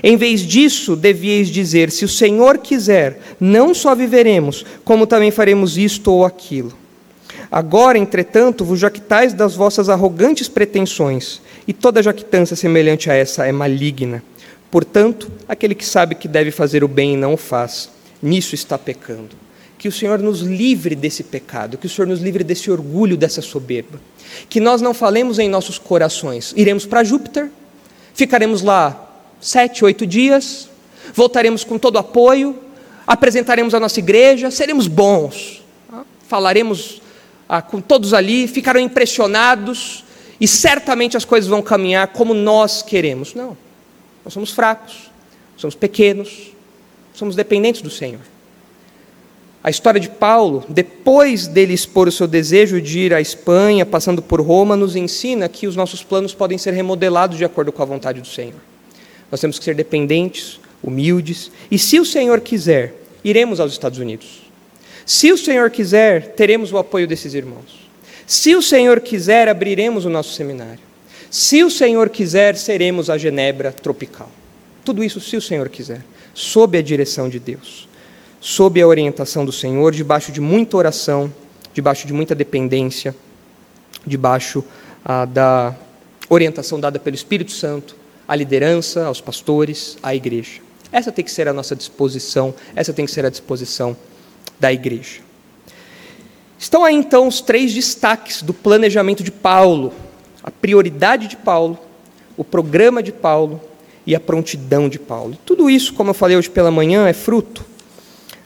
Em 0.02 0.16
vez 0.16 0.40
disso, 0.40 0.96
devieis 0.96 1.48
dizer: 1.48 1.90
se 1.90 2.04
o 2.04 2.08
Senhor 2.08 2.58
quiser, 2.58 3.20
não 3.40 3.72
só 3.72 3.94
viveremos, 3.94 4.66
como 4.84 5.06
também 5.06 5.30
faremos 5.30 5.78
isto 5.78 6.10
ou 6.10 6.24
aquilo. 6.24 6.81
Agora, 7.50 7.98
entretanto, 7.98 8.64
vos 8.64 8.80
jactais 8.80 9.34
das 9.34 9.54
vossas 9.54 9.88
arrogantes 9.88 10.48
pretensões 10.48 11.40
e 11.66 11.72
toda 11.72 12.02
jactância 12.02 12.56
semelhante 12.56 13.10
a 13.10 13.14
essa 13.14 13.46
é 13.46 13.52
maligna. 13.52 14.22
Portanto, 14.70 15.30
aquele 15.46 15.74
que 15.74 15.84
sabe 15.84 16.14
que 16.14 16.26
deve 16.26 16.50
fazer 16.50 16.82
o 16.82 16.88
bem 16.88 17.14
e 17.14 17.16
não 17.16 17.34
o 17.34 17.36
faz, 17.36 17.90
nisso 18.22 18.54
está 18.54 18.78
pecando. 18.78 19.36
Que 19.76 19.86
o 19.86 19.92
Senhor 19.92 20.18
nos 20.18 20.40
livre 20.40 20.94
desse 20.94 21.22
pecado, 21.22 21.76
que 21.76 21.86
o 21.86 21.90
Senhor 21.90 22.06
nos 22.06 22.20
livre 22.20 22.42
desse 22.42 22.70
orgulho, 22.70 23.16
dessa 23.16 23.42
soberba. 23.42 24.00
Que 24.48 24.60
nós 24.60 24.80
não 24.80 24.94
falemos 24.94 25.38
em 25.38 25.48
nossos 25.48 25.78
corações, 25.78 26.54
iremos 26.56 26.86
para 26.86 27.04
Júpiter, 27.04 27.50
ficaremos 28.14 28.62
lá 28.62 29.10
sete, 29.40 29.84
oito 29.84 30.06
dias, 30.06 30.70
voltaremos 31.12 31.64
com 31.64 31.78
todo 31.78 31.98
apoio, 31.98 32.56
apresentaremos 33.06 33.74
a 33.74 33.80
nossa 33.80 33.98
igreja, 33.98 34.50
seremos 34.50 34.86
bons, 34.86 35.62
falaremos 36.28 37.01
com 37.60 37.80
todos 37.80 38.14
ali, 38.14 38.48
ficarão 38.48 38.80
impressionados, 38.80 40.04
e 40.40 40.48
certamente 40.48 41.16
as 41.16 41.24
coisas 41.24 41.48
vão 41.48 41.60
caminhar 41.60 42.08
como 42.08 42.32
nós 42.32 42.80
queremos. 42.80 43.34
Não. 43.34 43.56
Nós 44.24 44.32
somos 44.32 44.52
fracos, 44.52 45.10
somos 45.56 45.74
pequenos, 45.74 46.52
somos 47.12 47.36
dependentes 47.36 47.82
do 47.82 47.90
Senhor. 47.90 48.20
A 49.64 49.70
história 49.70 50.00
de 50.00 50.08
Paulo, 50.08 50.64
depois 50.68 51.46
dele 51.46 51.72
expor 51.72 52.08
o 52.08 52.12
seu 52.12 52.26
desejo 52.26 52.80
de 52.80 52.98
ir 52.98 53.14
à 53.14 53.20
Espanha, 53.20 53.86
passando 53.86 54.20
por 54.20 54.40
Roma, 54.40 54.74
nos 54.74 54.96
ensina 54.96 55.48
que 55.48 55.68
os 55.68 55.76
nossos 55.76 56.02
planos 56.02 56.34
podem 56.34 56.58
ser 56.58 56.72
remodelados 56.72 57.38
de 57.38 57.44
acordo 57.44 57.70
com 57.70 57.80
a 57.80 57.86
vontade 57.86 58.20
do 58.20 58.26
Senhor. 58.26 58.58
Nós 59.30 59.40
temos 59.40 59.58
que 59.58 59.64
ser 59.64 59.76
dependentes, 59.76 60.58
humildes, 60.82 61.52
e 61.70 61.78
se 61.78 62.00
o 62.00 62.04
Senhor 62.04 62.40
quiser, 62.40 62.94
iremos 63.22 63.60
aos 63.60 63.70
Estados 63.70 64.00
Unidos. 64.00 64.41
Se 65.04 65.32
o 65.32 65.38
Senhor 65.38 65.70
quiser, 65.70 66.34
teremos 66.34 66.72
o 66.72 66.78
apoio 66.78 67.06
desses 67.06 67.34
irmãos. 67.34 67.88
Se 68.26 68.54
o 68.54 68.62
Senhor 68.62 69.00
quiser, 69.00 69.48
abriremos 69.48 70.04
o 70.04 70.10
nosso 70.10 70.34
seminário. 70.34 70.80
Se 71.30 71.64
o 71.64 71.70
Senhor 71.70 72.08
quiser, 72.08 72.56
seremos 72.56 73.10
a 73.10 73.18
Genebra 73.18 73.72
tropical. 73.72 74.30
Tudo 74.84 75.02
isso, 75.02 75.20
se 75.20 75.36
o 75.36 75.40
Senhor 75.40 75.68
quiser, 75.68 76.02
sob 76.34 76.78
a 76.78 76.82
direção 76.82 77.28
de 77.28 77.38
Deus, 77.38 77.88
sob 78.40 78.80
a 78.80 78.86
orientação 78.86 79.44
do 79.44 79.52
Senhor, 79.52 79.92
debaixo 79.92 80.32
de 80.32 80.40
muita 80.40 80.76
oração, 80.76 81.32
debaixo 81.72 82.06
de 82.06 82.12
muita 82.12 82.34
dependência, 82.34 83.14
debaixo 84.06 84.64
ah, 85.04 85.24
da 85.24 85.74
orientação 86.28 86.78
dada 86.78 86.98
pelo 86.98 87.14
Espírito 87.14 87.52
Santo, 87.52 87.96
à 88.26 88.34
liderança, 88.34 89.04
aos 89.04 89.20
pastores, 89.20 89.96
à 90.02 90.14
igreja. 90.14 90.60
Essa 90.90 91.10
tem 91.10 91.24
que 91.24 91.30
ser 91.30 91.48
a 91.48 91.52
nossa 91.52 91.74
disposição, 91.74 92.54
essa 92.74 92.92
tem 92.92 93.06
que 93.06 93.12
ser 93.12 93.24
a 93.24 93.30
disposição 93.30 93.96
da 94.58 94.72
igreja. 94.72 95.20
Estão 96.58 96.84
aí 96.84 96.94
então 96.94 97.26
os 97.26 97.40
três 97.40 97.74
destaques 97.74 98.42
do 98.42 98.54
planejamento 98.54 99.22
de 99.22 99.30
Paulo: 99.30 99.92
a 100.42 100.50
prioridade 100.50 101.26
de 101.26 101.36
Paulo, 101.36 101.78
o 102.36 102.44
programa 102.44 103.02
de 103.02 103.12
Paulo 103.12 103.60
e 104.06 104.14
a 104.14 104.20
prontidão 104.20 104.88
de 104.88 104.98
Paulo. 104.98 105.36
Tudo 105.44 105.68
isso, 105.68 105.94
como 105.94 106.10
eu 106.10 106.14
falei 106.14 106.36
hoje 106.36 106.50
pela 106.50 106.70
manhã, 106.70 107.08
é 107.08 107.12
fruto 107.12 107.64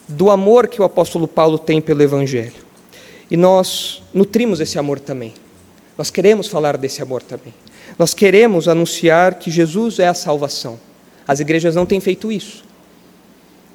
do 0.09 0.31
amor 0.31 0.69
que 0.69 0.81
o 0.81 0.85
apóstolo 0.85 1.27
Paulo 1.27 1.59
tem 1.59 1.81
pelo 1.81 2.03
Evangelho. 2.03 2.67
E 3.31 3.37
nós 3.37 4.03
nutrimos 4.15 4.61
esse 4.61 4.79
amor 4.79 5.01
também. 5.01 5.35
Nós 5.99 6.11
queremos 6.11 6.47
falar 6.47 6.77
desse 6.77 7.03
amor 7.03 7.23
também. 7.23 7.53
Nós 7.99 8.15
queremos 8.15 8.69
anunciar 8.69 9.35
que 9.35 9.51
Jesus 9.51 9.99
é 9.99 10.07
a 10.07 10.15
salvação. 10.15 10.79
As 11.27 11.41
igrejas 11.41 11.75
não 11.75 11.87
têm 11.87 12.01
feito 12.01 12.31
isso. 12.31 12.65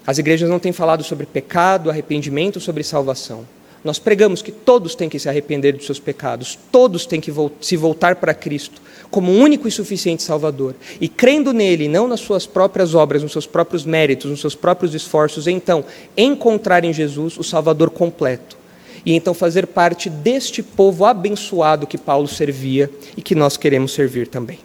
As 0.05 0.17
igrejas 0.17 0.49
não 0.49 0.59
têm 0.59 0.71
falado 0.71 1.03
sobre 1.03 1.25
pecado, 1.25 1.89
arrependimento, 1.89 2.59
sobre 2.59 2.83
salvação. 2.83 3.45
Nós 3.83 3.97
pregamos 3.97 4.41
que 4.41 4.51
todos 4.51 4.93
têm 4.93 5.09
que 5.09 5.17
se 5.17 5.27
arrepender 5.27 5.75
dos 5.75 5.85
seus 5.85 5.99
pecados, 5.99 6.57
todos 6.71 7.05
têm 7.05 7.19
que 7.19 7.33
se 7.59 7.75
voltar 7.75 8.15
para 8.17 8.33
Cristo 8.33 8.81
como 9.11 9.31
único 9.31 9.67
e 9.67 9.71
suficiente 9.71 10.23
Salvador. 10.23 10.75
E 10.99 11.09
crendo 11.09 11.51
nele, 11.51 11.87
não 11.87 12.07
nas 12.07 12.21
suas 12.21 12.47
próprias 12.47 12.95
obras, 12.95 13.21
nos 13.21 13.33
seus 13.33 13.45
próprios 13.45 13.83
méritos, 13.83 14.31
nos 14.31 14.39
seus 14.39 14.55
próprios 14.55 14.95
esforços, 14.95 15.47
então 15.47 15.83
encontrar 16.15 16.85
em 16.85 16.93
Jesus 16.93 17.37
o 17.37 17.43
Salvador 17.43 17.89
completo. 17.89 18.57
E 19.05 19.13
então 19.13 19.33
fazer 19.33 19.67
parte 19.67 20.09
deste 20.09 20.63
povo 20.63 21.05
abençoado 21.05 21.87
que 21.87 21.97
Paulo 21.97 22.27
servia 22.27 22.89
e 23.17 23.21
que 23.21 23.35
nós 23.35 23.57
queremos 23.57 23.93
servir 23.93 24.27
também. 24.27 24.59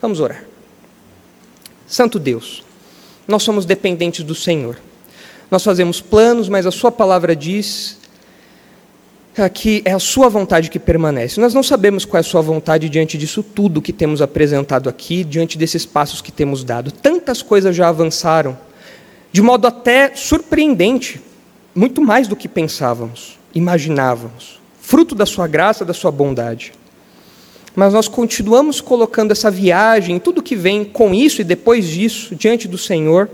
Vamos 0.00 0.18
orar. 0.18 0.44
Santo 1.86 2.18
Deus, 2.18 2.64
nós 3.26 3.42
somos 3.42 3.64
dependentes 3.64 4.24
do 4.24 4.34
Senhor. 4.34 4.78
Nós 5.50 5.62
fazemos 5.62 6.00
planos, 6.00 6.48
mas 6.48 6.66
a 6.66 6.70
Sua 6.70 6.90
palavra 6.90 7.34
diz 7.36 7.98
que 9.52 9.82
é 9.84 9.92
a 9.92 9.98
sua 9.98 10.30
vontade 10.30 10.70
que 10.70 10.78
permanece. 10.78 11.38
Nós 11.38 11.52
não 11.52 11.62
sabemos 11.62 12.06
qual 12.06 12.16
é 12.16 12.20
a 12.20 12.24
sua 12.24 12.40
vontade 12.40 12.88
diante 12.88 13.18
disso 13.18 13.42
tudo 13.42 13.82
que 13.82 13.92
temos 13.92 14.22
apresentado 14.22 14.88
aqui, 14.88 15.22
diante 15.22 15.58
desses 15.58 15.84
passos 15.84 16.22
que 16.22 16.32
temos 16.32 16.64
dado. 16.64 16.90
Tantas 16.90 17.42
coisas 17.42 17.76
já 17.76 17.88
avançaram 17.88 18.56
de 19.30 19.42
modo 19.42 19.66
até 19.66 20.14
surpreendente, 20.14 21.20
muito 21.74 22.00
mais 22.00 22.26
do 22.26 22.34
que 22.34 22.48
pensávamos, 22.48 23.38
imaginávamos, 23.54 24.58
fruto 24.80 25.14
da 25.14 25.26
Sua 25.26 25.46
graça, 25.46 25.84
da 25.84 25.92
Sua 25.92 26.10
bondade. 26.10 26.72
Mas 27.76 27.92
nós 27.92 28.08
continuamos 28.08 28.80
colocando 28.80 29.32
essa 29.32 29.50
viagem, 29.50 30.18
tudo 30.18 30.42
que 30.42 30.56
vem 30.56 30.82
com 30.82 31.12
isso 31.12 31.42
e 31.42 31.44
depois 31.44 31.86
disso, 31.86 32.34
diante 32.34 32.66
do 32.66 32.78
Senhor, 32.78 33.28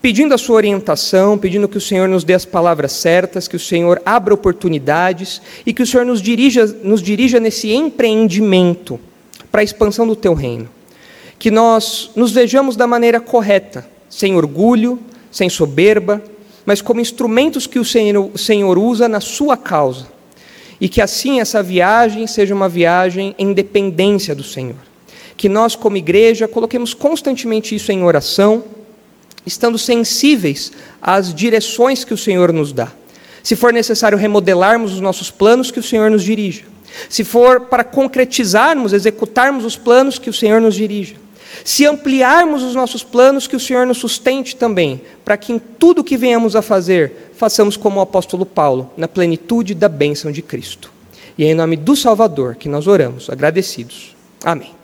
pedindo 0.00 0.32
a 0.32 0.38
Sua 0.38 0.56
orientação, 0.56 1.36
pedindo 1.36 1.68
que 1.68 1.76
o 1.76 1.80
Senhor 1.80 2.08
nos 2.08 2.24
dê 2.24 2.32
as 2.32 2.46
palavras 2.46 2.92
certas, 2.92 3.46
que 3.46 3.56
o 3.56 3.60
Senhor 3.60 4.00
abra 4.06 4.32
oportunidades 4.32 5.42
e 5.66 5.74
que 5.74 5.82
o 5.82 5.86
Senhor 5.86 6.06
nos 6.06 6.22
dirija, 6.22 6.64
nos 6.82 7.02
dirija 7.02 7.38
nesse 7.38 7.70
empreendimento 7.70 8.98
para 9.52 9.60
a 9.60 9.64
expansão 9.64 10.06
do 10.06 10.16
Teu 10.16 10.32
reino. 10.32 10.70
Que 11.38 11.50
nós 11.50 12.10
nos 12.16 12.32
vejamos 12.32 12.74
da 12.74 12.86
maneira 12.86 13.20
correta, 13.20 13.86
sem 14.08 14.34
orgulho, 14.34 14.98
sem 15.30 15.50
soberba, 15.50 16.22
mas 16.64 16.80
como 16.80 17.02
instrumentos 17.02 17.66
que 17.66 17.78
o 17.78 17.84
Senhor, 17.84 18.30
o 18.32 18.38
Senhor 18.38 18.78
usa 18.78 19.10
na 19.10 19.20
Sua 19.20 19.58
causa. 19.58 20.06
E 20.80 20.88
que 20.88 21.00
assim 21.00 21.40
essa 21.40 21.62
viagem 21.62 22.26
seja 22.26 22.54
uma 22.54 22.68
viagem 22.68 23.34
em 23.38 23.52
dependência 23.52 24.34
do 24.34 24.44
Senhor. 24.44 24.76
Que 25.36 25.48
nós, 25.48 25.74
como 25.74 25.96
igreja, 25.96 26.48
coloquemos 26.48 26.94
constantemente 26.94 27.74
isso 27.74 27.90
em 27.92 28.02
oração, 28.02 28.64
estando 29.44 29.78
sensíveis 29.78 30.72
às 31.00 31.34
direções 31.34 32.04
que 32.04 32.14
o 32.14 32.18
Senhor 32.18 32.52
nos 32.52 32.72
dá. 32.72 32.92
Se 33.42 33.56
for 33.56 33.72
necessário 33.72 34.18
remodelarmos 34.18 34.92
os 34.92 35.00
nossos 35.00 35.30
planos, 35.30 35.70
que 35.70 35.80
o 35.80 35.82
Senhor 35.82 36.10
nos 36.10 36.22
dirija. 36.22 36.64
Se 37.08 37.24
for 37.24 37.62
para 37.62 37.84
concretizarmos, 37.84 38.92
executarmos 38.92 39.64
os 39.64 39.76
planos, 39.76 40.18
que 40.18 40.30
o 40.30 40.32
Senhor 40.32 40.60
nos 40.60 40.74
dirija. 40.74 41.16
Se 41.64 41.86
ampliarmos 41.86 42.62
os 42.62 42.74
nossos 42.74 43.02
planos, 43.02 43.46
que 43.46 43.56
o 43.56 43.60
Senhor 43.60 43.86
nos 43.86 43.98
sustente 43.98 44.56
também, 44.56 45.00
para 45.24 45.36
que 45.36 45.52
em 45.52 45.58
tudo 45.58 46.04
que 46.04 46.16
venhamos 46.16 46.54
a 46.54 46.62
fazer, 46.62 47.30
façamos 47.34 47.76
como 47.76 47.98
o 47.98 48.02
apóstolo 48.02 48.46
Paulo, 48.46 48.90
na 48.96 49.08
plenitude 49.08 49.74
da 49.74 49.88
bênção 49.88 50.30
de 50.30 50.42
Cristo. 50.42 50.92
E 51.36 51.44
é 51.44 51.48
em 51.48 51.54
nome 51.54 51.76
do 51.76 51.94
Salvador 51.94 52.56
que 52.56 52.68
nós 52.68 52.86
oramos, 52.86 53.30
agradecidos. 53.30 54.16
Amém. 54.44 54.77